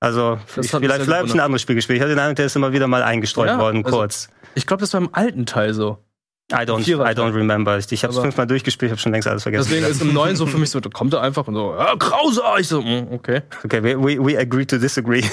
[0.01, 0.71] Also ich, vielleicht,
[1.03, 1.97] vielleicht habe ich ein anderes Spiel gespielt.
[1.97, 4.29] Ich hatte den Eindruck, der ist immer wieder mal eingestreut Ja, worden, also- kurz.
[4.55, 5.99] Ich glaube, das war im alten Teil so.
[6.51, 7.77] I don't, I don't remember.
[7.77, 9.69] Ich, ich habe es fünfmal durchgespielt, habe schon längst alles vergessen.
[9.71, 11.95] Deswegen ist im neuen so für mich so, da kommt er einfach und so, ja,
[11.97, 12.55] Krauser!
[12.59, 13.43] Ich so, mm, okay.
[13.65, 15.23] okay, we, we, we agree to disagree.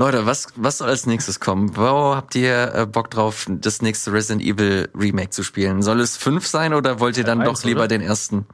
[0.00, 1.76] Leute, was, was soll als nächstes kommen?
[1.76, 5.82] Wo habt ihr äh, Bock drauf, das nächste Resident Evil Remake zu spielen?
[5.82, 7.88] Soll es fünf sein oder wollt ihr dann Teil doch eins, lieber oder?
[7.88, 8.46] den ersten?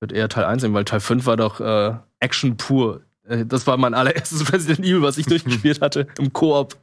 [0.00, 3.00] Wird eher Teil 1 sehen, weil Teil 5 war doch äh, Action pur.
[3.26, 6.76] Äh, Das war mein allererstes Resident Evil, was ich durchgespielt hatte, im Koop.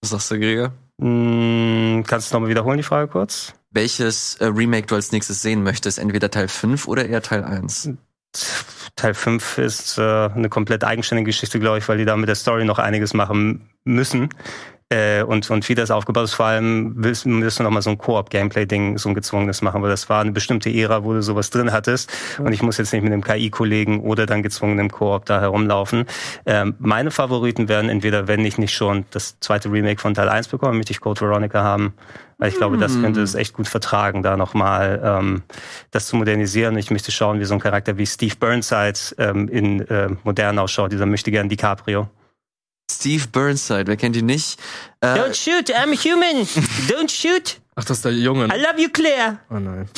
[0.00, 0.72] Was sagst du, Gregor?
[0.98, 3.52] Hm, kannst du nochmal wiederholen, die Frage kurz?
[3.70, 5.98] Welches äh, Remake du als nächstes sehen möchtest?
[5.98, 7.90] Entweder Teil 5 oder eher Teil 1?
[8.96, 12.36] Teil 5 ist äh, eine komplett eigenständige Geschichte, glaube ich, weil die da mit der
[12.36, 14.30] Story noch einiges machen müssen.
[14.92, 17.88] Äh, und, und wie das aufgebaut ist, vor allem willst, willst du noch mal so
[17.88, 21.48] ein Koop-Gameplay-Ding, so ein gezwungenes machen, weil das war eine bestimmte Ära, wo du sowas
[21.48, 22.12] drin hattest.
[22.38, 26.04] Und ich muss jetzt nicht mit einem KI-Kollegen oder dann gezwungenem Koop da herumlaufen.
[26.44, 30.48] Ähm, meine Favoriten wären entweder, wenn ich nicht schon das zweite Remake von Teil 1
[30.48, 31.94] bekomme, möchte ich Code Veronica haben.
[32.42, 35.42] Weil ich glaube, das könnte es echt gut vertragen, da nochmal ähm,
[35.92, 36.76] das zu modernisieren.
[36.76, 40.90] Ich möchte schauen, wie so ein Charakter wie Steve Burnside ähm, in äh, modern ausschaut,
[40.90, 42.10] dieser möchte gern DiCaprio.
[42.90, 44.58] Steve Burnside, wer kennt ihn nicht?
[45.02, 46.44] Äh, shoot, I'm human.
[46.88, 47.60] Don't shoot.
[47.76, 48.48] Ach, das ist der Junge.
[48.48, 48.56] ne?
[48.56, 49.38] love you, Claire.
[49.48, 49.88] Oh nein.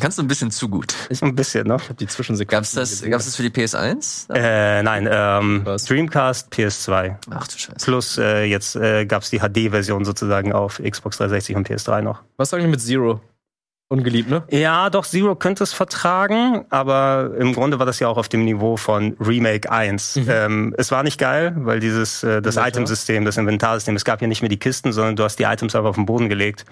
[0.00, 0.94] Kannst du ein bisschen zu gut.
[1.08, 1.76] Ist ein bisschen, ne?
[1.80, 3.10] Ich hab die Zwischensequenzen Gab's das, gesehen.
[3.10, 4.32] gab's das für die PS1?
[4.34, 5.84] Äh, nein, ähm, Was?
[5.84, 7.16] Dreamcast, PS2.
[7.30, 7.84] Ach du Scheiße.
[7.84, 12.22] Plus äh, jetzt äh, gab's die HD-Version sozusagen auf Xbox 360 und PS3 noch.
[12.36, 13.20] Was sagen die mit Zero?
[13.88, 14.42] Ungeliebt, ne?
[14.50, 18.44] Ja, doch, Zero könnte es vertragen, aber im Grunde war das ja auch auf dem
[18.44, 20.18] Niveau von Remake 1.
[20.28, 22.56] Ähm, es war nicht geil, weil dieses, äh, das?
[22.56, 25.76] Itemsystem, das Inventarsystem, es gab ja nicht mehr die Kisten, sondern du hast die Items
[25.76, 26.64] einfach auf den Boden gelegt.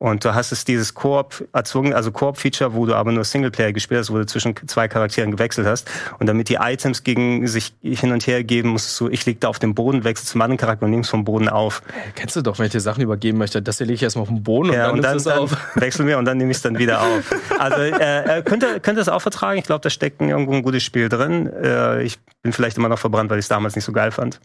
[0.00, 3.98] Und du hast es dieses Koop erzwungen, also Koop-Feature, wo du aber nur Singleplayer gespielt
[4.00, 5.90] hast, wo du zwischen zwei Charakteren gewechselt hast.
[6.20, 9.48] Und damit die Items gegen sich hin und her geben, musstest du, ich leg da
[9.48, 11.82] auf den Boden, wechsel zum anderen Charakter und nimm's vom Boden auf.
[12.14, 14.28] Kennst du doch, wenn ich dir Sachen übergeben möchte, das hier lege ich erstmal auf
[14.28, 15.56] den Boden und Ja, dann und dann, nimmst es dann auf.
[15.74, 17.34] wechseln wir und dann nehme ich es dann wieder auf.
[17.58, 19.58] Also äh, äh, könnte, könnte es auch vertragen.
[19.58, 21.52] Ich glaube, da steckt irgendwo ein gutes Spiel drin.
[21.52, 24.38] Äh, ich bin vielleicht immer noch verbrannt, weil ich es damals nicht so geil fand.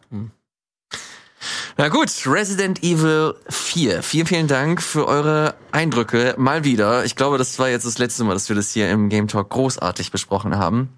[1.75, 4.03] Na gut, Resident Evil 4.
[4.03, 6.35] Vielen, vielen Dank für eure Eindrücke.
[6.37, 7.03] Mal wieder.
[7.03, 9.49] Ich glaube, das war jetzt das letzte Mal, dass wir das hier im Game Talk
[9.49, 10.89] großartig besprochen haben.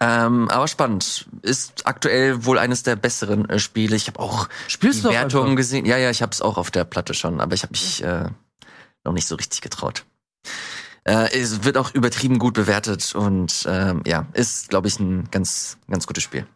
[0.00, 1.28] Ähm, aber spannend.
[1.42, 3.94] Ist aktuell wohl eines der besseren äh, Spiele.
[3.94, 5.86] Ich habe auch Spielst die Wertungen gesehen.
[5.86, 8.24] Ja, ja, ich habe es auch auf der Platte schon, aber ich habe mich äh,
[9.04, 10.04] noch nicht so richtig getraut.
[11.04, 15.78] Äh, es wird auch übertrieben gut bewertet und ähm, ja, ist, glaube ich, ein ganz,
[15.88, 16.46] ganz gutes Spiel.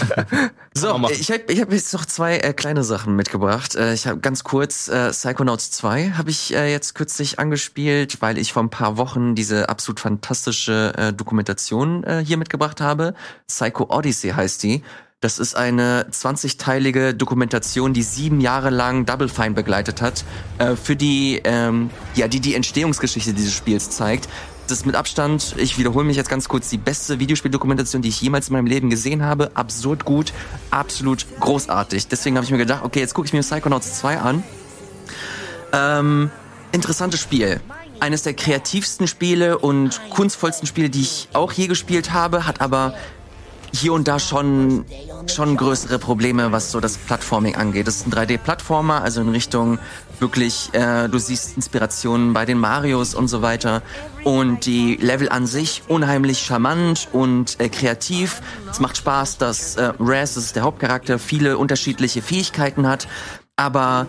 [0.74, 3.74] so, ich habe ich hab jetzt noch zwei äh, kleine Sachen mitgebracht.
[3.74, 8.38] Äh, ich habe ganz kurz äh, Psychonauts 2 habe ich äh, jetzt kürzlich angespielt, weil
[8.38, 13.14] ich vor ein paar Wochen diese absolut fantastische äh, Dokumentation äh, hier mitgebracht habe.
[13.48, 14.84] Psycho Odyssey heißt die.
[15.20, 20.24] Das ist eine 20-teilige Dokumentation, die sieben Jahre lang Double Fine begleitet hat,
[20.58, 24.28] äh, für die, ähm, ja, die die Entstehungsgeschichte dieses Spiels zeigt.
[24.68, 28.20] Das ist mit Abstand, ich wiederhole mich jetzt ganz kurz, die beste Videospieldokumentation, die ich
[28.20, 29.50] jemals in meinem Leben gesehen habe.
[29.54, 30.32] Absurd gut,
[30.70, 32.06] absolut großartig.
[32.06, 34.44] Deswegen habe ich mir gedacht, okay, jetzt gucke ich mir Psychonauts 2 an.
[35.72, 36.30] Ähm,
[36.70, 37.60] interessantes Spiel.
[37.98, 42.94] Eines der kreativsten Spiele und kunstvollsten Spiele, die ich auch je gespielt habe, hat aber
[43.72, 44.84] hier und da schon
[45.26, 47.86] schon größere Probleme, was so das Plattforming angeht.
[47.86, 49.78] Das ist ein 3D-Plattformer, also in Richtung
[50.20, 53.82] wirklich, äh, du siehst Inspirationen bei den Marios und so weiter.
[54.24, 58.42] Und die Level an sich unheimlich charmant und äh, kreativ.
[58.70, 63.06] Es macht Spaß, dass äh, Raz, das ist der Hauptcharakter, viele unterschiedliche Fähigkeiten hat.
[63.56, 64.06] Aber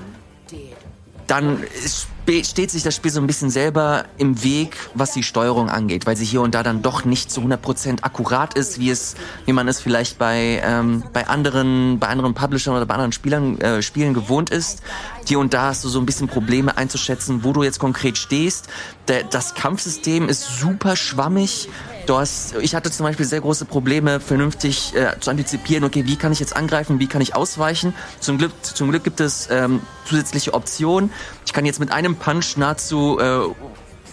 [1.27, 2.07] dann ist
[2.43, 6.15] steht sich das Spiel so ein bisschen selber im Weg, was die Steuerung angeht, weil
[6.15, 9.15] sie hier und da dann doch nicht zu 100% akkurat ist, wie es,
[9.45, 13.59] wie man es vielleicht bei ähm, bei anderen bei anderen Publishern oder bei anderen Spielern
[13.61, 14.81] äh, Spielen gewohnt ist.
[15.25, 18.67] Hier und da hast du so ein bisschen Probleme einzuschätzen, wo du jetzt konkret stehst.
[19.07, 21.69] Der, das Kampfsystem ist super schwammig.
[22.09, 26.15] Du hast, ich hatte zum Beispiel sehr große Probleme, vernünftig äh, zu antizipieren, okay, wie
[26.15, 27.93] kann ich jetzt angreifen, wie kann ich ausweichen.
[28.19, 31.11] Zum Glück, zum Glück gibt es ähm, zusätzliche Optionen.
[31.45, 33.41] Ich kann jetzt mit einem Punch nahezu äh,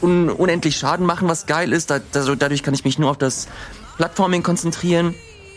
[0.03, 1.89] un unendlich Schaden machen, was geil ist.
[1.89, 3.49] Da, da, dadurch kann ich mich nur auf das
[3.97, 5.15] Plattforming konzentrieren.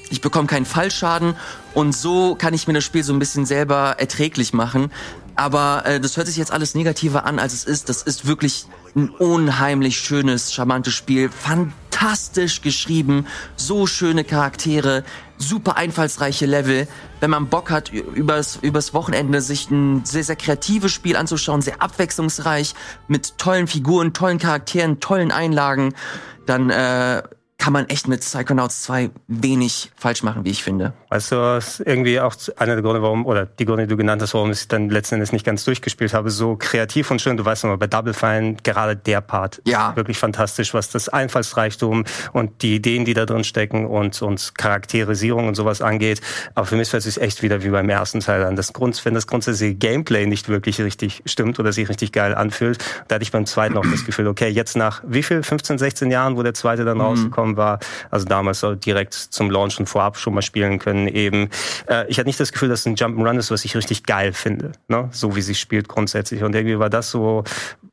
[0.09, 1.35] Ich bekomme keinen Fallschaden
[1.73, 4.93] und so kann ich mir das Spiel so ein bisschen selber erträglich machen.
[5.35, 7.89] Aber äh, das hört sich jetzt alles negativer an, als es ist.
[7.89, 11.29] Das ist wirklich ein unheimlich schönes, charmantes Spiel.
[11.99, 13.27] Fantastisch geschrieben,
[13.57, 15.03] so schöne Charaktere,
[15.37, 16.87] super einfallsreiche Level.
[17.19, 21.81] Wenn man Bock hat, übers, übers Wochenende sich ein sehr, sehr kreatives Spiel anzuschauen, sehr
[21.81, 22.73] abwechslungsreich,
[23.09, 25.93] mit tollen Figuren, tollen Charakteren, tollen Einlagen,
[26.45, 27.21] dann äh,
[27.59, 30.93] kann man echt mit Psychonauts 2 wenig falsch machen, wie ich finde.
[31.09, 34.21] Weißt du, was irgendwie auch einer der Gründe, warum, oder die Gründe, die du genannt
[34.21, 37.35] hast, warum ich dann letzten Endes nicht ganz durchgespielt habe, so kreativ und schön.
[37.35, 39.93] Du weißt noch mal, bei Double Fine, gerade der Part, ja.
[39.97, 45.49] wirklich fantastisch, was das Einfallsreichtum und die Ideen, die da drin stecken und, und Charakterisierung
[45.49, 46.21] und sowas angeht.
[46.55, 48.55] Aber für mich hört sich echt wieder wie beim ersten Teil an.
[48.55, 52.77] Das Grund, wenn das grundsätzliche Gameplay nicht wirklich richtig stimmt oder sich richtig geil anfühlt,
[53.09, 55.43] da hatte ich beim zweiten auch das Gefühl, okay, jetzt nach wie viel?
[55.43, 57.03] 15, 16 Jahren, wo der zweite dann mhm.
[57.03, 57.79] rausgekommen rausgekommen war.
[58.09, 61.49] Also damals direkt zum Launch und vorab schon mal spielen können eben.
[61.87, 64.33] Äh, ich hatte nicht das Gefühl, dass es ein Jump'n'Run ist, was ich richtig geil
[64.33, 65.09] finde, ne?
[65.11, 66.43] so wie sie spielt grundsätzlich.
[66.43, 67.43] Und irgendwie war das so,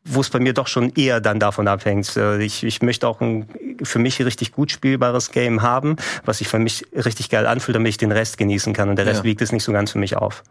[0.07, 2.17] wo es bei mir doch schon eher dann davon abhängt.
[2.17, 3.49] Äh, ich, ich möchte auch ein
[3.83, 7.91] für mich richtig gut spielbares Game haben, was sich für mich richtig geil anfühlt, damit
[7.91, 8.89] ich den Rest genießen kann.
[8.89, 9.25] Und der Rest ja.
[9.25, 10.43] wiegt es nicht so ganz für mich auf.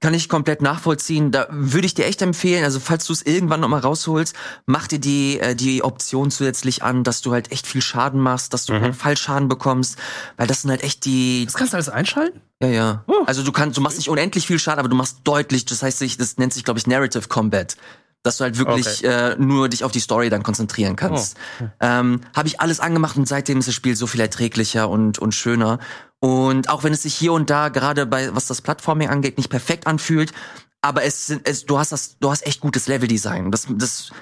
[0.00, 1.30] Kann ich komplett nachvollziehen.
[1.30, 4.34] Da würde ich dir echt empfehlen, also falls du es irgendwann noch mal rausholst,
[4.66, 8.52] mach dir die, äh, die Option zusätzlich an, dass du halt echt viel Schaden machst,
[8.52, 8.94] dass du mhm.
[8.94, 9.98] Fallschaden bekommst,
[10.36, 11.44] weil das sind halt echt die...
[11.44, 12.40] Das kannst du alles einschalten?
[12.60, 13.04] Ja, ja.
[13.06, 13.24] Oh.
[13.26, 16.02] Also du kannst, du machst nicht unendlich viel Schaden, aber du machst deutlich, das heißt,
[16.20, 17.76] das nennt sich, glaube ich, Narrative Combat
[18.22, 19.32] dass du halt wirklich okay.
[19.32, 21.36] äh, nur dich auf die Story dann konzentrieren kannst.
[21.60, 21.64] Oh.
[21.80, 25.34] Ähm, Habe ich alles angemacht und seitdem ist das Spiel so viel erträglicher und, und
[25.34, 25.78] schöner.
[26.20, 29.50] Und auch wenn es sich hier und da gerade bei was das Plattforming angeht nicht
[29.50, 30.32] perfekt anfühlt,
[30.80, 33.50] aber es sind es du hast das du hast echt gutes Leveldesign.
[33.50, 34.12] Das das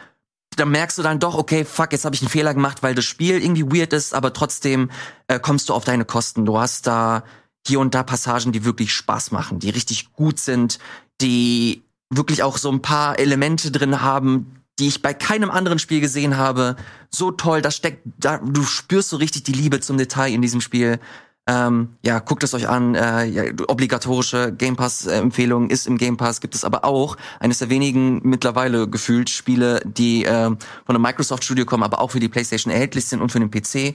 [0.57, 3.05] da merkst du dann doch, okay, fuck, jetzt habe ich einen Fehler gemacht, weil das
[3.05, 4.91] Spiel irgendwie weird ist, aber trotzdem
[5.29, 6.45] äh, kommst du auf deine Kosten.
[6.45, 7.23] Du hast da
[7.67, 10.79] hier und da Passagen, die wirklich Spaß machen, die richtig gut sind,
[11.21, 16.01] die wirklich auch so ein paar Elemente drin haben, die ich bei keinem anderen Spiel
[16.01, 16.77] gesehen habe.
[17.11, 20.61] So toll, das steckt, da, du spürst so richtig die Liebe zum Detail in diesem
[20.61, 20.99] Spiel.
[21.47, 22.95] Ähm, ja, guckt es euch an.
[22.95, 27.71] Äh, ja, obligatorische Game Pass-Empfehlung ist im Game Pass, gibt es aber auch eines der
[27.71, 30.59] wenigen mittlerweile gefühlt Spiele, die äh, von
[30.89, 33.95] einem Microsoft Studio kommen, aber auch für die PlayStation erhältlich sind und für den PC.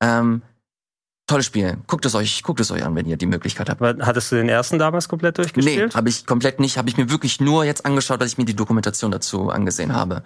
[0.00, 0.42] Ähm,
[1.26, 1.78] Tolles Spiel.
[1.86, 3.80] Guckt es euch, guckt es euch an, wenn ihr die Möglichkeit habt.
[3.80, 5.88] Hattest du den ersten damals komplett durchgespielt?
[5.88, 6.76] Nee, habe ich komplett nicht.
[6.76, 10.22] Habe ich mir wirklich nur jetzt angeschaut, dass ich mir die Dokumentation dazu angesehen habe.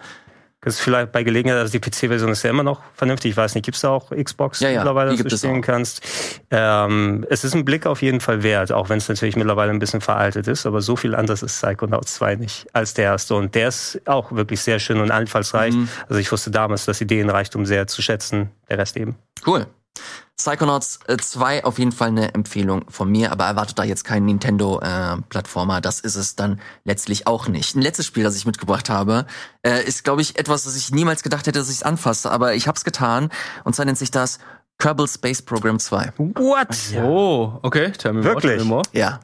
[0.60, 3.30] Das ist vielleicht bei Gelegenheit, also die PC-Version ist ja immer noch vernünftig.
[3.30, 6.02] Ich weiß nicht, gibt es da auch Xbox ja, ja, mittlerweile, dass du spielen kannst?
[6.50, 9.78] Ähm, es ist ein Blick auf jeden Fall wert, auch wenn es natürlich mittlerweile ein
[9.78, 10.66] bisschen veraltet ist.
[10.66, 13.36] Aber so viel anders ist Psychonauts 2 nicht als der erste.
[13.36, 15.74] Und der ist auch wirklich sehr schön und einfallsreich.
[15.74, 15.88] Mhm.
[16.08, 18.50] Also ich wusste damals das Ideenreichtum sehr zu schätzen.
[18.68, 19.14] Der Rest eben.
[19.46, 19.68] Cool.
[20.36, 24.26] Psychonauts 2 äh, auf jeden Fall eine Empfehlung von mir, aber erwartet da jetzt keinen
[24.26, 25.78] Nintendo-Plattformer.
[25.78, 27.74] Äh, das ist es dann letztlich auch nicht.
[27.74, 29.26] Ein letztes Spiel, das ich mitgebracht habe,
[29.62, 32.54] äh, ist, glaube ich, etwas, das ich niemals gedacht hätte, dass ich es anfasse, aber
[32.54, 33.30] ich habe es getan.
[33.64, 34.38] Und zwar nennt sich das
[34.78, 36.12] Kerbal Space Program 2.
[36.16, 37.02] What?
[37.02, 37.90] Oh, okay.
[37.90, 38.44] Tell me Wirklich?
[38.44, 38.82] More, tell me more.
[38.92, 39.20] Ja.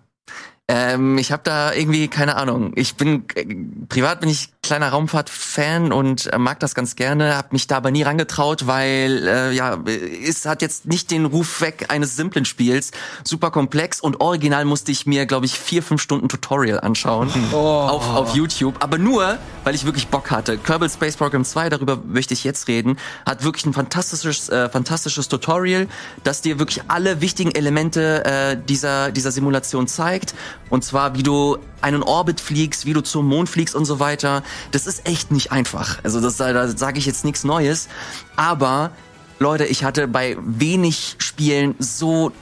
[0.66, 2.72] Ähm, ich habe da irgendwie keine Ahnung.
[2.74, 3.44] Ich bin äh,
[3.88, 7.90] privat bin ich kleiner Raumfahrt-Fan und äh, mag das ganz gerne, habe mich da aber
[7.90, 9.78] nie rangetraut, weil äh, ja,
[10.26, 12.90] es hat jetzt nicht den Ruf weg eines simplen Spiels,
[13.22, 17.56] super komplex und original musste ich mir, glaube ich, vier fünf Stunden Tutorial anschauen oh.
[17.56, 20.56] auf, auf YouTube, aber nur, weil ich wirklich Bock hatte.
[20.56, 25.28] Kerbal Space Program 2, darüber möchte ich jetzt reden, hat wirklich ein fantastisches äh, fantastisches
[25.28, 25.88] Tutorial,
[26.22, 30.34] das dir wirklich alle wichtigen Elemente äh, dieser dieser Simulation zeigt
[30.70, 34.42] und zwar wie du einen Orbit fliegst, wie du zum Mond fliegst und so weiter.
[34.72, 36.02] Das ist echt nicht einfach.
[36.02, 37.88] Also das, da sage ich jetzt nichts Neues.
[38.36, 38.90] Aber
[39.38, 42.32] Leute, ich hatte bei wenig Spielen so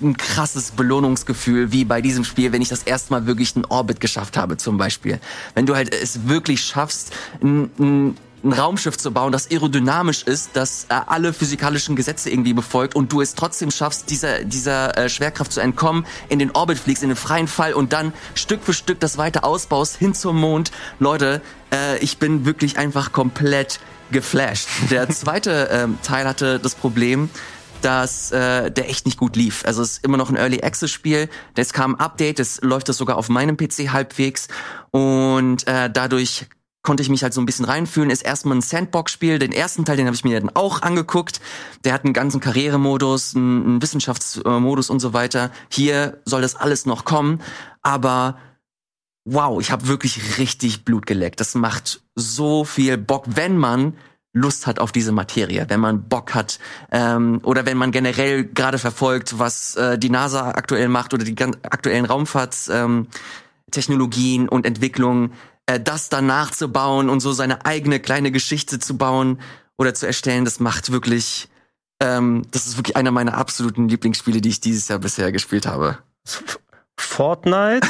[0.00, 4.00] ein krasses Belohnungsgefühl, wie bei diesem Spiel, wenn ich das erste Mal wirklich einen Orbit
[4.00, 5.20] geschafft habe, zum Beispiel.
[5.54, 7.12] Wenn du halt es wirklich schaffst,
[7.42, 12.94] ein, ein Raumschiff zu bauen, das aerodynamisch ist, das äh, alle physikalischen Gesetze irgendwie befolgt
[12.94, 17.02] und du es trotzdem schaffst, dieser, dieser äh, Schwerkraft zu entkommen, in den Orbit fliegst,
[17.02, 20.72] in den freien Fall und dann Stück für Stück das weiter ausbaust hin zum Mond.
[20.98, 21.40] Leute,
[21.72, 24.68] äh, ich bin wirklich einfach komplett geflasht.
[24.90, 27.30] Der zweite ähm, Teil hatte das Problem,
[27.80, 29.64] dass äh, der echt nicht gut lief.
[29.66, 31.28] Also es ist immer noch ein Early Access Spiel.
[31.56, 34.48] Es kam ein Update, es läuft das sogar auf meinem PC halbwegs
[34.90, 36.46] und äh, dadurch
[36.82, 38.10] konnte ich mich halt so ein bisschen reinfühlen.
[38.10, 39.38] Ist erstmal ein Sandbox-Spiel.
[39.38, 41.40] Den ersten Teil, den habe ich mir dann auch angeguckt.
[41.84, 45.50] Der hat einen ganzen Karrieremodus, einen, Wissenschaftsmodus und so weiter.
[45.70, 47.40] Hier soll das alles noch kommen,
[47.82, 48.36] aber
[49.24, 51.40] wow, ich habe wirklich richtig Blut geleckt.
[51.40, 53.94] Das macht so viel Bock, wenn man
[54.34, 56.58] Lust hat auf diese Materie, wenn man Bock hat
[56.90, 61.36] ähm, oder wenn man generell gerade verfolgt, was äh, die NASA aktuell macht oder die
[61.42, 65.34] aktuellen Raumfahrtstechnologien ähm, und Entwicklungen,
[65.66, 69.40] äh, das dann nachzubauen und so seine eigene kleine Geschichte zu bauen
[69.76, 71.48] oder zu erstellen, das macht wirklich,
[72.00, 75.98] ähm, das ist wirklich einer meiner absoluten Lieblingsspiele, die ich dieses Jahr bisher gespielt habe.
[76.98, 77.86] Fortnite,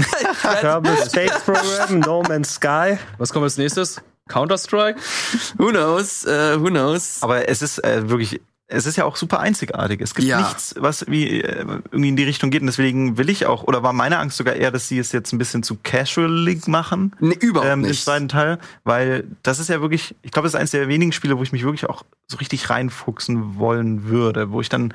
[0.60, 2.98] Kerbal Space Program, No Man's Sky.
[3.18, 4.00] Was kommt als nächstes?
[4.28, 4.98] Counter-Strike?
[5.56, 6.26] Who knows?
[6.26, 7.22] Uh, who knows?
[7.22, 10.00] Aber es ist äh, wirklich, es ist ja auch super einzigartig.
[10.00, 10.40] Es gibt Ja.
[10.40, 11.60] nichts, was wie äh,
[11.90, 12.62] irgendwie in die Richtung geht.
[12.62, 15.32] Und deswegen will ich auch, oder war meine Angst sogar eher, dass sie es jetzt
[15.32, 17.14] ein bisschen zu casualig machen.
[17.20, 18.02] Nee, überhaupt ähm, nicht.
[18.04, 21.38] zweiten Teil, weil das ist ja wirklich, ich glaube, das ist eines der wenigen Spiele,
[21.38, 24.92] wo ich mich wirklich auch so richtig reinfuchsen wollen würde, wo ich dann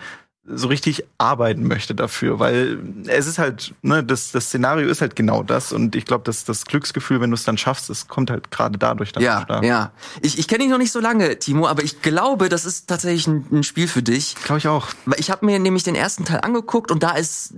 [0.54, 5.16] so richtig arbeiten möchte dafür, weil es ist halt, ne, das, das Szenario ist halt
[5.16, 8.30] genau das und ich glaube, dass das Glücksgefühl, wenn du es dann schaffst, das kommt
[8.30, 9.64] halt gerade dadurch dann Ja, stark.
[9.64, 9.92] ja.
[10.22, 13.28] Ich, ich kenne dich noch nicht so lange, Timo, aber ich glaube, das ist tatsächlich
[13.28, 14.36] ein, ein Spiel für dich.
[14.44, 14.88] Glaube ich auch.
[15.06, 17.54] Weil ich habe mir nämlich den ersten Teil angeguckt und da ist,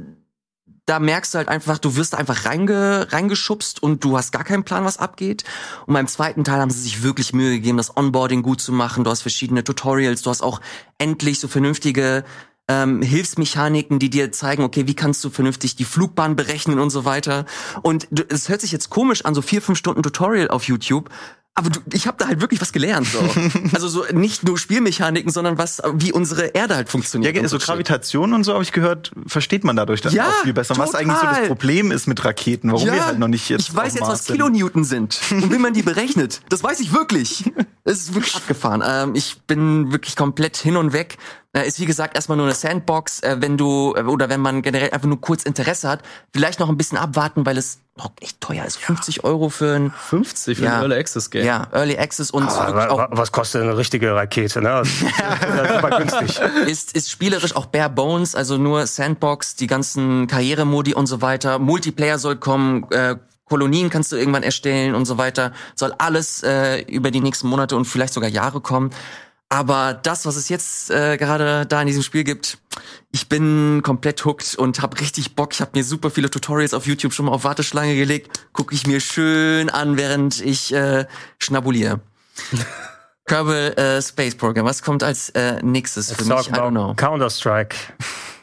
[0.86, 4.65] da merkst du halt einfach, du wirst einfach reinge, reingeschubst und du hast gar keinen
[4.65, 5.45] Plan, was abgeht.
[5.86, 9.06] Und beim zweiten Teil haben sie sich wirklich Mühe gegeben, das Onboarding gut zu machen.
[9.06, 10.60] Du hast verschiedene Tutorials, du hast auch
[10.98, 12.26] endlich so vernünftige
[12.68, 17.06] ähm, Hilfsmechaniken, die dir zeigen, okay, wie kannst du vernünftig die Flugbahn berechnen und so
[17.06, 17.45] weiter.
[17.81, 21.10] Und es hört sich jetzt komisch an, so vier, fünf Stunden Tutorial auf YouTube.
[21.56, 23.06] Aber du, ich habe da halt wirklich was gelernt.
[23.07, 23.19] So.
[23.73, 27.38] also so nicht nur Spielmechaniken, sondern was, wie unsere Erde halt Ja, funktioniert.
[27.38, 27.60] und so.
[27.60, 30.76] Gravitation und so habe ich gehört, versteht man dadurch dann Ja, auch viel besser.
[30.77, 31.40] Was eigentlich so total.
[31.41, 33.69] das Problem ist mit Raketen, warum wir halt noch nicht jetzt.
[33.69, 34.38] Ich weiß jetzt, was sind.
[34.38, 36.41] Kilonewton sind und wie man die berechnet.
[36.49, 37.52] Das weiß ich wirklich.
[37.84, 38.81] Es ist wirklich abgefahren.
[38.84, 41.18] Ähm, ich bin wirklich komplett hin und weg.
[41.55, 43.19] Äh, ist wie gesagt erstmal nur eine Sandbox.
[43.21, 46.01] Äh, wenn du äh, oder wenn man generell einfach nur kurz Interesse hat,
[46.34, 48.77] vielleicht noch ein bisschen abwarten, weil es noch echt teuer ist.
[48.77, 50.77] 50 Euro für ein 50 für Ja.
[50.77, 51.45] ein Early Access Game.
[51.45, 54.61] ja, Early Access und Aber was kostet eine richtige Rakete?
[54.63, 54.81] Ne?
[54.81, 54.99] Das ist
[55.75, 56.41] super günstig.
[56.65, 61.59] ist, ist spielerisch auch bare bones, also nur Sandbox, die ganzen Karrieremodi und so weiter.
[61.59, 63.15] Multiplayer soll kommen, äh,
[63.47, 65.51] Kolonien kannst du irgendwann erstellen und so weiter.
[65.75, 68.89] Soll alles äh, über die nächsten Monate und vielleicht sogar Jahre kommen.
[69.53, 72.57] Aber das, was es jetzt äh, gerade da in diesem Spiel gibt,
[73.11, 75.53] ich bin komplett hooked und habe richtig Bock.
[75.53, 78.47] Ich habe mir super viele Tutorials auf YouTube schon mal auf Warteschlange gelegt.
[78.53, 81.05] Gucke ich mir schön an, während ich äh,
[81.38, 81.99] schnabuliere.
[83.27, 86.49] Kerbal äh, Space Program, was kommt als äh, nächstes für mich?
[86.49, 86.95] I don't know.
[86.95, 87.75] Counter-Strike.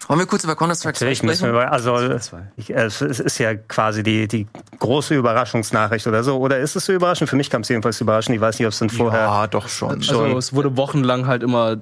[0.09, 1.67] Wollen wir kurz über Counter-Strike 2 Natürlich müssen wir, sprechen?
[1.67, 2.19] über- also
[2.57, 4.47] ich, äh, es ist ja quasi die, die
[4.79, 6.39] große Überraschungsnachricht oder so.
[6.39, 7.31] Oder ist es so überraschend?
[7.31, 8.35] Für mich kam es jedenfalls überraschend.
[8.35, 9.21] Ich weiß nicht, ob es dann vorher.
[9.21, 9.91] Ja, doch schon.
[9.91, 11.77] Also es wurde wochenlang halt immer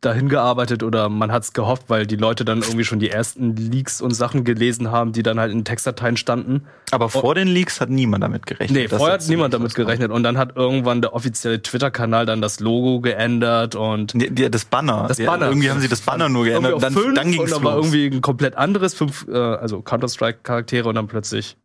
[0.00, 3.54] dahin gearbeitet oder man hat es gehofft, weil die Leute dann irgendwie schon die ersten
[3.54, 6.66] Leaks und Sachen gelesen haben, die dann halt in Textdateien standen.
[6.90, 8.70] Aber vor den Leaks hat niemand damit gerechnet.
[8.76, 12.58] Nee, vorher hat niemand damit gerechnet und dann hat irgendwann der offizielle Twitter-Kanal dann das
[12.58, 15.04] Logo geändert und Nee, die- das Banner.
[15.06, 15.46] Das Die- Banner.
[15.46, 16.72] Irgendwie haben sie das Banner nur geändert.
[16.74, 17.86] Und dann, fünf dann ging und es dann war los.
[17.86, 21.56] irgendwie ein komplett anderes, fünf, äh, also Counter-Strike-Charaktere und dann plötzlich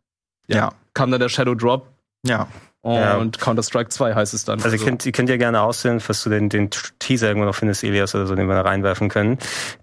[0.47, 1.87] ja, kam dann der Shadow Drop
[2.25, 2.47] ja.
[2.85, 3.15] Ja.
[3.15, 4.61] und Counter-Strike 2 heißt es dann.
[4.61, 6.69] Also, ihr könnt, ihr könnt ja gerne aussehen, falls du den, den
[6.99, 9.37] Teaser irgendwo noch findest, Elias oder so, den wir da reinwerfen können.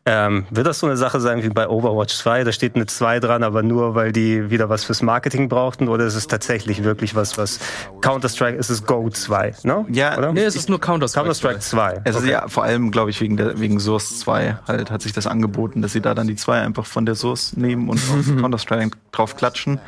[0.05, 2.45] Ähm, wird das so eine Sache sein wie bei Overwatch 2?
[2.45, 5.89] Da steht eine 2 dran, aber nur, weil die wieder was fürs Marketing brauchten?
[5.89, 7.59] Oder ist es tatsächlich wirklich was, was
[8.03, 9.87] Counter-Strike, ist es Go 2, ne?
[9.91, 10.33] Ja, oder?
[10.35, 11.25] nee, es ist nur Counter-Strike.
[11.25, 12.03] Counter-Strike 2.
[12.05, 15.15] Es ist ja vor allem, glaube ich, wegen, der, wegen Source 2 halt hat sich
[15.15, 18.27] das angeboten, dass sie da dann die 2 einfach von der Source nehmen und auf
[18.41, 19.81] Counter-Strike drauf klatschen.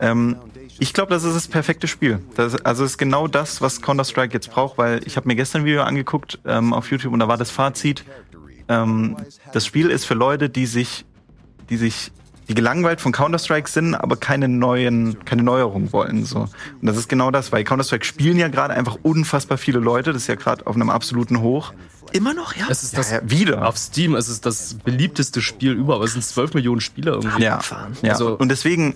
[0.00, 0.36] Ähm,
[0.78, 2.20] ich glaube, das ist das perfekte Spiel.
[2.34, 5.62] Das, also es ist genau das, was Counter-Strike jetzt braucht, weil ich habe mir gestern
[5.62, 8.04] ein Video angeguckt ähm, auf YouTube und da war das Fazit,
[8.68, 9.16] ähm,
[9.52, 11.04] das Spiel ist für Leute, die sich,
[11.70, 12.12] die sich
[12.48, 16.24] die gelangweilt von Counter-Strike sind, aber keine neuen, keine Neuerungen wollen.
[16.26, 16.40] So.
[16.40, 16.50] Und
[16.82, 20.12] das ist genau das, weil Counter-Strike spielen ja gerade einfach unfassbar viele Leute.
[20.12, 21.72] Das ist ja gerade auf einem absoluten Hoch.
[22.12, 22.66] Immer noch, ja?
[22.68, 23.66] Es ist das ja, wieder.
[23.66, 26.04] auf Steam, es ist das beliebteste Spiel überhaupt.
[26.04, 27.42] Es sind 12 Millionen Spieler irgendwie.
[27.42, 27.60] Ja,
[28.02, 28.12] ja.
[28.12, 28.94] Also- und deswegen,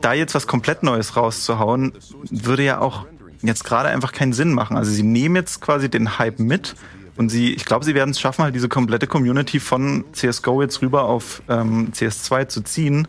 [0.00, 1.92] da jetzt was komplett Neues rauszuhauen,
[2.30, 3.06] würde ja auch
[3.42, 4.76] jetzt gerade einfach keinen Sinn machen.
[4.76, 6.74] Also sie nehmen jetzt quasi den Hype mit
[7.16, 10.82] und sie, ich glaube, sie werden es schaffen, halt diese komplette Community von CSGO jetzt
[10.82, 13.08] rüber auf ähm, CS2 zu ziehen.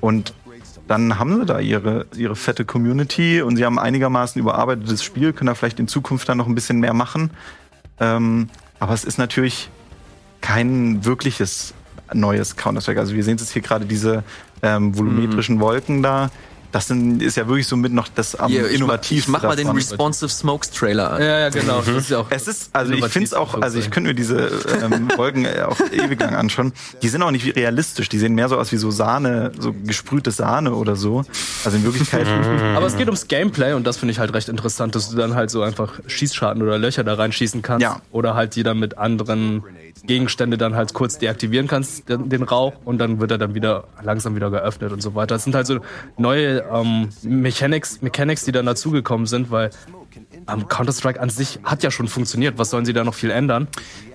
[0.00, 0.34] Und
[0.86, 5.48] dann haben sie da ihre, ihre fette Community und sie haben einigermaßen überarbeitetes Spiel, können
[5.48, 7.30] da vielleicht in Zukunft dann noch ein bisschen mehr machen.
[8.00, 8.48] Ähm,
[8.80, 9.70] aber es ist natürlich
[10.40, 11.74] kein wirkliches
[12.12, 13.00] neues Counter-Strike.
[13.00, 14.24] Also wir sehen jetzt hier gerade diese
[14.64, 16.30] ähm, volumetrischen Wolken da.
[16.72, 19.18] Das sind, ist ja wirklich so mit noch das am mach- innovativsten.
[19.18, 19.68] ich mach mal den.
[19.68, 21.22] Responsive Smokes Trailer an.
[21.22, 21.78] Ja, ja, genau.
[21.78, 24.14] Das ist ja auch Es ist, also ich finde es auch, also ich könnte mir
[24.14, 24.50] diese
[24.82, 26.72] ähm, Wolken äh, auch ewig lang anschauen.
[27.00, 28.08] Die sind auch nicht wie realistisch.
[28.08, 31.22] Die sehen mehr so aus wie so Sahne, so gesprühte Sahne oder so.
[31.64, 32.26] Also in Wirklichkeit.
[32.74, 35.36] Aber es geht ums Gameplay und das finde ich halt recht interessant, dass du dann
[35.36, 37.84] halt so einfach Schießscharten oder Löcher da reinschießen kannst.
[37.84, 38.00] Ja.
[38.10, 39.62] Oder halt die dann mit anderen
[40.06, 44.34] Gegenstände dann halt kurz deaktivieren kannst, den, Rauch, und dann wird er dann wieder langsam
[44.36, 45.34] wieder geöffnet und so weiter.
[45.34, 45.80] Das sind halt so
[46.18, 49.70] neue ähm, Mechanics, Mechanics, die dann dazugekommen sind, weil
[50.48, 52.58] ähm, Counter-Strike an sich hat ja schon funktioniert.
[52.58, 53.68] Was sollen sie da noch viel ändern?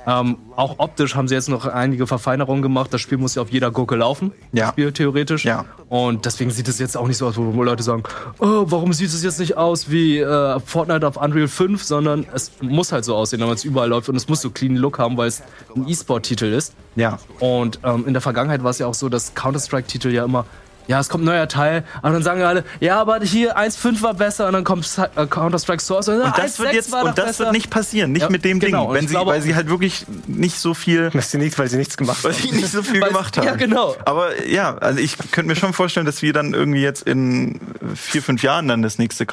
[0.08, 2.94] Ähm, auch optisch haben sie jetzt noch einige Verfeinerungen gemacht.
[2.94, 4.32] Das Spiel muss ja auf jeder Gurke laufen.
[4.52, 4.66] Ja.
[4.66, 5.46] Das Spiel theoretisch.
[5.46, 5.66] Ja.
[5.90, 8.04] Und deswegen sieht es jetzt auch nicht so aus, wo, Leute sagen,
[8.40, 12.52] oh, warum sieht es jetzt nicht aus wie äh, Fortnite auf Unreal 5, sondern es
[12.62, 15.18] muss halt so aussehen, damit es überall läuft und es muss so clean Look haben,
[15.18, 15.44] weil es
[15.76, 16.74] ein E-Sport-Titel ist.
[16.96, 17.20] Ja.
[17.40, 20.46] Und ähm, in der Vergangenheit war es ja auch so, dass Counter-Strike-Titel ja immer,
[20.90, 24.16] ja, es kommt ein neuer Teil, und dann sagen alle, ja, aber hier 1.5 war
[24.16, 27.52] besser und dann kommt äh, Counter-Strike Source und, Und das wird jetzt, und das wird
[27.52, 28.86] nicht passieren, nicht Ja, mit dem genau.
[28.88, 31.68] Ding, wenn sie, glaube weil sie halt wirklich nicht so viel, Dass sie nicht, weil
[31.70, 32.42] sie nichts gemacht weil haben.
[32.42, 33.46] sie nicht so viel Weil- gemacht haben.
[33.46, 33.96] ja, genau.
[34.06, 37.60] Aber ja, also ich könnte mir schon vorstellen, dass wir dann irgendwie jetzt in
[37.94, 39.26] vier, fünf Jahren dann das nächste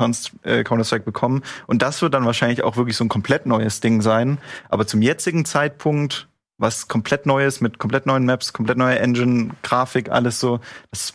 [0.43, 1.43] äh, Counter-Strike bekommen.
[1.67, 4.37] Und das wird dann wahrscheinlich auch wirklich so ein komplett neues Ding sein.
[4.69, 6.29] Aber zum jetzigen Zeitpunkt,
[6.59, 10.61] was komplett Neues mit komplett neuen Maps, komplett neuer Engine, Grafik, alles so,
[10.91, 11.15] das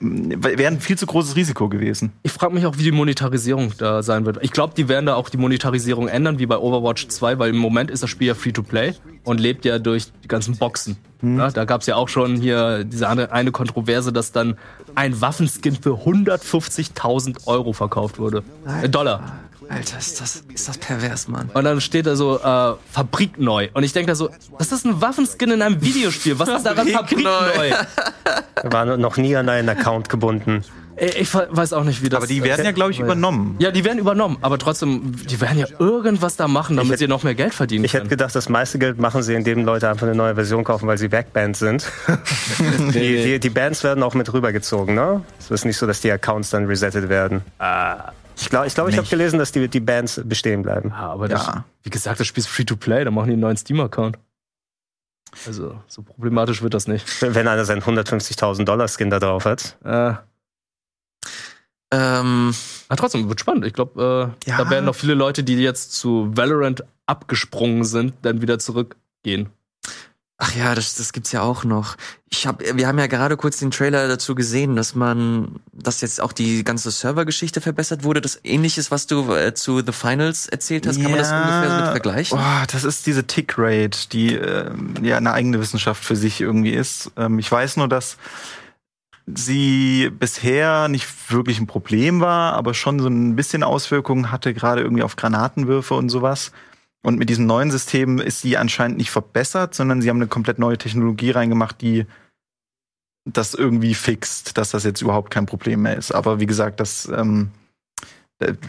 [0.00, 2.12] wäre ein viel zu großes Risiko gewesen.
[2.24, 4.38] Ich frage mich auch, wie die Monetarisierung da sein wird.
[4.42, 7.58] Ich glaube, die werden da auch die Monetarisierung ändern, wie bei Overwatch 2, weil im
[7.58, 8.94] Moment ist das Spiel ja Free-to-Play
[9.24, 10.96] und lebt ja durch die ganzen Boxen.
[11.22, 14.56] Ja, da gab es ja auch schon hier diese eine Kontroverse, dass dann
[14.94, 18.42] ein Waffenskin für 150.000 Euro verkauft wurde.
[18.82, 19.40] Äh, Dollar.
[19.68, 21.50] Alter, ist das, ist das pervers, Mann.
[21.52, 23.68] Und dann steht da so äh, Fabrik neu.
[23.74, 26.38] Und ich denke da so, das ist ein Waffenskin in einem Videospiel.
[26.38, 28.70] Was ist daran Fabrik Fabrik neu?
[28.70, 30.62] War noch nie an einen Account gebunden.
[30.98, 33.56] Ich weiß auch nicht, wie das Aber die werden ja, glaube ich, übernommen.
[33.58, 37.08] Ja, die werden übernommen, aber trotzdem, die werden ja irgendwas da machen, damit hätte- sie
[37.08, 40.06] noch mehr Geld verdienen Ich hätte gedacht, das meiste Geld machen sie, indem Leute einfach
[40.06, 41.86] eine neue Version kaufen, weil sie Backbands sind.
[42.94, 45.22] die, die, die Bands werden auch mit rübergezogen, ne?
[45.38, 47.42] Es ist nicht so, dass die Accounts dann resettet werden.
[48.38, 50.90] Ich glaube, ich, glaub, ich habe gelesen, dass die, die Bands bestehen bleiben.
[50.90, 51.64] Ja, aber das, Ja.
[51.82, 54.18] wie gesagt, das Spiel ist Free-to-Play, da machen die einen neuen Steam-Account.
[55.46, 57.20] Also, so problematisch wird das nicht.
[57.22, 59.76] Wenn einer seinen 150.000 Dollar Skin da drauf hat.
[59.84, 60.14] Äh,
[61.92, 62.52] Ähm,
[62.88, 63.64] aber trotzdem, wird spannend.
[63.64, 64.58] Ich glaube, äh, Ja.
[64.58, 69.50] da werden noch viele Leute, die jetzt zu Valorant abgesprungen sind, dann wieder zurückgehen.
[70.38, 71.96] Ach ja, das, das gibt's ja auch noch.
[72.28, 76.20] Ich hab, wir haben ja gerade kurz den Trailer dazu gesehen, dass man, dass jetzt
[76.20, 78.20] auch die ganze Servergeschichte verbessert wurde.
[78.20, 81.76] Das ähnliches, was du äh, zu The Finals erzählt hast, kann man das ungefähr so
[81.76, 82.38] mit vergleichen?
[82.38, 87.10] Oh, das ist diese Tick-Rate, die ähm, ja eine eigene Wissenschaft für sich irgendwie ist.
[87.16, 88.18] Ähm, ich weiß nur, dass
[89.26, 94.82] sie bisher nicht wirklich ein Problem war, aber schon so ein bisschen Auswirkungen hatte, gerade
[94.82, 96.52] irgendwie auf Granatenwürfe und sowas.
[97.06, 100.58] Und mit diesem neuen System ist sie anscheinend nicht verbessert, sondern sie haben eine komplett
[100.58, 102.04] neue Technologie reingemacht, die
[103.24, 106.10] das irgendwie fixt, dass das jetzt überhaupt kein Problem mehr ist.
[106.10, 107.52] Aber wie gesagt, das, ähm,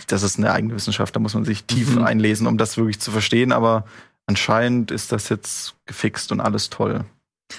[0.05, 2.03] das ist eine eigene Wissenschaft, da muss man sich tief Mhm.
[2.03, 3.51] einlesen, um das wirklich zu verstehen.
[3.51, 3.85] Aber
[4.27, 7.05] anscheinend ist das jetzt gefixt und alles toll.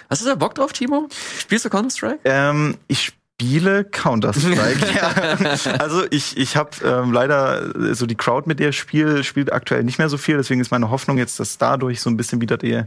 [0.09, 1.09] Hast du da Bock drauf, Timo?
[1.40, 2.20] Spielst du Counter-Strike?
[2.22, 4.86] Ähm, ich spiele Counter-Strike.
[4.94, 5.78] ja.
[5.78, 9.52] Also ich, ich habe ähm, leider äh, so die Crowd, mit der ich spiele, spielt
[9.52, 10.36] aktuell nicht mehr so viel.
[10.36, 12.82] Deswegen ist meine Hoffnung jetzt, dass dadurch so ein bisschen wieder die,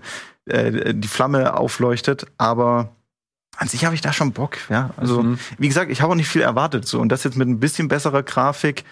[0.45, 2.25] äh, die Flamme aufleuchtet.
[2.37, 2.89] Aber
[3.57, 4.57] an sich habe ich da schon Bock.
[4.69, 5.39] Ja, also Mhm.
[5.57, 6.85] wie gesagt, ich habe auch nicht viel erwartet.
[6.85, 8.83] So und das jetzt mit ein bisschen besserer Grafik,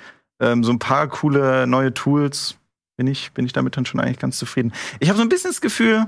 [0.41, 2.55] ähm, so ein paar coole neue Tools,
[2.97, 4.71] bin ich bin ich damit dann schon eigentlich ganz zufrieden.
[4.99, 6.05] Ich habe so ein bisschen das Gefühl,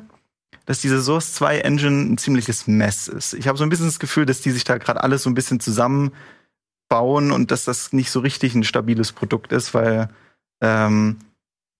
[0.65, 3.34] dass diese Source 2 Engine ein ziemliches Mess ist.
[3.34, 5.34] Ich habe so ein bisschen das Gefühl, dass die sich da gerade alles so ein
[5.34, 10.10] bisschen zusammenbauen und dass das nicht so richtig ein stabiles Produkt ist, weil
[10.61, 11.18] ähm,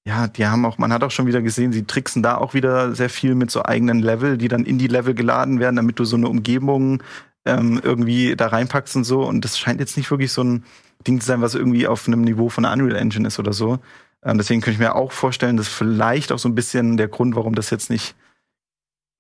[0.06, 2.96] ja, die haben auch, man hat auch schon wieder gesehen, sie tricksen da auch wieder
[2.96, 6.06] sehr viel mit so eigenen Level, die dann in die Level geladen werden, damit du
[6.06, 7.04] so eine Umgebung
[7.46, 9.24] ähm, irgendwie da reinpackst und so.
[9.24, 10.64] Und das scheint jetzt nicht wirklich so ein
[11.06, 13.80] Ding zu sein, was irgendwie auf einem Niveau von einer Unreal Engine ist oder so.
[14.24, 17.36] Ähm, deswegen könnte ich mir auch vorstellen, dass vielleicht auch so ein bisschen der Grund,
[17.36, 18.16] warum das jetzt nicht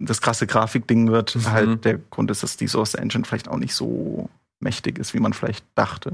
[0.05, 1.51] das krasse Grafikding wird, Mhm.
[1.51, 4.29] halt der Grund ist, dass die Source Engine vielleicht auch nicht so
[4.59, 6.13] mächtig ist, wie man vielleicht dachte.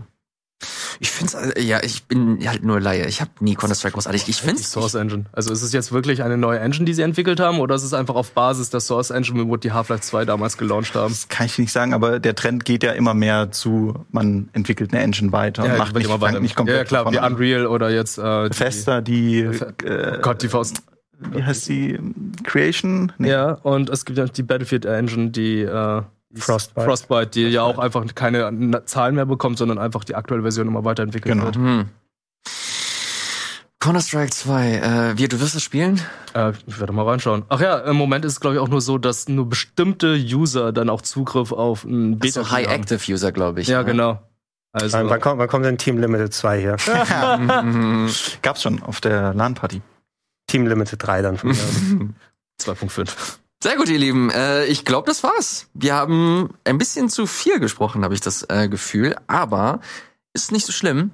[0.99, 3.05] Ich finde es, ja, ich bin halt nur Laie.
[3.05, 4.27] Ich habe nie Counter-Strike großartig.
[4.27, 5.25] Ich finde Die Source Engine.
[5.31, 7.93] Also ist es jetzt wirklich eine neue Engine, die sie entwickelt haben, oder ist es
[7.93, 11.09] einfach auf Basis der Source Engine, wo die Half-Life 2 damals gelauncht haben?
[11.13, 14.91] Das kann ich nicht sagen, aber der Trend geht ja immer mehr zu, man entwickelt
[14.93, 16.39] eine Engine weiter und macht nicht, immer weiter.
[16.39, 17.19] nicht komplett Ja, klar, von wie.
[17.19, 20.81] Unreal oder jetzt äh, die- Fester, die, Oh äh, Gott, die Faust.
[21.19, 21.99] Wie heißt die?
[22.43, 23.11] Creation?
[23.17, 23.29] Nee.
[23.31, 26.01] Ja, und es gibt ja die Battlefield Engine, die äh,
[26.35, 26.85] Frostbite.
[26.85, 30.83] Frostbite, die ja auch einfach keine Zahlen mehr bekommt, sondern einfach die aktuelle Version immer
[30.85, 31.45] weiterentwickelt Genau.
[31.45, 31.55] wird.
[31.55, 31.85] Hm.
[33.79, 34.71] Counter-Strike 2,
[35.13, 36.01] äh, wie, du wirst es spielen?
[36.33, 37.43] Äh, ich werde mal reinschauen.
[37.49, 40.71] Ach ja, im Moment ist es glaube ich auch nur so, dass nur bestimmte User
[40.73, 43.67] dann auch Zugriff auf ein Beta So High Active User, glaube ich.
[43.67, 43.85] Ja, ne?
[43.85, 44.21] genau.
[44.73, 46.75] Also Wann, wann, kommt, wann kommt denn Team Limited 2 hier?
[48.41, 49.81] Gab's schon auf der LAN-Party.
[50.47, 51.55] Team Limited 3 dann von mir.
[52.61, 53.09] 2.5.
[53.63, 54.29] Sehr gut, ihr Lieben.
[54.29, 55.67] Äh, ich glaube, das war's.
[55.73, 59.15] Wir haben ein bisschen zu viel gesprochen, habe ich das äh, Gefühl.
[59.27, 59.81] Aber
[60.33, 61.11] ist nicht so schlimm.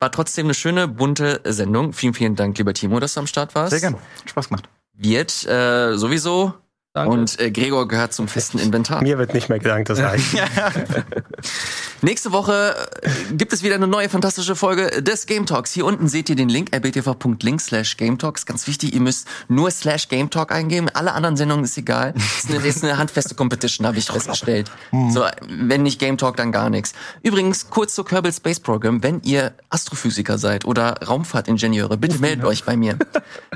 [0.00, 1.92] War trotzdem eine schöne, bunte Sendung.
[1.92, 3.70] Vielen, vielen Dank, lieber Timo, dass du am Start warst.
[3.70, 3.94] Sehr gern.
[3.94, 4.68] Hat Spaß gemacht.
[4.94, 6.54] Wird äh, sowieso.
[6.94, 7.10] Danke.
[7.10, 9.02] Und äh, Gregor gehört zum festen Inventar.
[9.02, 10.26] Mir wird nicht mehr gedankt, das reicht.
[12.02, 15.72] Nächste Woche äh, gibt es wieder eine neue fantastische Folge des Game Talks.
[15.72, 18.44] Hier unten seht ihr den Link, rbtv.link slash Game Talks.
[18.44, 20.90] Ganz wichtig, ihr müsst nur slash Game Talk eingeben.
[20.92, 22.12] Alle anderen Sendungen ist egal.
[22.16, 24.70] Ist eine, ist eine handfeste Competition, habe ich festgestellt.
[25.10, 26.92] So, wenn nicht Game Talk, dann gar nichts.
[27.22, 29.02] Übrigens, kurz zur Kerbal Space Program.
[29.02, 32.98] Wenn ihr Astrophysiker seid oder Raumfahrtingenieure, bitte meldet euch bei mir.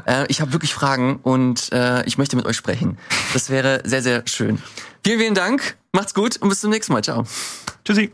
[0.06, 2.96] Äh, ich habe wirklich Fragen und äh, ich möchte mit euch sprechen.
[3.32, 4.62] Das wäre sehr, sehr schön.
[5.04, 5.76] Vielen, vielen Dank.
[5.92, 7.02] Macht's gut und bis zum nächsten Mal.
[7.02, 7.24] Ciao.
[7.84, 8.12] Tschüssi.